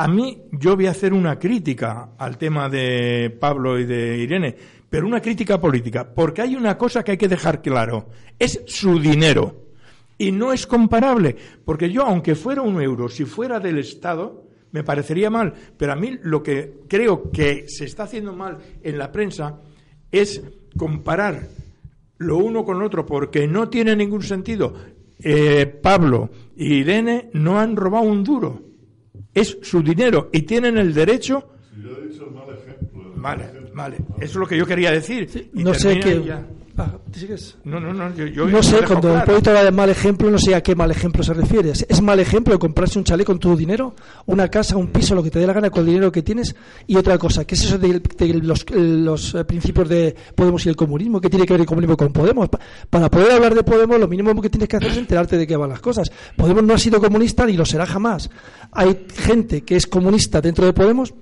A 0.00 0.08
mí 0.08 0.44
yo 0.52 0.76
voy 0.76 0.86
a 0.86 0.92
hacer 0.92 1.12
una 1.12 1.38
crítica 1.38 2.12
al 2.16 2.38
tema 2.38 2.70
de 2.70 3.36
Pablo 3.38 3.78
y 3.78 3.84
de 3.84 4.16
Irene, 4.16 4.56
pero 4.88 5.06
una 5.06 5.20
crítica 5.20 5.60
política, 5.60 6.10
porque 6.14 6.40
hay 6.40 6.56
una 6.56 6.78
cosa 6.78 7.04
que 7.04 7.10
hay 7.10 7.18
que 7.18 7.28
dejar 7.28 7.60
claro, 7.60 8.08
es 8.38 8.62
su 8.64 8.98
dinero. 8.98 9.66
Y 10.16 10.32
no 10.32 10.54
es 10.54 10.66
comparable, 10.66 11.36
porque 11.66 11.90
yo, 11.90 12.06
aunque 12.06 12.34
fuera 12.34 12.62
un 12.62 12.80
euro, 12.80 13.10
si 13.10 13.26
fuera 13.26 13.60
del 13.60 13.76
Estado, 13.76 14.46
me 14.72 14.84
parecería 14.84 15.28
mal, 15.28 15.52
pero 15.76 15.92
a 15.92 15.96
mí 15.96 16.18
lo 16.22 16.42
que 16.42 16.78
creo 16.88 17.30
que 17.30 17.68
se 17.68 17.84
está 17.84 18.04
haciendo 18.04 18.32
mal 18.32 18.56
en 18.82 18.96
la 18.96 19.12
prensa 19.12 19.60
es 20.10 20.40
comparar 20.78 21.46
lo 22.16 22.38
uno 22.38 22.64
con 22.64 22.78
lo 22.78 22.86
otro, 22.86 23.04
porque 23.04 23.46
no 23.46 23.68
tiene 23.68 23.94
ningún 23.94 24.22
sentido. 24.22 24.72
Eh, 25.18 25.66
Pablo 25.66 26.30
y 26.56 26.76
Irene 26.76 27.28
no 27.34 27.60
han 27.60 27.76
robado 27.76 28.04
un 28.04 28.24
duro. 28.24 28.69
Es 29.34 29.58
su 29.62 29.82
dinero 29.82 30.28
y 30.32 30.42
tienen 30.42 30.76
el 30.78 30.92
derecho. 30.92 31.50
Vale, 33.16 33.50
vale. 33.74 33.96
Eso 34.16 34.24
es 34.24 34.34
lo 34.36 34.46
que 34.46 34.56
yo 34.56 34.66
quería 34.66 34.90
decir. 34.90 35.50
Y 35.54 35.62
No 35.62 35.74
sé 35.74 36.00
qué. 36.00 36.22
ya. 36.24 36.46
Ah. 36.82 36.96
No, 37.64 37.78
no, 37.80 37.92
no. 37.92 38.14
Yo, 38.14 38.26
yo 38.26 38.44
No 38.46 38.50
lo 38.58 38.62
sé, 38.62 38.78
cuando 38.86 39.08
claro. 39.08 39.24
Hipólito 39.24 39.50
habla 39.50 39.64
de 39.64 39.70
mal 39.70 39.90
ejemplo, 39.90 40.30
no 40.30 40.38
sé 40.38 40.54
a 40.54 40.62
qué 40.62 40.74
mal 40.74 40.90
ejemplo 40.90 41.22
se 41.22 41.34
refiere. 41.34 41.70
¿Es 41.70 42.00
mal 42.02 42.18
ejemplo 42.20 42.58
comprarse 42.58 42.98
un 42.98 43.04
chalet 43.04 43.26
con 43.26 43.38
tu 43.38 43.56
dinero? 43.56 43.94
¿Una 44.26 44.48
casa, 44.48 44.76
un 44.76 44.88
piso, 44.88 45.14
lo 45.14 45.22
que 45.22 45.30
te 45.30 45.38
dé 45.38 45.46
la 45.46 45.52
gana 45.52 45.70
con 45.70 45.80
el 45.80 45.86
dinero 45.86 46.10
que 46.12 46.22
tienes? 46.22 46.54
Y 46.86 46.96
otra 46.96 47.18
cosa, 47.18 47.44
¿qué 47.44 47.54
es 47.54 47.64
eso 47.64 47.78
de, 47.78 48.00
de 48.00 48.34
los, 48.34 48.64
los, 48.70 49.34
eh, 49.34 49.44
principios 49.44 49.88
de 49.88 50.14
Podemos 50.34 50.64
y 50.66 50.68
el 50.68 50.76
comunismo? 50.76 51.20
¿Qué 51.20 51.28
tiene 51.30 51.46
que 51.46 51.52
ver 51.54 51.60
el 51.62 51.66
comunismo 51.66 51.96
con 51.96 52.12
Podemos? 52.12 52.48
Pa- 52.48 52.60
Para 52.88 53.10
poder 53.10 53.32
hablar 53.32 53.54
de 53.54 53.62
Podemos, 53.62 53.98
lo 53.98 54.08
mínimo 54.08 54.40
que 54.40 54.50
tienes 54.50 54.68
que 54.68 54.76
hacer 54.76 54.90
es 54.90 54.96
enterarte 54.96 55.36
de 55.36 55.46
qué 55.46 55.56
van 55.56 55.70
las 55.70 55.80
cosas. 55.80 56.10
Podemos 56.36 56.62
no 56.64 56.74
ha 56.74 56.78
sido 56.78 57.00
comunista 57.00 57.44
ni 57.46 57.54
lo 57.54 57.64
será 57.66 57.86
jamás. 57.86 58.30
Hay 58.72 59.06
gente 59.14 59.62
que 59.62 59.76
es 59.76 59.86
comunista 59.86 60.40
dentro 60.40 60.64
de 60.64 60.72
Podemos 60.72 61.12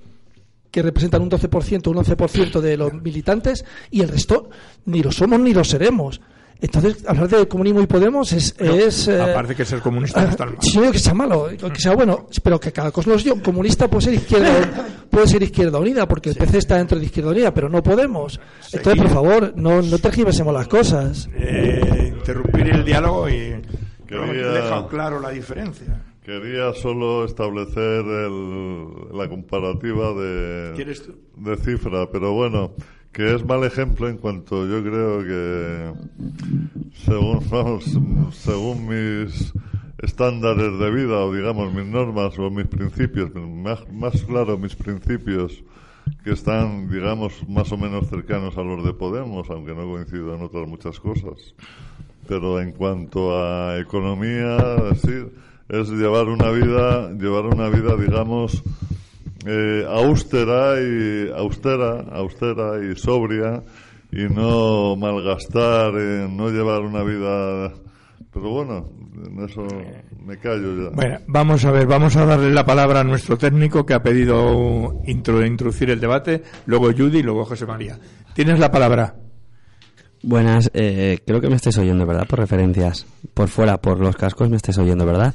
que 0.71 0.83
representan 0.83 1.23
un 1.23 1.31
12%, 1.31 1.87
un 1.89 1.97
11% 1.97 2.61
de 2.61 2.77
los 2.77 2.93
militantes 2.93 3.65
y 3.91 4.03
el 4.03 4.09
resto 4.09 4.51
ni 4.87 5.03
lo 5.03 5.11
somos 5.13 5.41
ni 5.41 5.53
lo 5.55 5.65
seremos. 5.65 6.21
Entonces, 6.61 7.05
hablar 7.07 7.29
de 7.29 7.47
comunismo 7.47 7.81
y 7.83 7.87
Podemos 7.87 8.33
es... 8.33 8.57
No, 8.61 8.75
es 8.75 9.07
eh, 9.07 9.23
aparte 9.23 9.55
que 9.55 9.65
ser 9.65 9.79
comunista 9.81 10.25
no 10.25 10.31
está 10.31 10.45
mal. 10.45 10.57
Sí, 10.61 10.81
que 10.91 10.99
sea 10.99 11.15
malo, 11.15 11.47
que 11.57 11.81
sea 11.81 11.95
bueno, 11.95 12.27
pero 12.43 12.59
que 12.59 12.73
cada 12.73 12.91
cosa 12.91 13.11
no 13.11 13.17
es 13.17 13.23
yo. 13.23 13.41
Comunista 13.41 13.89
puede 13.89 14.07
ser 14.07 14.15
izquierda, 14.15 15.07
puede 15.09 15.29
ser 15.29 15.41
izquierda 15.45 15.79
unida, 15.79 16.09
porque 16.09 16.31
el 16.31 16.35
PC 16.35 16.59
está 16.59 16.77
dentro 16.79 16.99
de 16.99 17.05
izquierda 17.05 17.31
unida, 17.31 17.55
pero 17.55 17.69
no 17.69 17.81
Podemos. 17.81 18.41
Entonces, 18.73 19.01
por 19.01 19.11
favor, 19.13 19.53
no, 19.55 19.83
no 19.83 19.99
tergiversemos 19.99 20.53
las 20.53 20.67
cosas. 20.67 21.29
Eh, 21.37 22.13
interrumpir 22.19 22.69
el 22.69 22.85
diálogo 22.85 23.29
y 23.29 23.55
Quería- 24.09 24.33
he 24.33 24.35
dejado 24.63 24.89
claro 24.89 25.21
la 25.21 25.31
diferencia. 25.31 26.03
Quería 26.29 26.75
solo 26.75 27.25
establecer 27.25 28.05
el- 28.05 29.17
la 29.17 29.27
comparativa 29.31 30.13
de, 30.13 30.75
cifra, 31.57 32.11
pero 32.13 32.35
bueno, 32.35 32.73
que 33.13 33.35
es 33.35 33.43
mal 33.47 33.65
ejemplo 33.65 34.11
en 34.11 34.19
cuanto 34.19 34.67
yo 34.67 34.83
creo 34.83 35.25
que, 35.25 35.95
según, 36.93 37.41
vamos, 37.49 37.99
según 38.33 38.89
mis 38.89 39.55
estándares 40.03 40.79
de 40.79 40.91
vida, 40.91 41.25
o 41.25 41.33
digamos 41.33 41.73
mis 41.73 41.87
normas 41.87 42.39
o 42.39 42.51
mis 42.51 42.67
principios, 42.67 43.35
más, 43.35 43.91
más 43.91 44.23
claro 44.25 44.59
mis 44.59 44.77
principios, 44.77 45.65
que 46.25 46.33
están, 46.33 46.91
digamos, 46.91 47.49
más 47.49 47.73
o 47.73 47.79
menos 47.79 48.07
cercanos 48.11 48.59
a 48.59 48.63
los 48.63 48.85
de 48.85 48.93
Podemos, 48.93 49.49
aunque 49.49 49.75
no 49.75 49.91
coincido 49.91 50.35
en 50.35 50.43
otras 50.43 50.69
muchas 50.69 51.01
cosas. 51.01 51.55
Pero 52.29 52.61
en 52.61 52.73
cuanto 52.73 53.35
a 53.35 53.79
economía, 53.79 54.59
sí, 54.97 55.25
es 55.69 55.91
llevar 55.91 56.27
una 56.29 56.51
vida, 56.51 57.11
llevar 57.13 57.47
una 57.47 57.69
vida, 57.69 57.97
digamos, 57.97 58.63
eh, 59.47 59.85
austera 59.89 60.81
y 60.81 61.31
austera, 61.37 62.07
austera 62.13 62.85
y 62.85 62.97
sobria 62.97 63.63
y 64.11 64.23
no 64.33 64.97
malgastar, 64.97 65.93
no 65.93 66.49
llevar 66.49 66.81
una 66.81 67.03
vida 67.03 67.73
Pero 68.33 68.51
bueno, 68.51 68.89
en 69.27 69.45
eso 69.45 69.67
me 70.25 70.39
callo 70.39 70.85
ya. 70.85 70.91
Bueno, 70.95 71.19
vamos 71.27 71.65
a 71.65 71.71
ver, 71.71 71.87
vamos 71.87 72.17
a 72.17 72.25
darle 72.25 72.51
la 72.51 72.65
palabra 72.65 73.01
a 73.01 73.05
nuestro 73.05 73.37
técnico 73.37 73.85
que 73.85 73.95
ha 73.95 74.03
pedido 74.03 75.03
intro, 75.07 75.45
introducir 75.45 75.91
el 75.91 76.01
debate, 76.01 76.43
luego 76.67 76.87
Judy 76.93 77.19
y 77.19 77.23
luego 77.23 77.45
José 77.45 77.67
María. 77.67 77.99
Tienes 78.35 78.59
la 78.59 78.71
palabra. 78.71 79.28
Buenas, 80.23 80.71
eh, 80.75 81.21
creo 81.27 81.41
que 81.41 81.49
me 81.49 81.57
estés 81.57 81.79
oyendo, 81.79 82.07
¿verdad? 82.07 82.27
Por 82.27 82.41
referencias. 82.41 83.07
Por 83.35 83.49
fuera, 83.49 83.79
por 83.79 84.01
los 84.01 84.17
cascos 84.17 84.51
me 84.51 84.57
estés 84.57 84.79
oyendo, 84.79 85.07
¿verdad? 85.07 85.35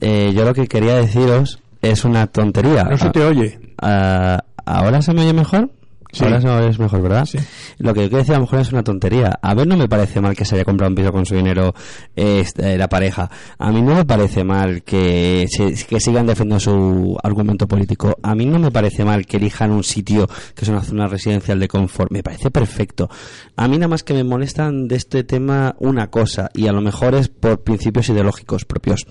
Eh, 0.00 0.32
yo 0.34 0.44
lo 0.44 0.54
que 0.54 0.66
quería 0.66 0.96
deciros 0.96 1.60
es 1.82 2.04
una 2.04 2.26
tontería. 2.26 2.84
No 2.84 2.96
se 2.96 3.10
te 3.10 3.24
oye. 3.24 3.58
Ah, 3.80 4.44
¿Ahora 4.64 5.02
se 5.02 5.12
me 5.12 5.22
oye 5.22 5.32
mejor? 5.32 5.70
Sí. 6.14 6.24
Ahora 6.24 6.40
se 6.40 6.46
me 6.46 6.52
oye 6.54 6.78
mejor, 6.78 7.02
¿verdad? 7.02 7.26
Sí. 7.26 7.38
Lo 7.78 7.92
que 7.92 8.02
yo 8.02 8.08
quiero 8.08 8.18
decir 8.18 8.34
a 8.34 8.38
lo 8.38 8.44
mejor 8.44 8.60
es 8.60 8.72
una 8.72 8.82
tontería. 8.84 9.38
A 9.42 9.52
ver, 9.54 9.66
no 9.66 9.76
me 9.76 9.88
parece 9.88 10.20
mal 10.20 10.34
que 10.36 10.44
se 10.44 10.54
haya 10.54 10.64
comprado 10.64 10.90
un 10.90 10.94
piso 10.94 11.12
con 11.12 11.26
su 11.26 11.34
dinero 11.34 11.74
eh, 12.16 12.40
este, 12.40 12.78
la 12.78 12.88
pareja. 12.88 13.30
A 13.58 13.70
mí 13.72 13.82
no 13.82 13.94
me 13.96 14.04
parece 14.04 14.44
mal 14.44 14.82
que, 14.84 15.46
se- 15.50 15.74
que 15.86 15.98
sigan 16.00 16.26
defendiendo 16.26 16.60
su 16.60 17.18
argumento 17.22 17.66
político. 17.66 18.16
A 18.22 18.34
mí 18.34 18.46
no 18.46 18.58
me 18.58 18.70
parece 18.70 19.04
mal 19.04 19.26
que 19.26 19.38
elijan 19.38 19.72
un 19.72 19.82
sitio 19.84 20.28
que 20.54 20.64
es 20.64 20.68
una 20.68 20.82
zona 20.82 21.06
residencial 21.08 21.58
de 21.58 21.68
confort. 21.68 22.10
Me 22.12 22.22
parece 22.22 22.50
perfecto. 22.50 23.10
A 23.56 23.66
mí 23.68 23.76
nada 23.76 23.88
más 23.88 24.02
que 24.04 24.14
me 24.14 24.22
molestan 24.24 24.88
de 24.88 24.96
este 24.96 25.24
tema 25.24 25.74
una 25.80 26.10
cosa, 26.10 26.50
y 26.54 26.68
a 26.68 26.72
lo 26.72 26.80
mejor 26.80 27.14
es 27.14 27.28
por 27.28 27.62
principios 27.62 28.08
ideológicos 28.08 28.64
propios. 28.64 29.04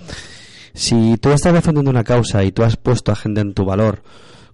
Si 0.74 1.18
tú 1.18 1.30
estás 1.32 1.54
defendiendo 1.54 1.92
una 1.92 2.04
causa 2.04 2.44
y 2.44 2.52
tú 2.52 2.64
has 2.64 2.78
puesto 2.78 3.12
a 3.12 3.16
gente 3.16 3.42
en 3.42 3.54
tu 3.54 3.64
valor, 3.66 4.02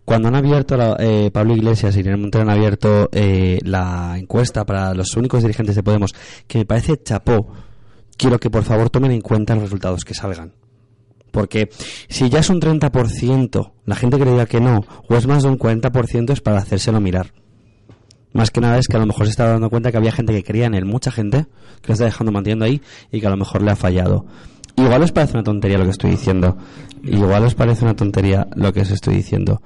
cuando 0.09 0.27
han 0.29 0.35
abierto, 0.35 0.75
la- 0.75 0.95
eh, 0.99 1.29
Pablo 1.31 1.55
Iglesias 1.55 1.95
y 1.95 1.99
Irene 1.99 2.17
Montero 2.17 2.41
han 2.41 2.49
abierto 2.49 3.09
eh, 3.11 3.59
la 3.63 4.15
encuesta 4.17 4.65
para 4.65 4.95
los 4.95 5.15
únicos 5.15 5.43
dirigentes 5.43 5.75
de 5.75 5.83
Podemos, 5.83 6.15
que 6.47 6.57
me 6.57 6.65
parece 6.65 6.97
chapó, 7.03 7.47
quiero 8.17 8.39
que 8.39 8.49
por 8.49 8.63
favor 8.63 8.89
tomen 8.89 9.11
en 9.11 9.21
cuenta 9.21 9.53
los 9.53 9.65
resultados 9.65 10.03
que 10.03 10.15
salgan. 10.15 10.53
Porque 11.29 11.69
si 12.07 12.27
ya 12.27 12.39
es 12.39 12.49
un 12.49 12.59
30%, 12.59 13.71
la 13.85 13.95
gente 13.95 14.17
que 14.17 14.25
diga 14.25 14.47
que 14.47 14.59
no, 14.59 14.83
o 15.07 15.15
es 15.15 15.27
más 15.27 15.43
de 15.43 15.49
un 15.49 15.59
40%, 15.59 16.33
es 16.33 16.41
para 16.41 16.57
hacérselo 16.57 16.99
mirar. 16.99 17.31
Más 18.33 18.49
que 18.49 18.61
nada 18.61 18.79
es 18.79 18.87
que 18.87 18.97
a 18.97 18.99
lo 18.99 19.05
mejor 19.05 19.27
se 19.27 19.29
está 19.29 19.45
dando 19.47 19.69
cuenta 19.69 19.91
que 19.91 19.97
había 19.97 20.11
gente 20.11 20.33
que 20.33 20.43
creía 20.43 20.65
en 20.65 20.73
él, 20.73 20.85
mucha 20.85 21.11
gente, 21.11 21.45
que 21.83 21.87
lo 21.89 21.93
está 21.93 22.05
dejando 22.05 22.31
manteniendo 22.31 22.65
ahí 22.65 22.81
y 23.11 23.21
que 23.21 23.27
a 23.27 23.29
lo 23.29 23.37
mejor 23.37 23.61
le 23.61 23.69
ha 23.69 23.75
fallado. 23.75 24.25
Igual 24.75 25.03
os 25.03 25.11
parece 25.11 25.33
una 25.33 25.43
tontería 25.43 25.77
lo 25.77 25.83
que 25.83 25.91
estoy 25.91 26.09
diciendo. 26.09 26.57
Igual 27.03 27.43
os 27.45 27.53
parece 27.53 27.83
una 27.85 27.95
tontería 27.95 28.47
lo 28.55 28.73
que 28.73 28.81
os 28.81 28.89
estoy 28.89 29.13
diciendo. 29.17 29.61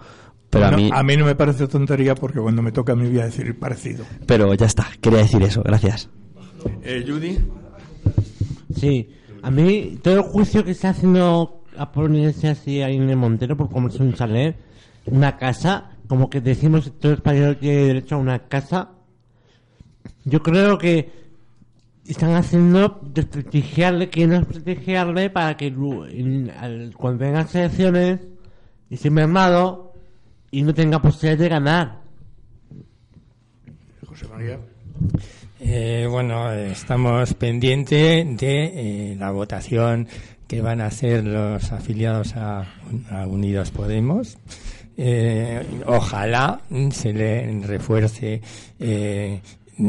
Pero 0.53 0.71
No, 0.71 0.95
a 0.95 1.03
mí, 1.03 1.17
no 1.17 1.25
me 1.25 1.35
parece 1.35 1.67
tontería 1.67 2.15
porque 2.15 2.39
cuando 2.39 2.61
me 2.61 2.71
toca 2.71 2.93
a 2.93 2.95
mí 2.95 3.07
voy 3.09 3.19
a 3.19 3.25
decir 3.25 3.57
parecido. 3.59 4.05
pero 4.25 4.53
ya 4.53 4.65
está, 4.67 4.87
quería 5.01 5.19
decir 5.19 5.41
eso, 5.43 5.61
gracias. 5.63 6.09
Eh, 6.83 7.03
Judy. 7.07 7.39
Sí, 8.75 9.09
a 9.41 9.51
mí 9.51 9.99
todo 10.01 10.15
el 10.15 10.21
juicio 10.21 10.63
que 10.63 10.71
está 10.71 10.89
haciendo 10.89 11.63
a 11.77 11.91
Pablo 11.91 12.17
Iglesias 12.17 12.67
y 12.67 12.81
a 12.81 12.89
Inés 12.89 13.17
Montero 13.17 13.57
por 13.57 13.69
comprarse 13.69 14.01
un 14.03 14.13
chalet, 14.13 14.55
una 15.07 15.37
casa, 15.37 15.91
como 16.07 16.29
que 16.29 16.39
decimos 16.41 16.85
que 16.85 16.91
todo 16.91 17.13
español 17.13 17.57
tiene 17.59 17.83
derecho 17.87 18.15
a 18.15 18.19
una 18.19 18.39
casa, 18.47 18.91
yo 20.25 20.41
creo 20.41 20.77
que 20.77 21.11
están 22.05 22.35
haciendo 22.35 22.99
desprestigiarle, 23.13 24.09
no 24.27 24.39
desprestigiarle 24.39 25.29
para 25.29 25.55
que 25.57 25.67
en- 25.67 26.91
cuando 26.97 27.19
vengan 27.25 27.47
elecciones 27.53 28.19
esté 28.89 29.09
mermado 29.09 29.92
y 30.53 30.61
no 30.61 30.73
tenga 30.73 31.01
posibilidad 31.01 31.37
de 31.37 31.49
ganar. 31.49 32.01
José 34.05 34.27
María. 34.27 34.59
Eh, 35.59 36.07
bueno, 36.07 36.51
estamos 36.53 37.33
pendientes 37.33 38.37
de 38.37 38.65
eh, 38.65 39.15
la 39.17 39.31
votación 39.31 40.07
que 40.47 40.61
van 40.61 40.79
a 40.79 40.85
hacer 40.85 41.23
los 41.23 41.71
afiliados 41.71 42.35
a, 42.35 42.67
a 43.09 43.25
Unidos 43.25 43.71
Podemos. 43.71 44.37
Eh, 44.95 45.65
ojalá 45.87 46.61
se 46.91 47.13
le 47.13 47.61
refuerce 47.61 48.41
eh, 48.79 49.41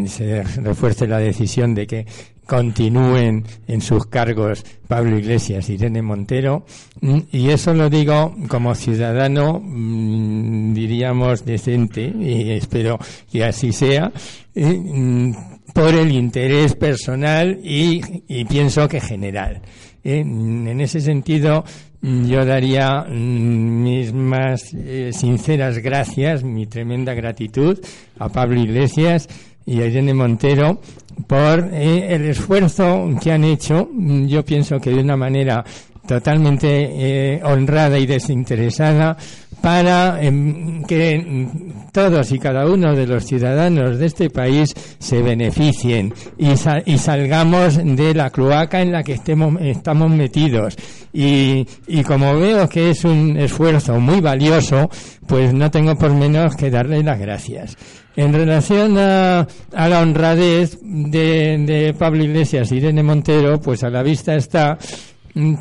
se 0.07 0.43
refuerce 0.43 1.07
la 1.07 1.19
decisión 1.19 1.75
de 1.75 1.87
que 1.87 2.07
continúen 2.47 3.45
en 3.67 3.81
sus 3.81 4.07
cargos 4.07 4.65
Pablo 4.87 5.19
Iglesias 5.19 5.69
y 5.69 5.75
Irene 5.75 6.03
Montero. 6.03 6.65
Mm, 7.01 7.19
y 7.33 7.51
eso 7.51 7.75
lo 7.75 7.91
digo 7.91 8.35
como 8.49 8.75
ciudadano 8.75 9.61
mm, 9.63 10.75
diríamos 10.75 11.45
decente 11.45 12.03
y 12.03 12.53
espero 12.53 12.99
que 13.31 13.45
así 13.45 13.73
sea 13.73 14.13
mm, 14.55 15.33
por 15.73 15.95
el 15.95 16.13
interés 16.13 16.75
personal 16.75 17.59
y, 17.63 18.01
y 18.29 18.45
pienso 18.45 18.89
que 18.89 19.01
general. 19.01 19.63
En 20.07 20.81
ese 20.83 21.01
sentido 21.01 21.65
yo 22.05 22.45
daría 22.45 23.05
mis 23.05 24.13
más 24.13 24.75
eh, 24.75 25.11
sinceras 25.15 25.79
gracias, 25.79 26.45
mi 26.45 26.67
tremenda 26.67 27.15
gratitud 27.15 27.79
a 28.19 28.29
Pablo 28.29 28.61
Iglesias 28.61 29.27
y 29.67 29.81
a 29.81 29.87
Irene 29.87 30.15
Montero 30.15 30.81
por 31.27 31.71
eh, 31.73 32.15
el 32.15 32.25
esfuerzo 32.27 33.09
que 33.23 33.33
han 33.33 33.45
hecho, 33.45 33.89
mm, 33.91 34.27
yo 34.27 34.45
pienso 34.45 34.79
que 34.79 34.91
de 34.91 35.01
una 35.01 35.17
manera 35.17 35.65
totalmente 36.07 36.69
eh, 36.69 37.41
honrada 37.43 37.99
y 37.99 38.07
desinteresada 38.07 39.17
para 39.63 40.23
em, 40.23 40.83
que 40.85 41.19
mm, 41.19 41.91
todos 41.93 42.31
y 42.33 42.39
cada 42.39 42.67
uno 42.67 42.95
de 42.95 43.07
los 43.07 43.25
ciudadanos 43.25 43.99
de 43.99 44.07
este 44.07 44.29
país 44.29 44.75
se 44.99 45.23
beneficien 45.23 46.13
y, 46.37 46.51
y 46.85 46.99
salgamos 46.99 47.79
de 47.83 48.15
la 48.15 48.29
cloaca 48.29 48.83
en 48.83 48.93
la 48.93 49.03
que 49.03 49.15
estemos, 49.15 49.55
estamos 49.63 50.11
metidos. 50.11 50.77
Y, 51.13 51.67
y 51.87 52.03
como 52.03 52.39
veo 52.39 52.69
que 52.69 52.91
es 52.91 53.05
un 53.05 53.39
esfuerzo 53.39 53.99
muy 54.01 54.21
valioso, 54.21 54.91
pues 55.27 55.55
no 55.55 55.71
tengo 55.71 55.97
por 55.97 56.13
menos 56.13 56.57
que 56.57 56.71
darle 56.71 57.03
las 57.03 57.19
gracias. 57.19 57.77
En 58.17 58.33
relación 58.33 58.97
a, 58.99 59.47
a 59.73 59.89
la 59.89 60.01
honradez 60.01 60.79
de, 60.83 61.59
de 61.59 61.95
Pablo 61.99 62.23
Iglesias 62.23 62.71
y 62.71 62.77
Irene 62.77 63.03
Montero, 63.03 63.61
pues 63.61 63.83
a 63.83 63.91
la 63.91 64.03
vista 64.03 64.37
está 64.37 64.79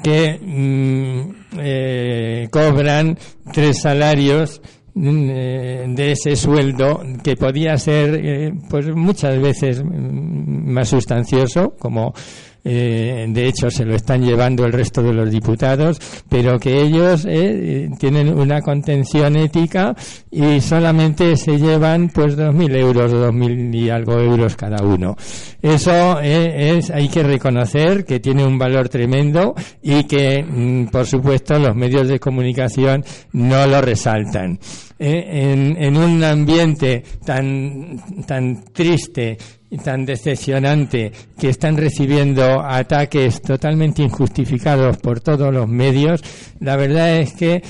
que 0.04 0.40
mm, 0.40 1.60
eh, 1.60 2.48
cobran 2.52 3.18
tres 3.52 3.82
salarios 3.82 4.62
mm, 4.94 5.30
eh, 5.30 5.86
de 5.90 6.12
ese 6.12 6.36
sueldo 6.36 7.02
que 7.24 7.36
podía 7.36 7.76
ser 7.78 8.20
eh, 8.24 8.54
pues 8.70 8.94
muchas 8.96 9.42
veces 9.42 9.84
mm, 9.84 10.72
más 10.72 10.90
sustancioso 10.90 11.76
como 11.80 12.14
eh, 12.64 13.26
de 13.30 13.48
hecho 13.48 13.70
se 13.70 13.86
lo 13.86 13.96
están 13.96 14.24
llevando 14.24 14.66
el 14.66 14.72
resto 14.72 15.02
de 15.02 15.14
los 15.14 15.30
diputados 15.30 16.00
pero 16.30 16.58
que 16.60 16.82
ellos 16.82 17.26
eh, 17.28 17.90
tienen 18.00 18.30
una 18.30 18.62
contención 18.62 19.36
ética 19.36 19.96
y 20.32 20.62
solamente 20.62 21.36
se 21.38 21.58
llevan 21.58 22.10
pues 22.10 22.36
dos 22.36 22.54
mil 22.54 22.76
euros 22.76 23.14
o 23.14 23.18
dos 23.18 23.34
mil 23.34 23.74
y 23.74 23.90
algo 23.90 24.20
euros 24.20 24.56
cada 24.56 24.84
uno. 24.84 25.16
Eso 25.62 26.20
eh, 26.22 26.78
es 26.78 26.90
hay 26.90 27.08
que 27.08 27.24
reconocer 27.24 28.06
que 28.06 28.20
tiene 28.20 28.46
un 28.46 28.58
valor 28.58 28.90
tremendo 28.90 29.54
y 29.82 30.06
que 30.06 30.44
mm, 30.44 30.88
por 30.88 31.06
supuesto 31.06 31.58
los 31.60 31.76
medios 31.76 32.08
de 32.08 32.20
comunicación 32.20 33.04
no 33.32 33.66
lo 33.68 33.82
resaltan 33.82 34.60
Eh, 35.06 35.76
en, 35.80 35.98
un 35.98 36.24
ambiente 36.24 37.04
tan 37.26 38.02
tan 38.26 38.64
triste 38.72 39.38
y 39.70 39.78
tan 39.78 40.06
decepcionante 40.06 41.12
que 41.38 41.50
están 41.50 41.76
recibiendo 41.76 42.62
ataques 42.62 43.42
totalmente 43.42 44.02
injustificados 44.02 44.96
por 45.00 45.20
todos 45.20 45.54
los 45.54 45.68
medios, 45.68 46.24
la 46.62 46.78
verdad 46.78 47.18
es 47.18 47.34
que 47.34 47.62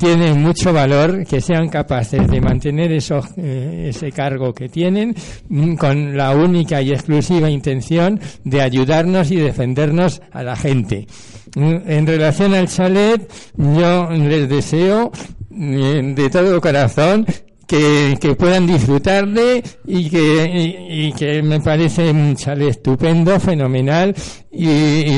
tiene 0.00 0.34
mucho 0.34 0.72
valor 0.72 1.24
que 1.24 1.40
sean 1.40 1.68
capaces 1.68 2.26
de 2.26 2.40
mantener 2.40 2.90
esos, 2.90 3.24
eh, 3.36 3.90
ese 3.90 4.10
cargo 4.10 4.52
que 4.52 4.68
tienen 4.68 5.14
mm, 5.48 5.76
con 5.76 6.16
la 6.16 6.34
única 6.34 6.82
y 6.82 6.90
exclusiva 6.90 7.48
intención 7.48 8.18
de 8.42 8.62
ayudarnos 8.62 9.30
y 9.30 9.36
defendernos 9.36 10.20
a 10.32 10.42
la 10.42 10.56
gente. 10.56 11.06
Mm, 11.54 11.74
En 11.86 12.06
relación 12.08 12.52
al 12.54 12.66
chalet, 12.66 13.32
yo 13.56 14.10
les 14.10 14.48
deseo 14.48 15.12
de 15.50 16.30
todo 16.30 16.60
corazón 16.60 17.26
que, 17.66 18.16
que 18.20 18.34
puedan 18.34 18.66
disfrutarle 18.66 19.62
y 19.86 20.08
que, 20.08 20.76
y, 20.88 21.12
que 21.12 21.42
me 21.42 21.60
parece 21.60 22.10
un 22.10 22.34
chalet 22.34 22.70
estupendo, 22.70 23.38
fenomenal 23.38 24.14
y, 24.50 24.68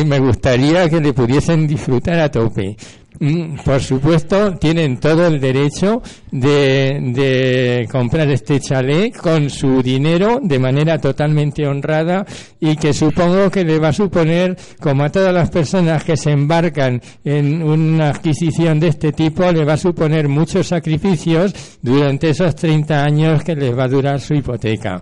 y 0.01 0.05
me 0.05 0.19
gustaría 0.19 0.89
que 0.89 1.01
le 1.01 1.13
pudiesen 1.13 1.67
disfrutar 1.67 2.19
a 2.21 2.31
tope. 2.31 2.77
Mm, 3.23 3.59
Por 3.65 3.81
supuesto, 3.81 4.57
tienen 4.57 4.99
todo 4.99 5.29
el 5.29 5.41
derecho 5.41 6.03
de, 6.33 6.99
de 7.15 7.89
comprar 7.89 8.29
este 8.29 8.59
chalet 8.59 9.17
con 9.17 9.49
su 9.49 9.81
dinero 9.81 10.41
de 10.43 10.59
manera 10.59 10.99
totalmente 10.99 11.65
honrada 11.65 12.27
y 12.59 12.75
que 12.75 12.93
supongo 12.93 13.49
que 13.49 13.65
le 13.65 13.79
va 13.79 13.91
a 13.91 13.93
suponer, 13.93 14.57
como 14.81 15.05
a 15.05 15.09
todas 15.13 15.33
las 15.33 15.51
personas 15.51 16.03
que 16.03 16.17
se 16.17 16.33
embarcan 16.33 17.01
en 17.25 17.63
una 17.63 18.09
adquisición 18.09 18.81
de 18.81 18.89
este 18.89 19.13
tipo, 19.13 19.53
le 19.53 19.65
va 19.65 19.75
a 19.75 19.77
suponer 19.77 20.27
muchos 20.27 20.67
sacrificios 20.67 21.55
durante 21.81 22.31
esos 22.31 22.57
30 22.57 23.05
años 23.05 23.45
que 23.45 23.55
les 23.55 23.79
va 23.79 23.85
a 23.85 23.89
durar 23.89 24.21
su 24.21 24.35
hipoteca. 24.35 25.01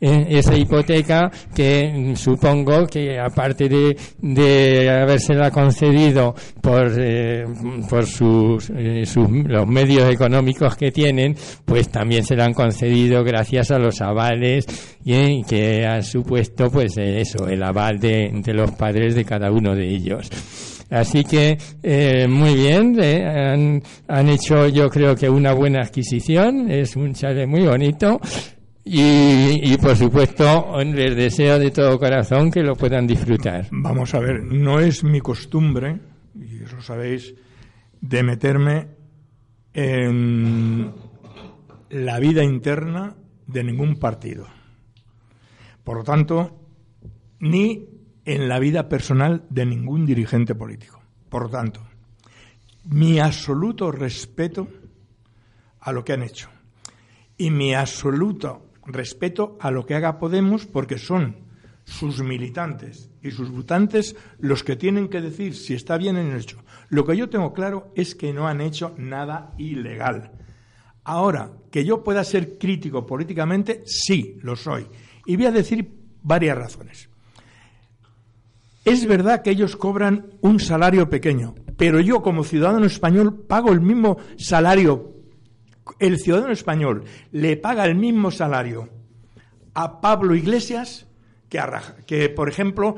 Eh, 0.00 0.26
esa 0.30 0.56
hipoteca 0.56 1.30
que 1.54 1.92
mm, 1.92 2.16
supongo 2.16 2.86
que 2.86 3.18
aparte 3.18 3.68
de, 3.68 3.96
de 4.20 4.90
habérsela 4.90 5.50
concedido 5.50 6.34
por, 6.60 6.92
eh, 6.98 7.44
por 7.88 8.06
sus, 8.06 8.70
eh, 8.70 9.04
sus, 9.04 9.28
los 9.30 9.66
medios 9.66 10.10
económicos 10.10 10.76
que 10.76 10.90
tienen, 10.90 11.36
pues 11.64 11.88
también 11.90 12.24
se 12.24 12.36
la 12.36 12.46
han 12.46 12.54
concedido 12.54 13.22
gracias 13.24 13.70
a 13.70 13.78
los 13.78 14.00
avales 14.00 14.66
y, 15.04 15.42
que 15.44 15.86
han 15.86 16.02
supuesto 16.02 16.70
pues 16.70 16.96
eso, 16.96 17.48
el 17.48 17.62
aval 17.62 17.98
de, 17.98 18.30
de 18.32 18.54
los 18.54 18.70
padres 18.72 19.14
de 19.14 19.24
cada 19.24 19.50
uno 19.50 19.74
de 19.74 19.88
ellos. 19.88 20.30
Así 20.90 21.22
que 21.22 21.56
eh, 21.82 22.26
muy 22.28 22.54
bien, 22.54 22.98
eh, 23.00 23.24
han, 23.24 23.80
han, 24.08 24.28
hecho 24.28 24.66
yo 24.66 24.88
creo 24.90 25.14
que 25.14 25.30
una 25.30 25.52
buena 25.52 25.82
adquisición, 25.82 26.68
es 26.68 26.96
un 26.96 27.14
chale 27.14 27.46
muy 27.46 27.64
bonito 27.64 28.20
y, 28.92 29.72
y, 29.72 29.76
por 29.76 29.96
supuesto 29.96 30.82
les 30.82 31.14
deseo 31.14 31.60
de 31.60 31.70
todo 31.70 31.96
corazón 31.96 32.50
que 32.50 32.60
lo 32.60 32.74
puedan 32.74 33.06
disfrutar. 33.06 33.68
Vamos 33.70 34.14
a 34.14 34.18
ver, 34.18 34.42
no 34.42 34.80
es 34.80 35.04
mi 35.04 35.20
costumbre, 35.20 36.00
y 36.34 36.64
eso 36.64 36.80
sabéis, 36.82 37.32
de 38.00 38.22
meterme 38.24 38.88
en 39.74 40.92
la 41.90 42.18
vida 42.18 42.42
interna 42.42 43.14
de 43.46 43.62
ningún 43.62 43.94
partido. 43.94 44.48
Por 45.84 45.98
lo 45.98 46.02
tanto, 46.02 46.58
ni 47.38 47.86
en 48.24 48.48
la 48.48 48.58
vida 48.58 48.88
personal 48.88 49.44
de 49.50 49.66
ningún 49.66 50.04
dirigente 50.04 50.56
político. 50.56 51.00
Por 51.28 51.44
lo 51.44 51.48
tanto, 51.48 51.80
mi 52.86 53.20
absoluto 53.20 53.92
respeto 53.92 54.66
a 55.78 55.92
lo 55.92 56.04
que 56.04 56.12
han 56.12 56.24
hecho 56.24 56.48
y 57.38 57.52
mi 57.52 57.72
absoluto 57.72 58.69
respeto 58.92 59.56
a 59.60 59.70
lo 59.70 59.86
que 59.86 59.94
haga 59.94 60.18
Podemos 60.18 60.66
porque 60.66 60.98
son 60.98 61.36
sus 61.84 62.22
militantes 62.22 63.10
y 63.22 63.30
sus 63.30 63.50
votantes 63.50 64.16
los 64.38 64.62
que 64.62 64.76
tienen 64.76 65.08
que 65.08 65.20
decir 65.20 65.54
si 65.54 65.74
está 65.74 65.98
bien 65.98 66.16
en 66.16 66.36
hecho. 66.36 66.62
Lo 66.88 67.04
que 67.04 67.16
yo 67.16 67.28
tengo 67.28 67.52
claro 67.52 67.92
es 67.94 68.14
que 68.14 68.32
no 68.32 68.46
han 68.46 68.60
hecho 68.60 68.94
nada 68.96 69.54
ilegal. 69.58 70.32
Ahora, 71.04 71.50
que 71.70 71.84
yo 71.84 72.04
pueda 72.04 72.24
ser 72.24 72.58
crítico 72.58 73.06
políticamente, 73.06 73.82
sí, 73.86 74.38
lo 74.42 74.56
soy. 74.56 74.86
Y 75.26 75.36
voy 75.36 75.46
a 75.46 75.52
decir 75.52 75.90
varias 76.22 76.56
razones. 76.56 77.08
Es 78.84 79.06
verdad 79.06 79.42
que 79.42 79.50
ellos 79.50 79.76
cobran 79.76 80.30
un 80.40 80.58
salario 80.58 81.10
pequeño, 81.10 81.54
pero 81.76 82.00
yo 82.00 82.22
como 82.22 82.44
ciudadano 82.44 82.86
español 82.86 83.44
pago 83.46 83.72
el 83.72 83.80
mismo 83.80 84.18
salario. 84.36 85.19
El 85.98 86.18
ciudadano 86.18 86.52
español 86.52 87.04
le 87.32 87.56
paga 87.56 87.84
el 87.84 87.94
mismo 87.94 88.30
salario 88.30 88.88
a 89.74 90.00
Pablo 90.00 90.34
Iglesias 90.34 91.06
que, 91.48 91.58
a, 91.58 91.96
que 92.06 92.28
por 92.28 92.48
ejemplo, 92.48 92.96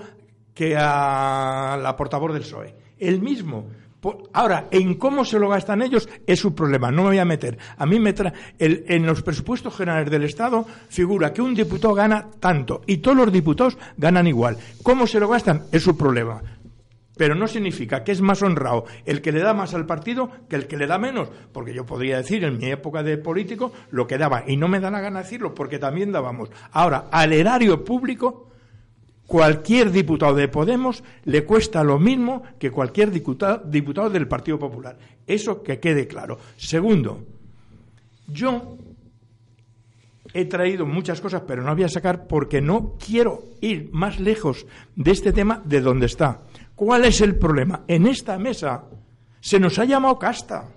que 0.55 0.77
a 0.77 1.79
la 1.83 1.97
portavoz 1.97 2.33
del 2.33 2.43
PSOE. 2.43 2.75
El 2.99 3.21
mismo. 3.21 3.67
Ahora, 4.33 4.67
en 4.73 4.95
cómo 4.95 5.25
se 5.25 5.39
lo 5.39 5.49
gastan 5.49 5.81
ellos 5.81 6.09
es 6.27 6.41
su 6.41 6.55
problema, 6.57 6.91
no 6.91 7.03
me 7.03 7.11
voy 7.11 7.19
a 7.19 7.25
meter. 7.25 7.57
A 7.77 7.87
mí 7.87 8.01
me 8.01 8.13
tra 8.13 8.33
el, 8.59 8.85
en 8.89 9.07
los 9.07 9.23
presupuestos 9.23 9.77
generales 9.77 10.11
del 10.11 10.25
Estado 10.25 10.67
figura 10.89 11.33
que 11.33 11.41
un 11.41 11.55
diputado 11.55 11.95
gana 11.95 12.29
tanto 12.41 12.83
y 12.87 12.97
todos 12.99 13.17
los 13.17 13.33
diputados 13.33 13.79
ganan 13.97 14.27
igual. 14.27 14.59
¿Cómo 14.83 15.07
se 15.07 15.21
lo 15.21 15.29
gastan? 15.29 15.67
Es 15.71 15.85
su 15.85 15.97
problema. 15.97 16.43
Pero 17.17 17.35
no 17.35 17.47
significa 17.47 18.05
que 18.05 18.13
es 18.13 18.21
más 18.21 18.43
honrado 18.43 18.87
el 19.05 19.21
que 19.21 19.33
le 19.33 19.41
da 19.41 19.53
más 19.53 19.75
al 19.75 19.87
partido 19.87 20.31
que 20.49 20.57
el 20.57 20.67
que 20.67 20.77
le 20.77 20.87
da 20.87 20.99
menos. 20.99 21.29
Porque 21.53 21.75
yo 21.75 21.85
podría 21.85 22.17
decir 22.17 22.45
en 22.45 22.59
mi 22.59 22.71
época 22.71 23.03
de 23.03 23.19
político 23.19 23.73
lo 23.91 24.07
que 24.07 24.19
daba. 24.19 24.45
Y 24.47 24.57
no 24.57 24.69
me 24.69 24.81
da 24.81 24.91
la 24.91 25.01
gana 25.01 25.21
decirlo 25.21 25.55
porque 25.55 25.79
también 25.79 26.13
dábamos. 26.13 26.51
Ahora, 26.73 27.09
al 27.11 27.33
erario 27.33 27.85
público 27.85 28.49
cualquier 29.27 29.91
diputado 29.91 30.35
de 30.35 30.49
Podemos 30.49 31.03
le 31.25 31.45
cuesta 31.45 31.83
lo 31.83 31.99
mismo 31.99 32.43
que 32.59 32.71
cualquier 32.71 33.11
diputado, 33.11 33.63
diputado, 33.65 34.11
del 34.11 34.29
Partido 34.29 34.59
Popular. 34.59 34.99
Eso 35.27 35.63
que 35.63 35.81
quede 35.81 36.07
claro. 36.07 36.39
Segundo, 36.57 37.25
yo 38.29 38.77
he 40.35 40.45
traído 40.45 40.87
muchas 40.87 41.21
cosas, 41.21 41.43
pero 41.47 41.63
no 41.63 41.75
voy 41.75 41.85
a 41.85 41.89
sacar 41.89 42.27
porque 42.27 42.61
no 42.61 42.95
quiero 42.99 43.43
ir 43.61 43.89
más 43.93 44.21
lejos 44.21 44.67
de 44.97 45.11
este 45.11 45.33
tema 45.33 45.63
de 45.65 45.81
donde 45.81 46.07
está. 46.07 46.43
¿Cuál 46.85 47.05
es 47.05 47.21
el 47.21 47.37
problema? 47.37 47.85
En 47.87 48.09
esta 48.09 48.37
mesa 48.41 48.87
se 49.39 49.61
nos 49.61 49.79
ha 49.79 49.85
llamado 49.85 50.19
casta. 50.19 50.75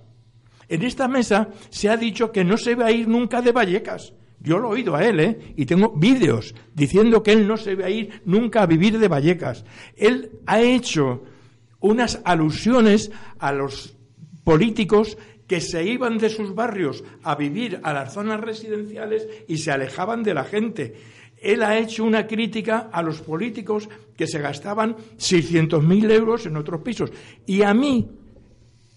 En 0.69 0.83
esta 0.83 1.07
mesa 1.07 1.49
se 1.71 1.89
ha 1.89 1.97
dicho 1.97 2.31
que 2.31 2.43
no 2.43 2.57
se 2.57 2.75
va 2.75 2.85
a 2.85 2.91
ir 2.91 3.07
nunca 3.07 3.41
de 3.41 3.51
Vallecas. 3.51 4.13
Yo 4.39 4.59
lo 4.59 4.67
he 4.67 4.73
oído 4.73 4.95
a 4.95 5.03
él, 5.03 5.19
¿eh? 5.19 5.53
Y 5.55 5.65
tengo 5.65 5.93
vídeos 5.97 6.53
diciendo 6.75 7.23
que 7.23 7.31
él 7.31 7.47
no 7.47 7.57
se 7.57 7.73
va 7.73 7.87
a 7.87 7.89
ir 7.89 8.21
nunca 8.23 8.61
a 8.61 8.67
vivir 8.67 8.99
de 8.99 9.07
Vallecas. 9.07 9.65
Él 9.97 10.29
ha 10.45 10.61
hecho 10.61 11.23
unas 11.79 12.21
alusiones 12.23 13.11
a 13.39 13.51
los 13.51 13.97
políticos 14.43 15.17
que 15.47 15.59
se 15.59 15.85
iban 15.85 16.19
de 16.19 16.29
sus 16.29 16.53
barrios 16.53 17.03
a 17.23 17.33
vivir 17.33 17.79
a 17.81 17.93
las 17.93 18.13
zonas 18.13 18.41
residenciales 18.41 19.27
y 19.47 19.57
se 19.57 19.71
alejaban 19.71 20.21
de 20.21 20.35
la 20.35 20.43
gente. 20.43 20.93
Él 21.41 21.63
ha 21.63 21.77
hecho 21.77 22.03
una 22.03 22.25
crítica 22.25 22.89
a 22.91 23.01
los 23.01 23.21
políticos 23.21 23.89
que 24.15 24.27
se 24.27 24.39
gastaban 24.39 24.95
600.000 25.17 26.11
euros 26.11 26.45
en 26.45 26.57
otros 26.57 26.81
pisos. 26.81 27.11
Y 27.45 27.61
a 27.61 27.73
mí 27.73 28.07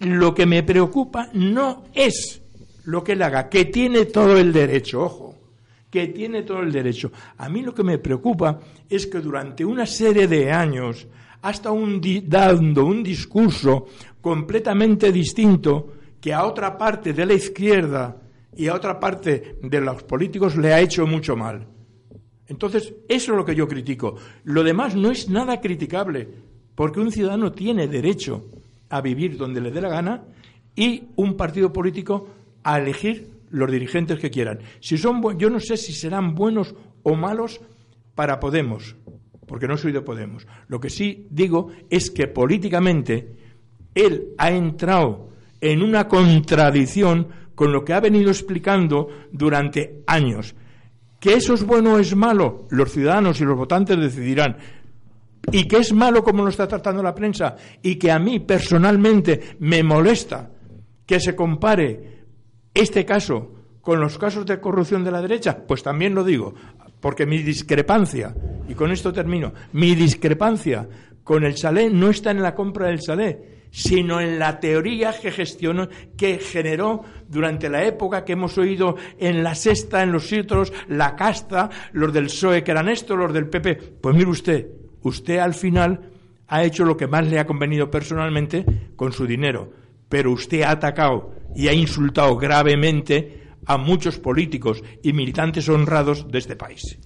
lo 0.01 0.34
que 0.34 0.47
me 0.47 0.62
preocupa 0.62 1.28
no 1.34 1.84
es 1.93 2.43
lo 2.84 3.05
que 3.05 3.12
él 3.12 3.22
haga, 3.22 3.49
que 3.49 3.66
tiene 3.66 4.07
todo 4.07 4.39
el 4.39 4.53
derecho, 4.53 5.03
ojo, 5.03 5.34
que 5.91 6.09
tiene 6.09 6.43
todo 6.43 6.61
el 6.61 6.72
derecho. 6.72 7.12
A 7.36 7.49
mí 7.49 7.62
lo 7.62 7.74
que 7.74 7.82
me 7.82 7.99
preocupa 7.99 8.61
es 8.89 9.07
que 9.07 9.20
durante 9.20 9.64
una 9.64 9.86
serie 9.86 10.26
de 10.26 10.51
años 10.51 11.07
ha 11.43 11.51
estado 11.51 11.76
dando 12.24 12.84
un 12.84 13.03
discurso 13.03 13.86
completamente 14.20 15.12
distinto 15.12 15.93
que 16.20 16.32
a 16.32 16.45
otra 16.45 16.76
parte 16.76 17.12
de 17.12 17.26
la 17.26 17.34
izquierda 17.34 18.16
y 18.57 18.66
a 18.66 18.74
otra 18.74 18.99
parte 18.99 19.59
de 19.62 19.80
los 19.80 20.03
políticos 20.03 20.57
le 20.57 20.72
ha 20.72 20.80
hecho 20.80 21.07
mucho 21.07 21.36
mal. 21.36 21.66
Entonces, 22.49 22.94
eso 23.09 23.32
es 23.32 23.36
lo 23.36 23.44
que 23.44 23.55
yo 23.55 23.68
critico. 23.68 24.16
Lo 24.44 24.62
demás 24.64 24.96
no 24.96 25.11
es 25.11 25.28
nada 25.28 25.61
criticable, 25.61 26.28
porque 26.74 27.01
un 27.01 27.12
ciudadano 27.12 27.53
tiene 27.53 27.88
derecho 27.88 28.46
a 28.88 29.01
vivir 29.01 29.36
donde 29.36 29.61
le 29.61 29.70
dé 29.70 29.80
la 29.80 29.90
gana 29.90 30.24
y 30.74 31.09
un 31.16 31.36
partido 31.36 31.72
político 31.72 32.28
a 32.62 32.78
elegir 32.78 33.30
los 33.51 33.70
dirigentes 33.70 34.18
que 34.18 34.30
quieran. 34.30 34.61
Si 34.80 34.96
son 34.96 35.20
yo 35.38 35.51
no 35.51 35.61
sé 35.61 35.76
si 35.76 35.92
serán 35.92 36.34
buenos 36.34 36.74
o 37.03 37.14
malos 37.14 37.61
para 38.14 38.40
Podemos, 38.40 38.96
porque 39.46 39.68
no 39.68 39.76
soy 39.76 39.92
de 39.92 40.01
Podemos. 40.01 40.46
Lo 40.68 40.80
que 40.80 40.90
sí 40.90 41.26
digo 41.30 41.70
es 41.90 42.11
que 42.11 42.28
políticamente 42.28 43.36
él 43.94 44.34
ha 44.38 44.51
entrado 44.51 45.30
en 45.61 45.82
una 45.82 46.09
contradicción 46.09 47.28
con 47.55 47.72
lo 47.72 47.84
que 47.84 47.92
ha 47.92 48.01
venido 48.01 48.30
explicando 48.30 49.09
durante 49.32 50.03
años. 50.07 50.55
Que 51.21 51.35
eso 51.35 51.55
es 51.55 51.64
bueno 51.64 51.95
o 51.95 51.99
es 51.99 52.14
malo, 52.14 52.66
los 52.71 52.93
ciudadanos 52.93 53.41
y 53.41 53.45
los 53.45 53.57
votantes 53.57 53.99
decidirán. 53.99 54.57
Y 55.51 55.66
que 55.66 55.79
es 55.79 55.93
malo 55.93 56.23
como 56.23 56.43
lo 56.43 56.51
está 56.51 56.69
tratando 56.69 57.03
la 57.03 57.14
prensa. 57.14 57.57
Y 57.83 57.97
que 57.97 58.11
a 58.11 58.19
mí 58.19 58.41
personalmente 58.41 59.57
me 59.61 59.83
molesta 59.83 60.51
que 61.07 61.19
se 61.19 61.35
compare 61.35 62.19
este 62.75 63.05
caso 63.05 63.55
con 63.81 64.01
los 64.01 64.19
casos 64.19 64.45
de 64.45 64.61
corrupción 64.61 65.03
de 65.03 65.11
la 65.11 65.23
derecha, 65.23 65.64
pues 65.66 65.83
también 65.83 66.14
lo 66.14 66.23
digo, 66.23 66.55
porque 67.01 67.25
mi 67.25 67.39
discrepancia, 67.39 68.35
y 68.69 68.75
con 68.75 68.91
esto 68.91 69.12
termino, 69.12 69.55
mi 69.73 69.95
discrepancia 69.95 70.87
con 71.25 71.45
el 71.45 71.57
Salé 71.57 71.89
no 71.89 72.11
está 72.11 72.31
en 72.31 72.43
la 72.43 72.55
compra 72.55 72.89
del 72.89 73.01
Salé, 73.01 73.58
sino 73.71 74.21
en 74.21 74.39
la 74.39 74.61
teoría 74.61 75.14
que 75.21 75.31
gestionó, 75.31 75.89
que 76.16 76.39
generó 76.39 77.03
durante 77.29 77.69
la 77.69 77.85
época 77.85 78.25
que 78.25 78.33
hemos 78.33 78.57
oído 78.59 78.97
en 79.19 79.43
la 79.43 79.55
sexta, 79.55 80.03
en 80.03 80.12
los 80.12 80.33
otros, 80.33 80.73
la 80.89 81.16
casta, 81.16 81.71
los 81.93 82.12
del 82.12 82.27
PSOE 82.27 82.64
que 82.64 82.71
eran 82.71 82.89
esto, 82.89 83.16
los 83.16 83.33
del 83.33 83.49
PP. 83.49 83.75
Pues 84.01 84.14
mire 84.14 84.31
usted, 84.31 84.66
usted 85.03 85.39
al 85.39 85.55
final 85.55 86.11
ha 86.49 86.64
hecho 86.64 86.85
lo 86.85 86.97
que 86.97 87.07
más 87.07 87.27
le 87.27 87.39
ha 87.39 87.47
convenido 87.47 87.91
personalmente 87.91 88.64
con 88.97 89.12
su 89.12 89.27
dinero, 89.27 89.73
pero 90.09 90.33
usted 90.33 90.62
ha 90.62 90.73
atacado 90.73 91.35
y 91.55 91.69
ha 91.69 91.73
insultado 91.73 92.37
gravemente 92.37 93.43
a 93.66 93.77
muchos 93.77 94.19
políticos 94.19 94.83
y 95.03 95.12
militantes 95.12 95.69
honrados 95.69 96.27
de 96.31 96.39
este 96.39 96.57
país. 96.57 96.99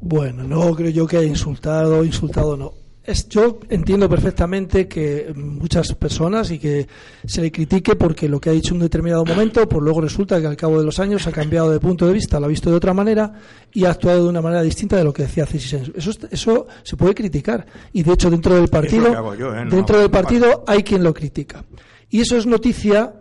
Bueno, 0.00 0.42
no 0.42 0.74
creo 0.74 0.90
yo 0.90 1.06
que 1.06 1.18
haya 1.18 1.28
insultado, 1.28 2.04
insultado 2.04 2.56
no. 2.56 2.83
Es, 3.06 3.28
yo 3.28 3.60
entiendo 3.68 4.08
perfectamente 4.08 4.88
que 4.88 5.30
muchas 5.36 5.94
personas 5.94 6.50
y 6.50 6.58
que 6.58 6.86
se 7.26 7.42
le 7.42 7.52
critique 7.52 7.96
porque 7.96 8.28
lo 8.30 8.40
que 8.40 8.48
ha 8.48 8.52
dicho 8.52 8.70
en 8.70 8.76
un 8.76 8.84
determinado 8.84 9.26
momento, 9.26 9.68
pues 9.68 9.82
luego 9.82 10.00
resulta 10.00 10.40
que 10.40 10.46
al 10.46 10.56
cabo 10.56 10.78
de 10.78 10.86
los 10.86 10.98
años 10.98 11.26
ha 11.26 11.32
cambiado 11.32 11.70
de 11.70 11.80
punto 11.80 12.06
de 12.06 12.14
vista, 12.14 12.40
lo 12.40 12.46
ha 12.46 12.48
visto 12.48 12.70
de 12.70 12.76
otra 12.76 12.94
manera 12.94 13.32
y 13.74 13.84
ha 13.84 13.90
actuado 13.90 14.24
de 14.24 14.30
una 14.30 14.40
manera 14.40 14.62
distinta 14.62 14.96
de 14.96 15.04
lo 15.04 15.12
que 15.12 15.24
decía 15.24 15.44
años. 15.44 15.82
Eso, 15.94 16.12
eso 16.30 16.66
se 16.82 16.96
puede 16.96 17.14
criticar 17.14 17.66
y 17.92 18.02
de 18.02 18.12
hecho 18.12 18.30
dentro 18.30 18.54
del 18.54 18.68
partido, 18.68 19.08
¿eh? 19.08 19.66
dentro 19.70 19.98
del 19.98 20.10
partido 20.10 20.64
hay 20.66 20.82
quien 20.82 21.02
lo 21.02 21.12
critica. 21.12 21.62
Y 22.08 22.20
eso 22.20 22.38
es 22.38 22.46
noticia 22.46 23.12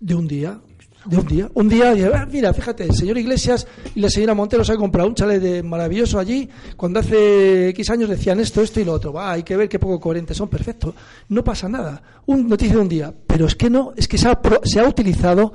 de 0.00 0.14
un 0.14 0.28
día. 0.28 0.60
De 1.06 1.16
un 1.16 1.26
día. 1.26 1.50
Un 1.54 1.68
día, 1.68 1.94
ah, 2.14 2.26
mira, 2.30 2.52
fíjate, 2.52 2.84
el 2.84 2.94
señor 2.94 3.18
Iglesias 3.18 3.66
y 3.94 4.00
la 4.00 4.10
señora 4.10 4.34
Montero 4.34 4.64
se 4.64 4.72
han 4.72 4.78
comprado 4.78 5.08
un 5.08 5.14
chalet 5.14 5.40
de 5.40 5.62
maravilloso 5.62 6.18
allí, 6.18 6.48
cuando 6.76 7.00
hace 7.00 7.68
X 7.70 7.90
años 7.90 8.08
decían 8.08 8.40
esto, 8.40 8.62
esto 8.62 8.80
y 8.80 8.84
lo 8.84 8.92
otro. 8.92 9.12
Va, 9.12 9.32
hay 9.32 9.42
que 9.42 9.56
ver 9.56 9.68
qué 9.68 9.78
poco 9.78 10.00
coherentes 10.00 10.36
son, 10.36 10.48
perfecto. 10.48 10.94
No 11.28 11.42
pasa 11.44 11.68
nada. 11.68 12.02
Un 12.26 12.48
noticia 12.48 12.76
de 12.76 12.82
un 12.82 12.88
día. 12.88 13.14
Pero 13.26 13.46
es 13.46 13.54
que 13.54 13.70
no, 13.70 13.92
es 13.96 14.08
que 14.08 14.18
se 14.18 14.28
ha, 14.28 14.40
se 14.64 14.80
ha 14.80 14.88
utilizado 14.88 15.52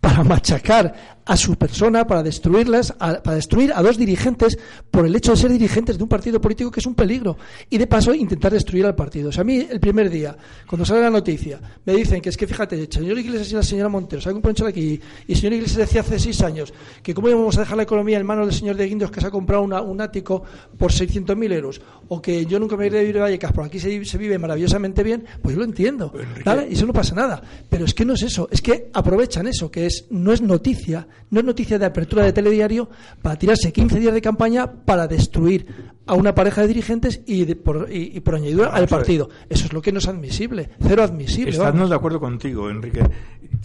para 0.00 0.24
machacar 0.24 1.21
a 1.24 1.36
su 1.36 1.56
persona, 1.56 2.06
para 2.06 2.22
destruirlas, 2.22 2.92
para 2.92 3.34
destruir 3.34 3.72
a 3.74 3.82
dos 3.82 3.96
dirigentes 3.96 4.58
por 4.90 5.06
el 5.06 5.14
hecho 5.14 5.32
de 5.32 5.36
ser 5.36 5.52
dirigentes 5.52 5.96
de 5.96 6.02
un 6.02 6.08
partido 6.08 6.40
político 6.40 6.70
que 6.70 6.80
es 6.80 6.86
un 6.86 6.94
peligro. 6.94 7.36
Y 7.70 7.78
de 7.78 7.86
paso 7.86 8.14
intentar 8.14 8.52
destruir 8.52 8.86
al 8.86 8.94
partido. 8.94 9.28
O 9.28 9.32
sea, 9.32 9.42
a 9.42 9.44
mí 9.44 9.66
el 9.70 9.80
primer 9.80 10.10
día, 10.10 10.36
cuando 10.66 10.84
sale 10.84 11.00
la 11.00 11.10
noticia, 11.10 11.60
me 11.84 11.94
dicen 11.94 12.20
que 12.20 12.28
es 12.28 12.36
que 12.36 12.46
fíjate, 12.46 12.80
el 12.80 12.90
señor 12.90 13.18
Iglesias 13.18 13.50
y 13.52 13.54
la 13.54 13.62
señora 13.62 13.88
Montero 13.88 14.20
se 14.20 14.28
han 14.28 14.34
comprado 14.34 14.68
aquí 14.68 15.00
y 15.26 15.32
el 15.32 15.38
señor 15.38 15.54
Iglesias 15.54 15.78
decía 15.78 16.00
hace 16.00 16.18
seis 16.18 16.40
años 16.42 16.72
que 17.02 17.14
cómo 17.14 17.28
íbamos 17.28 17.56
a 17.56 17.60
dejar 17.60 17.76
la 17.76 17.84
economía 17.84 18.18
en 18.18 18.26
manos 18.26 18.46
del 18.46 18.54
señor 18.54 18.76
de 18.76 18.86
Guindos 18.86 19.10
que 19.10 19.20
se 19.20 19.26
ha 19.26 19.30
comprado 19.30 19.62
un 19.62 20.00
ático 20.00 20.42
por 20.76 20.92
600.000 20.92 21.52
euros 21.52 21.80
o 22.08 22.20
que 22.20 22.44
yo 22.46 22.58
nunca 22.58 22.76
me 22.76 22.86
iré 22.86 22.98
a 22.98 23.00
vivir 23.02 23.18
a 23.18 23.22
Vallecas, 23.22 23.52
pero 23.52 23.64
aquí 23.64 23.78
se, 23.78 24.04
se, 24.04 24.18
vive 24.18 24.38
maravillosamente 24.38 25.02
bien, 25.02 25.24
pues 25.40 25.54
yo 25.54 25.60
lo 25.60 25.64
entiendo. 25.64 26.12
¿vale? 26.44 26.68
Y 26.70 26.74
eso 26.74 26.86
no 26.86 26.92
pasa 26.92 27.14
nada. 27.14 27.42
Pero 27.68 27.84
es 27.84 27.94
que 27.94 28.04
no 28.04 28.14
es 28.14 28.22
eso, 28.22 28.48
es 28.50 28.60
que 28.60 28.90
aprovechan 28.92 29.46
eso, 29.46 29.70
que 29.70 29.86
es 29.86 30.06
no 30.10 30.32
es 30.32 30.42
noticia, 30.42 31.06
no 31.30 31.40
es 31.40 31.46
noticia 31.46 31.78
de 31.78 31.86
apertura 31.86 32.24
de 32.24 32.32
telediario 32.32 32.88
para 33.22 33.36
tirarse 33.36 33.72
15 33.72 33.98
días 33.98 34.14
de 34.14 34.20
campaña 34.20 34.70
para 34.70 35.06
destruir 35.06 35.92
a 36.06 36.14
una 36.14 36.34
pareja 36.34 36.62
de 36.62 36.68
dirigentes 36.68 37.22
y, 37.26 37.54
por, 37.54 37.88
y, 37.90 38.20
por 38.20 38.34
añadidura 38.34 38.68
al 38.68 38.86
partido. 38.88 39.30
Eso 39.48 39.66
es 39.66 39.72
lo 39.72 39.80
que 39.80 39.92
no 39.92 39.98
es 39.98 40.08
admisible, 40.08 40.70
cero 40.80 41.02
admisible. 41.02 41.50
Estamos 41.50 41.88
de 41.88 41.96
acuerdo 41.96 42.20
contigo, 42.20 42.68
Enrique. 42.68 43.02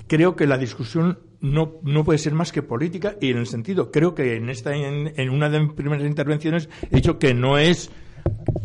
Creo 0.07 0.35
que 0.35 0.47
la 0.47 0.57
discusión 0.57 1.19
no, 1.41 1.73
no 1.83 2.03
puede 2.03 2.19
ser 2.19 2.33
más 2.33 2.51
que 2.51 2.63
política 2.63 3.15
y 3.19 3.31
en 3.31 3.37
el 3.37 3.47
sentido, 3.47 3.91
creo 3.91 4.15
que 4.15 4.35
en, 4.35 4.49
esta, 4.49 4.73
en, 4.73 5.29
una 5.29 5.49
de 5.49 5.59
mis 5.59 5.73
primeras 5.73 6.05
intervenciones 6.05 6.69
he 6.89 6.95
dicho 6.95 7.19
que 7.19 7.33
no 7.33 7.57
es 7.57 7.91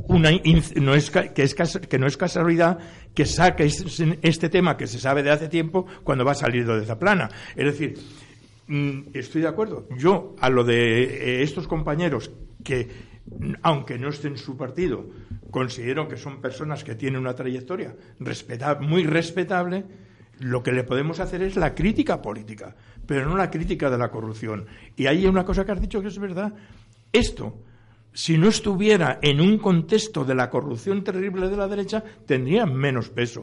una 0.08 0.30
no 0.80 0.94
es 0.94 1.10
que 1.10 1.42
es 1.42 1.54
que 1.54 1.98
no 1.98 2.06
es 2.06 2.16
casualidad 2.16 2.78
que 3.14 3.26
saque 3.26 3.64
este 4.22 4.48
tema 4.48 4.76
que 4.76 4.86
se 4.86 4.98
sabe 4.98 5.22
de 5.22 5.30
hace 5.30 5.48
tiempo 5.48 5.86
cuando 6.02 6.24
va 6.24 6.32
a 6.32 6.36
salir 6.36 6.66
de 6.66 6.82
esa 6.82 6.98
plana. 6.98 7.30
Es 7.56 7.64
decir, 7.66 7.98
estoy 9.12 9.42
de 9.42 9.48
acuerdo. 9.48 9.86
Yo, 9.96 10.34
a 10.40 10.50
lo 10.50 10.64
de 10.64 11.02
eh, 11.02 11.42
estos 11.42 11.66
compañeros 11.66 12.30
que, 12.64 12.88
aunque 13.62 13.98
no 13.98 14.08
estén 14.08 14.32
en 14.32 14.38
su 14.38 14.56
partido, 14.56 15.06
considero 15.50 16.08
que 16.08 16.16
son 16.16 16.40
personas 16.40 16.84
que 16.84 16.94
tienen 16.94 17.20
una 17.20 17.34
trayectoria 17.34 17.94
muy 18.80 19.04
respetable, 19.04 19.84
lo 20.38 20.62
que 20.62 20.72
le 20.72 20.84
podemos 20.84 21.20
hacer 21.20 21.42
es 21.42 21.56
la 21.56 21.74
crítica 21.74 22.22
política, 22.22 22.74
pero 23.06 23.28
no 23.28 23.36
la 23.36 23.50
crítica 23.50 23.90
de 23.90 23.98
la 23.98 24.10
corrupción. 24.10 24.66
Y 24.96 25.06
hay 25.06 25.26
una 25.26 25.44
cosa 25.44 25.64
que 25.64 25.72
has 25.72 25.80
dicho 25.80 26.00
que 26.00 26.08
es 26.08 26.18
verdad. 26.18 26.52
Esto 27.12 27.62
si 28.12 28.36
no 28.36 28.48
estuviera 28.48 29.18
en 29.22 29.40
un 29.40 29.58
contexto 29.58 30.24
de 30.24 30.34
la 30.34 30.50
corrupción 30.50 31.02
terrible 31.02 31.48
de 31.48 31.56
la 31.56 31.68
derecha, 31.68 32.02
tendría 32.26 32.66
menos 32.66 33.08
peso. 33.08 33.42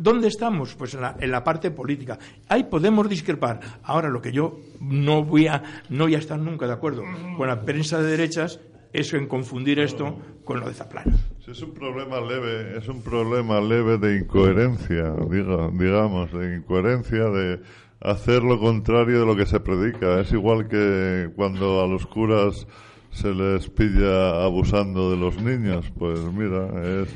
¿Dónde, 0.00 0.28
estamos? 0.28 0.74
Pues 0.74 0.94
en 0.94 1.30
la, 1.30 1.44
parte 1.44 1.70
política. 1.70 2.18
Ahí 2.48 2.64
podemos 2.64 3.08
discrepar. 3.08 3.60
Ahora, 3.82 4.08
lo 4.08 4.22
que 4.22 4.32
yo 4.32 4.58
no 4.80 5.24
voy 5.24 5.46
a, 5.46 5.62
no 5.90 6.04
voy 6.04 6.14
a 6.14 6.18
estar 6.18 6.38
nunca 6.38 6.66
de 6.66 6.72
acuerdo 6.72 7.02
con 7.36 7.46
la 7.46 7.62
prensa 7.62 8.00
de 8.00 8.10
derechas 8.10 8.60
es 8.92 9.12
en 9.12 9.26
confundir 9.26 9.80
esto 9.80 10.16
con 10.44 10.60
lo 10.60 10.68
de 10.68 10.74
Zaplana. 10.74 11.16
Es 11.46 11.60
un 11.60 11.74
problema 11.74 12.20
leve, 12.20 12.78
es 12.78 12.88
un 12.88 13.02
problema 13.02 13.60
leve 13.60 13.98
de 13.98 14.18
incoherencia, 14.18 15.14
digamos, 15.28 16.32
de 16.32 16.56
incoherencia 16.56 17.24
de 17.24 17.60
hacer 18.00 18.42
lo 18.42 18.58
contrario 18.58 19.20
de 19.20 19.26
lo 19.26 19.36
que 19.36 19.44
se 19.44 19.60
predica. 19.60 20.20
Es 20.20 20.32
igual 20.32 20.68
que 20.68 21.30
cuando 21.34 21.82
a 21.82 21.86
los 21.86 22.06
curas 22.06 22.66
se 23.14 23.32
les 23.32 23.70
pilla 23.70 24.44
abusando 24.44 25.10
de 25.10 25.16
los 25.16 25.40
niños, 25.40 25.90
pues 25.98 26.20
mira, 26.20 26.68
es, 27.02 27.08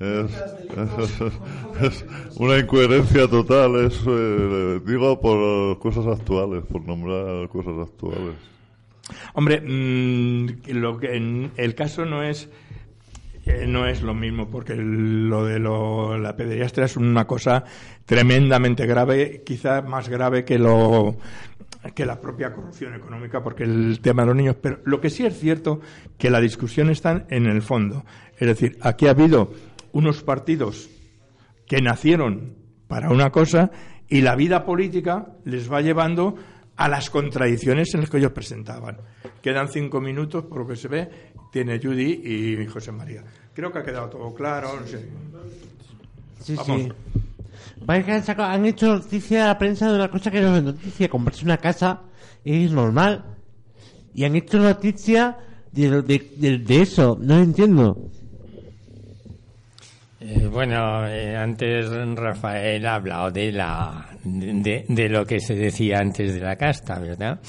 es, 0.00 2.04
una 2.36 2.58
incoherencia 2.58 3.28
total, 3.28 3.84
es, 3.84 4.00
eh, 4.06 4.80
digo, 4.86 5.20
por 5.20 5.78
cosas 5.78 6.06
actuales, 6.06 6.64
por 6.64 6.86
nombrar 6.86 7.48
cosas 7.48 7.88
actuales. 7.88 8.34
Hombre, 9.34 9.60
mm, 9.60 10.46
lo 10.68 10.96
que 10.98 11.16
en 11.16 11.50
el 11.56 11.74
caso 11.74 12.06
no 12.06 12.22
es 12.22 12.48
eh, 13.44 13.66
no 13.66 13.88
es 13.88 14.02
lo 14.02 14.14
mismo, 14.14 14.48
porque 14.48 14.76
lo 14.76 15.44
de 15.44 15.58
lo, 15.58 16.16
la 16.16 16.36
pederastia 16.36 16.84
es 16.84 16.96
una 16.96 17.26
cosa 17.26 17.64
tremendamente 18.06 18.86
grave, 18.86 19.42
quizá 19.44 19.82
más 19.82 20.08
grave 20.08 20.44
que 20.44 20.58
lo 20.58 21.16
que 21.90 22.06
la 22.06 22.20
propia 22.20 22.52
corrupción 22.54 22.94
económica, 22.94 23.42
porque 23.42 23.64
el 23.64 24.00
tema 24.00 24.22
de 24.22 24.26
los 24.28 24.36
niños. 24.36 24.56
Pero 24.60 24.78
lo 24.84 25.00
que 25.00 25.10
sí 25.10 25.26
es 25.26 25.38
cierto 25.38 25.80
que 26.16 26.30
la 26.30 26.40
discusión 26.40 26.90
está 26.90 27.26
en 27.28 27.46
el 27.46 27.62
fondo. 27.62 28.04
Es 28.38 28.46
decir, 28.46 28.78
aquí 28.80 29.06
ha 29.06 29.10
habido 29.10 29.52
unos 29.92 30.22
partidos 30.22 30.88
que 31.66 31.82
nacieron 31.82 32.54
para 32.86 33.10
una 33.10 33.30
cosa 33.30 33.70
y 34.08 34.20
la 34.20 34.36
vida 34.36 34.64
política 34.64 35.26
les 35.44 35.70
va 35.70 35.80
llevando 35.80 36.36
a 36.76 36.88
las 36.88 37.10
contradicciones 37.10 37.94
en 37.94 38.00
las 38.00 38.10
que 38.10 38.18
ellos 38.18 38.32
presentaban. 38.32 38.98
Quedan 39.40 39.68
cinco 39.68 40.00
minutos, 40.00 40.44
por 40.44 40.58
lo 40.58 40.66
que 40.66 40.76
se 40.76 40.88
ve, 40.88 41.08
tiene 41.50 41.80
Judy 41.82 42.22
y 42.24 42.66
José 42.66 42.92
María. 42.92 43.22
Creo 43.54 43.72
que 43.72 43.78
ha 43.78 43.82
quedado 43.82 44.08
todo 44.08 44.34
claro. 44.34 44.68
Sí, 46.40 46.56
sí. 46.56 46.88
Han 47.86 48.66
hecho 48.66 48.94
noticia 48.94 49.44
a 49.44 49.48
la 49.48 49.58
prensa 49.58 49.88
de 49.88 49.96
una 49.96 50.08
cosa 50.08 50.30
que 50.30 50.40
no 50.40 50.56
es 50.56 50.62
noticia. 50.62 51.08
Comprarse 51.08 51.44
una 51.44 51.58
casa 51.58 52.02
es 52.44 52.70
normal. 52.70 53.24
Y 54.14 54.24
han 54.24 54.36
hecho 54.36 54.58
noticia 54.58 55.36
de, 55.72 56.02
de, 56.02 56.80
eso. 56.80 57.16
No 57.20 57.38
entiendo. 57.38 58.10
Eh, 60.20 60.46
bueno, 60.46 61.06
eh, 61.08 61.36
antes 61.36 61.90
Rafael 62.14 62.86
ha 62.86 62.94
hablado 62.94 63.30
de, 63.30 63.52
la, 63.52 64.06
de, 64.22 64.84
de, 64.88 65.08
lo 65.08 65.24
que 65.24 65.40
se 65.40 65.54
decía 65.54 65.98
antes 65.98 66.34
de 66.34 66.40
la 66.40 66.56
casta, 66.56 66.98
¿verdad? 66.98 67.40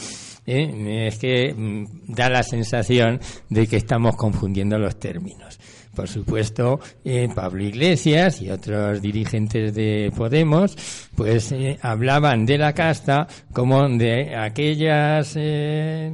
Eh, 0.45 1.07
es 1.07 1.19
que 1.19 1.53
mm, 1.53 2.13
da 2.13 2.29
la 2.29 2.43
sensación 2.43 3.19
de 3.49 3.67
que 3.67 3.77
estamos 3.77 4.15
confundiendo 4.15 4.77
los 4.77 4.99
términos. 4.99 5.59
Por 5.95 6.09
supuesto, 6.09 6.79
eh, 7.05 7.29
Pablo 7.33 7.63
Iglesias 7.63 8.41
y 8.41 8.49
otros 8.49 8.99
dirigentes 8.99 9.75
de 9.75 10.11
Podemos, 10.15 10.75
pues 11.15 11.51
eh, 11.51 11.77
hablaban 11.81 12.47
de 12.47 12.57
la 12.57 12.73
casta 12.73 13.27
como 13.51 13.87
de 13.89 14.35
aquellas 14.35 15.33
eh, 15.35 16.11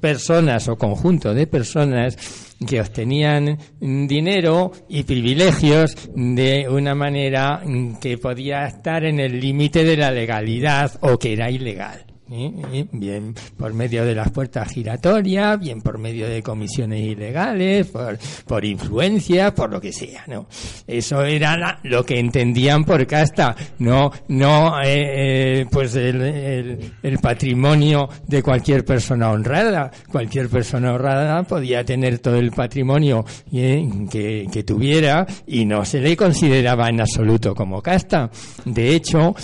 personas 0.00 0.68
o 0.68 0.76
conjunto 0.76 1.34
de 1.34 1.48
personas 1.48 2.16
que 2.64 2.80
obtenían 2.80 3.58
dinero 3.80 4.70
y 4.88 5.02
privilegios 5.02 5.96
de 6.14 6.68
una 6.68 6.94
manera 6.94 7.62
que 8.00 8.16
podía 8.18 8.66
estar 8.66 9.04
en 9.04 9.18
el 9.18 9.40
límite 9.40 9.82
de 9.82 9.96
la 9.96 10.12
legalidad 10.12 10.98
o 11.00 11.18
que 11.18 11.32
era 11.32 11.50
ilegal 11.50 12.07
bien 12.28 13.34
por 13.56 13.72
medio 13.74 14.04
de 14.04 14.14
las 14.14 14.30
puertas 14.30 14.70
giratorias, 14.70 15.58
bien 15.58 15.80
por 15.80 15.98
medio 15.98 16.28
de 16.28 16.42
comisiones 16.42 17.00
ilegales, 17.00 17.86
por, 17.86 18.18
por 18.46 18.64
influencia, 18.64 19.54
por 19.54 19.70
lo 19.70 19.80
que 19.80 19.92
sea, 19.92 20.24
¿no? 20.26 20.46
Eso 20.86 21.22
era 21.24 21.80
lo 21.82 22.04
que 22.04 22.18
entendían 22.18 22.84
por 22.84 23.06
casta, 23.06 23.56
no, 23.78 24.10
no, 24.28 24.80
eh, 24.82 25.60
eh, 25.60 25.66
pues 25.70 25.94
el, 25.94 26.92
el, 27.02 27.18
patrimonio 27.18 28.08
de 28.26 28.42
cualquier 28.42 28.84
persona 28.84 29.30
honrada. 29.30 29.90
Cualquier 30.10 30.48
persona 30.48 30.92
honrada 30.92 31.42
podía 31.42 31.84
tener 31.84 32.18
todo 32.18 32.36
el 32.36 32.50
patrimonio 32.50 33.24
eh, 33.52 33.88
que, 34.10 34.46
que 34.52 34.62
tuviera 34.62 35.26
y 35.46 35.64
no 35.64 35.84
se 35.84 36.00
le 36.00 36.16
consideraba 36.16 36.88
en 36.88 37.00
absoluto 37.00 37.54
como 37.54 37.82
casta. 37.82 38.30
De 38.64 38.94
hecho, 38.94 39.34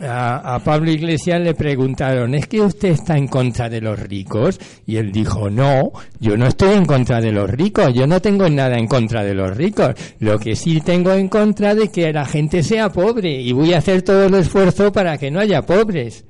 a, 0.00 0.54
a 0.54 0.58
Pablo 0.60 0.90
Iglesias 0.90 1.40
le 1.40 1.54
preguntaron 1.54 2.11
¿es 2.34 2.46
que 2.46 2.60
usted 2.60 2.90
está 2.90 3.16
en 3.16 3.28
contra 3.28 3.68
de 3.68 3.80
los 3.80 3.98
ricos? 3.98 4.58
Y 4.86 4.96
él 4.96 5.12
dijo, 5.12 5.50
no, 5.50 5.92
yo 6.20 6.36
no 6.36 6.46
estoy 6.46 6.74
en 6.74 6.86
contra 6.86 7.20
de 7.20 7.32
los 7.32 7.50
ricos, 7.50 7.92
yo 7.94 8.06
no 8.06 8.20
tengo 8.20 8.48
nada 8.48 8.78
en 8.78 8.86
contra 8.86 9.24
de 9.24 9.34
los 9.34 9.56
ricos. 9.56 9.94
Lo 10.18 10.38
que 10.38 10.56
sí 10.56 10.80
tengo 10.80 11.12
en 11.12 11.28
contra 11.28 11.74
de 11.74 11.90
que 11.90 12.12
la 12.12 12.24
gente 12.24 12.62
sea 12.62 12.90
pobre 12.90 13.40
y 13.40 13.52
voy 13.52 13.72
a 13.72 13.78
hacer 13.78 14.02
todo 14.02 14.26
el 14.26 14.34
esfuerzo 14.34 14.92
para 14.92 15.18
que 15.18 15.30
no 15.30 15.40
haya 15.40 15.62
pobres. 15.62 16.24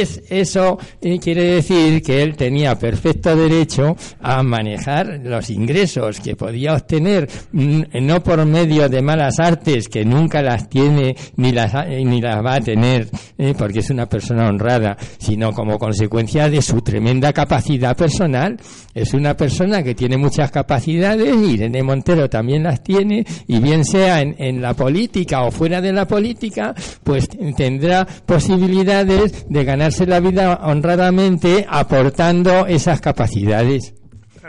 Es, 0.00 0.22
eso 0.28 0.78
eh, 1.00 1.18
quiere 1.18 1.44
decir 1.44 2.02
que 2.02 2.22
él 2.22 2.36
tenía 2.36 2.78
perfecto 2.78 3.36
derecho 3.36 3.96
a 4.20 4.42
manejar 4.42 5.20
los 5.22 5.50
ingresos 5.50 6.20
que 6.20 6.36
podía 6.36 6.74
obtener, 6.74 7.28
mm, 7.52 7.82
no 8.00 8.22
por 8.22 8.44
medio 8.46 8.88
de 8.88 9.02
malas 9.02 9.38
artes, 9.38 9.88
que 9.88 10.04
nunca 10.04 10.42
las 10.42 10.68
tiene 10.68 11.16
ni 11.36 11.52
las, 11.52 11.72
eh, 11.74 12.04
ni 12.04 12.20
las 12.20 12.44
va 12.44 12.54
a 12.54 12.60
tener, 12.60 13.08
eh, 13.38 13.54
porque 13.56 13.80
es 13.80 13.90
una 13.90 14.06
persona 14.06 14.48
honrada, 14.48 14.96
sino 15.18 15.52
como 15.52 15.78
consecuencia 15.78 16.48
de 16.48 16.62
su 16.62 16.80
tremenda 16.80 17.32
capacidad 17.32 17.96
personal. 17.96 18.58
Es 18.94 19.14
una 19.14 19.36
persona 19.36 19.82
que 19.82 19.94
tiene 19.94 20.16
muchas 20.16 20.50
capacidades, 20.50 21.34
Irene 21.36 21.82
Montero 21.82 22.28
también 22.28 22.62
las 22.62 22.82
tiene, 22.82 23.24
y 23.46 23.58
bien 23.58 23.84
sea 23.84 24.20
en, 24.20 24.34
en 24.38 24.60
la 24.60 24.74
política 24.74 25.42
o 25.42 25.50
fuera 25.50 25.80
de 25.80 25.92
la 25.92 26.06
política, 26.06 26.74
pues 27.02 27.28
tendrá 27.56 28.06
posibilidades 28.26 29.46
de 29.48 29.64
la 30.06 30.20
vida 30.20 30.60
honradamente 30.62 31.66
aportando 31.68 32.66
esas 32.66 33.00
capacidades. 33.00 33.94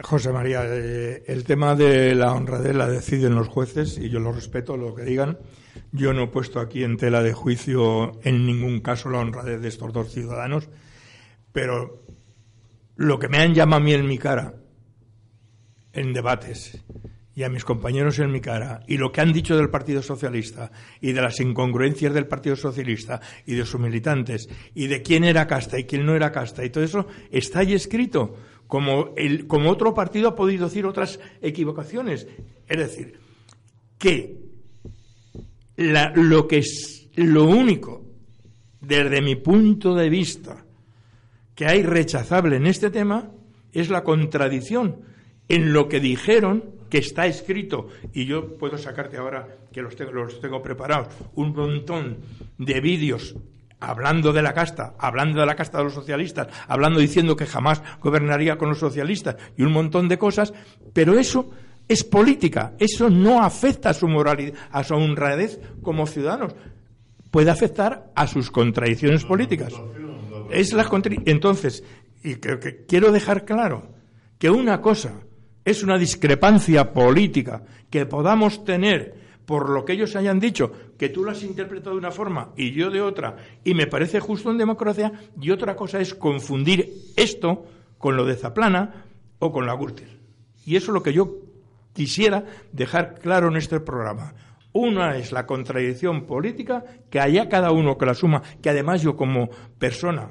José 0.03 0.31
María, 0.31 0.61
eh, 0.65 1.23
el 1.27 1.43
tema 1.43 1.75
de 1.75 2.13
la 2.13 2.33
honradez 2.33 2.75
la 2.75 2.87
deciden 2.87 3.33
los 3.35 3.47
jueces 3.47 3.97
y 3.97 4.09
yo 4.09 4.19
lo 4.19 4.31
respeto, 4.31 4.77
lo 4.77 4.93
que 4.93 5.03
digan. 5.03 5.39
Yo 5.91 6.13
no 6.13 6.23
he 6.23 6.27
puesto 6.27 6.59
aquí 6.59 6.83
en 6.83 6.97
tela 6.97 7.23
de 7.23 7.33
juicio 7.33 8.19
en 8.23 8.45
ningún 8.45 8.81
caso 8.81 9.09
la 9.09 9.19
honradez 9.19 9.61
de 9.61 9.69
estos 9.69 9.91
dos 9.91 10.11
ciudadanos, 10.11 10.69
pero 11.51 12.03
lo 12.95 13.17
que 13.17 13.27
me 13.27 13.39
han 13.39 13.55
llamado 13.55 13.81
a 13.81 13.85
mí 13.85 13.93
en 13.93 14.07
mi 14.07 14.17
cara 14.19 14.53
en 15.93 16.13
debates 16.13 16.79
y 17.35 17.43
a 17.43 17.49
mis 17.49 17.65
compañeros 17.65 18.19
en 18.19 18.31
mi 18.31 18.41
cara 18.41 18.81
y 18.87 18.97
lo 18.97 19.11
que 19.11 19.21
han 19.21 19.33
dicho 19.33 19.55
del 19.57 19.69
Partido 19.69 20.01
Socialista 20.01 20.71
y 21.01 21.13
de 21.13 21.21
las 21.21 21.39
incongruencias 21.39 22.13
del 22.13 22.27
Partido 22.27 22.55
Socialista 22.55 23.19
y 23.45 23.55
de 23.55 23.65
sus 23.65 23.79
militantes 23.79 24.47
y 24.75 24.87
de 24.87 25.01
quién 25.01 25.23
era 25.23 25.47
casta 25.47 25.79
y 25.79 25.85
quién 25.85 26.05
no 26.05 26.15
era 26.15 26.31
casta 26.31 26.63
y 26.63 26.69
todo 26.69 26.83
eso 26.83 27.07
está 27.31 27.59
ahí 27.59 27.73
escrito 27.73 28.35
como, 28.67 29.13
el, 29.15 29.45
como 29.47 29.69
otro 29.69 29.93
partido 29.93 30.29
ha 30.29 30.35
podido 30.35 30.67
decir 30.67 30.85
otras 30.85 31.19
equivocaciones. 31.41 32.27
Es 32.67 32.77
decir, 32.77 33.19
que 33.99 34.37
lo 35.75 36.47
que 36.47 36.57
es 36.57 37.09
lo 37.15 37.45
único 37.45 38.03
desde 38.81 39.21
mi 39.21 39.35
punto 39.35 39.95
de 39.95 40.09
vista 40.09 40.65
que 41.55 41.67
hay 41.67 41.83
rechazable 41.83 42.55
en 42.55 42.67
este 42.67 42.89
tema 42.89 43.31
es 43.71 43.89
la 43.89 44.03
contradicción 44.03 45.01
en 45.49 45.73
lo 45.73 45.87
que 45.87 45.99
dijeron 45.99 46.63
que 46.93 46.99
está 46.99 47.25
escrito, 47.25 47.87
y 48.13 48.25
yo 48.25 48.55
puedo 48.55 48.77
sacarte 48.77 49.17
ahora, 49.17 49.47
que 49.71 49.81
los 49.81 49.95
tengo, 49.95 50.11
los 50.11 50.39
tengo 50.39 50.61
preparados, 50.61 51.07
un 51.33 51.51
montón 51.55 52.17
de 52.59 52.79
vídeos 52.81 53.35
hablando 53.79 54.31
de 54.31 54.43
la 54.43 54.53
casta, 54.53 54.93
hablando 54.99 55.39
de 55.39 55.47
la 55.47 55.55
casta 55.55 55.79
de 55.79 55.85
los 55.85 55.95
socialistas, 55.95 56.49
hablando 56.67 56.99
diciendo 56.99 57.35
que 57.35 57.47
jamás 57.47 57.81
gobernaría 57.99 58.59
con 58.59 58.69
los 58.69 58.77
socialistas 58.77 59.37
y 59.57 59.63
un 59.63 59.71
montón 59.71 60.07
de 60.07 60.19
cosas, 60.19 60.53
pero 60.93 61.17
eso 61.17 61.49
es 61.87 62.03
política, 62.03 62.73
eso 62.77 63.09
no 63.09 63.41
afecta 63.41 63.89
a 63.89 63.95
su 63.95 64.07
moralidad, 64.07 64.53
a 64.69 64.83
su 64.83 64.93
honradez 64.93 65.59
como 65.81 66.05
ciudadanos, 66.05 66.53
puede 67.31 67.49
afectar 67.49 68.11
a 68.13 68.27
sus 68.27 68.51
contradicciones 68.51 69.25
políticas. 69.25 69.73
Es 70.51 70.73
la 70.73 70.87
Entonces, 71.25 71.83
y 72.23 72.35
que 72.35 72.85
quiero 72.87 73.11
dejar 73.11 73.45
claro 73.45 73.95
que 74.37 74.51
una 74.51 74.79
cosa 74.79 75.23
es 75.65 75.83
una 75.83 75.97
discrepancia 75.97 76.93
política 76.93 77.63
que 77.89 78.05
podamos 78.05 78.63
tener 78.65 79.23
por 79.45 79.69
lo 79.69 79.83
que 79.83 79.93
ellos 79.93 80.15
hayan 80.15 80.39
dicho, 80.39 80.71
que 80.97 81.09
tú 81.09 81.23
lo 81.23 81.31
has 81.31 81.43
interpretado 81.43 81.91
de 81.91 81.99
una 81.99 82.11
forma 82.11 82.53
y 82.55 82.71
yo 82.71 82.89
de 82.89 83.01
otra, 83.01 83.35
y 83.63 83.73
me 83.73 83.87
parece 83.87 84.19
justo 84.19 84.49
en 84.51 84.57
democracia, 84.57 85.11
y 85.39 85.51
otra 85.51 85.75
cosa 85.75 85.99
es 85.99 86.13
confundir 86.13 86.93
esto 87.15 87.65
con 87.97 88.15
lo 88.15 88.25
de 88.25 88.35
Zaplana 88.35 89.05
o 89.39 89.51
con 89.51 89.65
la 89.65 89.75
Gürtel. 89.75 90.19
Y 90.65 90.77
eso 90.77 90.91
es 90.91 90.93
lo 90.93 91.03
que 91.03 91.13
yo 91.13 91.39
quisiera 91.93 92.45
dejar 92.71 93.19
claro 93.19 93.49
en 93.49 93.57
este 93.57 93.79
programa. 93.79 94.33
Una 94.71 95.17
es 95.17 95.31
la 95.31 95.45
contradicción 95.45 96.25
política, 96.25 96.83
que 97.09 97.19
haya 97.19 97.49
cada 97.49 97.71
uno 97.71 97.97
que 97.97 98.05
la 98.05 98.15
suma, 98.15 98.41
que 98.61 98.69
además 98.69 99.01
yo 99.01 99.15
como 99.15 99.49
persona 99.77 100.29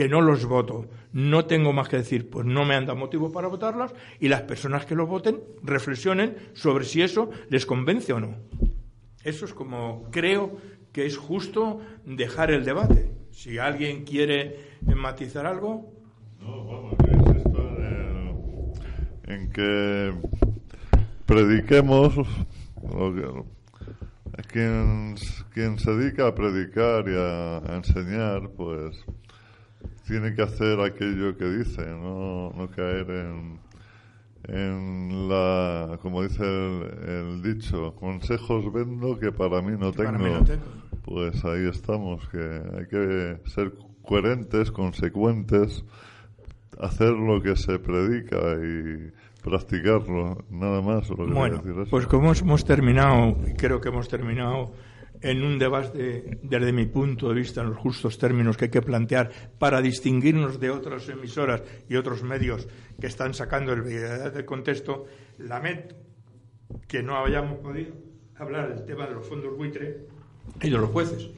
que 0.00 0.08
no 0.08 0.22
los 0.22 0.46
voto, 0.46 0.88
no 1.12 1.44
tengo 1.44 1.74
más 1.74 1.90
que 1.90 1.98
decir, 1.98 2.30
pues 2.30 2.46
no 2.46 2.64
me 2.64 2.74
han 2.74 2.86
dado 2.86 2.98
motivo 2.98 3.30
para 3.30 3.48
votarlos 3.48 3.92
y 4.18 4.28
las 4.28 4.40
personas 4.40 4.86
que 4.86 4.94
los 4.94 5.06
voten 5.06 5.40
reflexionen 5.62 6.36
sobre 6.54 6.86
si 6.86 7.02
eso 7.02 7.28
les 7.50 7.66
convence 7.66 8.10
o 8.14 8.18
no. 8.18 8.34
Eso 9.24 9.44
es 9.44 9.52
como 9.52 10.08
creo 10.10 10.56
que 10.90 11.04
es 11.04 11.18
justo 11.18 11.82
dejar 12.06 12.50
el 12.50 12.64
debate. 12.64 13.10
Si 13.30 13.58
alguien 13.58 14.04
quiere 14.06 14.78
matizar 14.80 15.44
algo. 15.44 15.92
No, 16.40 16.64
vamos, 16.64 16.94
es 17.06 17.36
esto 17.36 17.60
en, 19.26 19.52
que 19.52 20.14
prediquemos 21.26 22.14
quien, 24.50 25.14
quien 25.52 25.78
se 25.78 25.90
dedica 25.90 26.28
a 26.28 26.34
predicar 26.34 27.06
y 27.06 27.14
a 27.14 27.76
enseñar, 27.76 28.48
pues 28.56 29.04
tiene 30.10 30.34
que 30.34 30.42
hacer 30.42 30.80
aquello 30.80 31.36
que 31.36 31.44
dice, 31.44 31.86
no, 31.86 32.50
no 32.50 32.68
caer 32.68 33.08
en, 33.08 33.60
en 34.48 35.28
la, 35.28 36.00
como 36.02 36.24
dice 36.24 36.42
el, 36.42 37.40
dicho, 37.42 37.94
consejos 37.94 38.72
vendo 38.72 39.20
que 39.20 39.30
para 39.30 39.62
mí 39.62 39.76
no 39.78 39.92
tengo. 39.92 40.44
Pues 41.04 41.44
ahí 41.44 41.68
estamos, 41.68 42.28
que 42.28 42.38
hay 42.40 42.86
que 42.86 43.38
ser 43.48 43.72
coherentes, 44.02 44.72
consecuentes, 44.72 45.84
hacer 46.80 47.12
lo 47.12 47.40
que 47.40 47.54
se 47.54 47.78
predica 47.78 48.36
y 48.54 49.12
practicarlo, 49.42 50.44
nada 50.50 50.82
más. 50.82 51.08
bueno, 51.08 51.62
pues 51.88 52.08
como 52.08 52.32
hemos 52.32 52.64
terminado, 52.64 53.36
creo 53.56 53.80
que 53.80 53.90
hemos 53.90 54.08
terminado 54.08 54.72
en 55.22 55.42
un 55.44 55.58
debate, 55.58 56.38
desde 56.42 56.72
mi 56.72 56.86
punto 56.86 57.28
de 57.28 57.34
vista, 57.34 57.60
en 57.60 57.70
los 57.70 57.78
justos 57.78 58.18
términos 58.18 58.56
que 58.56 58.66
hay 58.66 58.70
que 58.70 58.82
plantear 58.82 59.30
para 59.58 59.80
distinguirnos 59.80 60.58
de 60.58 60.70
otras 60.70 61.08
emisoras 61.08 61.62
y 61.88 61.96
otros 61.96 62.22
medios 62.22 62.66
que 63.00 63.06
están 63.06 63.34
sacando 63.34 63.72
el 63.72 63.84
del 63.84 64.44
contexto, 64.44 65.06
lamento 65.38 65.94
que 66.86 67.02
no 67.02 67.22
hayamos 67.24 67.58
podido 67.58 67.92
hablar 68.36 68.74
del 68.74 68.84
tema 68.84 69.06
de 69.06 69.14
los 69.14 69.26
fondos 69.26 69.56
buitre 69.56 70.06
y 70.62 70.70
de 70.70 70.78
los 70.78 70.90
jueces. 70.90 71.28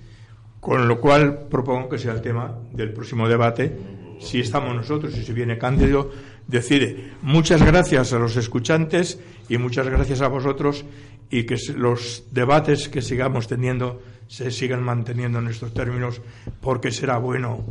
Con 0.60 0.86
lo 0.86 1.00
cual 1.00 1.48
propongo 1.48 1.88
que 1.88 1.98
sea 1.98 2.12
el 2.12 2.22
tema 2.22 2.56
del 2.72 2.92
próximo 2.92 3.28
debate. 3.28 3.76
Si 4.20 4.38
estamos 4.38 4.74
nosotros 4.74 5.16
y 5.16 5.24
si 5.24 5.32
viene 5.32 5.58
Cándido, 5.58 6.10
decide. 6.46 7.14
Muchas 7.22 7.62
gracias 7.62 8.12
a 8.12 8.18
los 8.18 8.36
escuchantes 8.36 9.18
y 9.48 9.58
muchas 9.58 9.88
gracias 9.88 10.20
a 10.20 10.28
vosotros 10.28 10.84
y 11.32 11.44
que 11.44 11.56
los 11.74 12.24
debates 12.30 12.90
que 12.90 13.00
sigamos 13.00 13.48
teniendo 13.48 14.02
se 14.28 14.50
sigan 14.50 14.82
manteniendo 14.82 15.38
en 15.38 15.48
estos 15.48 15.72
términos 15.72 16.20
porque 16.60 16.92
será 16.92 17.16
bueno 17.16 17.64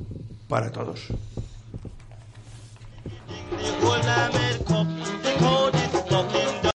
para 0.47 0.71
todos. 0.71 1.07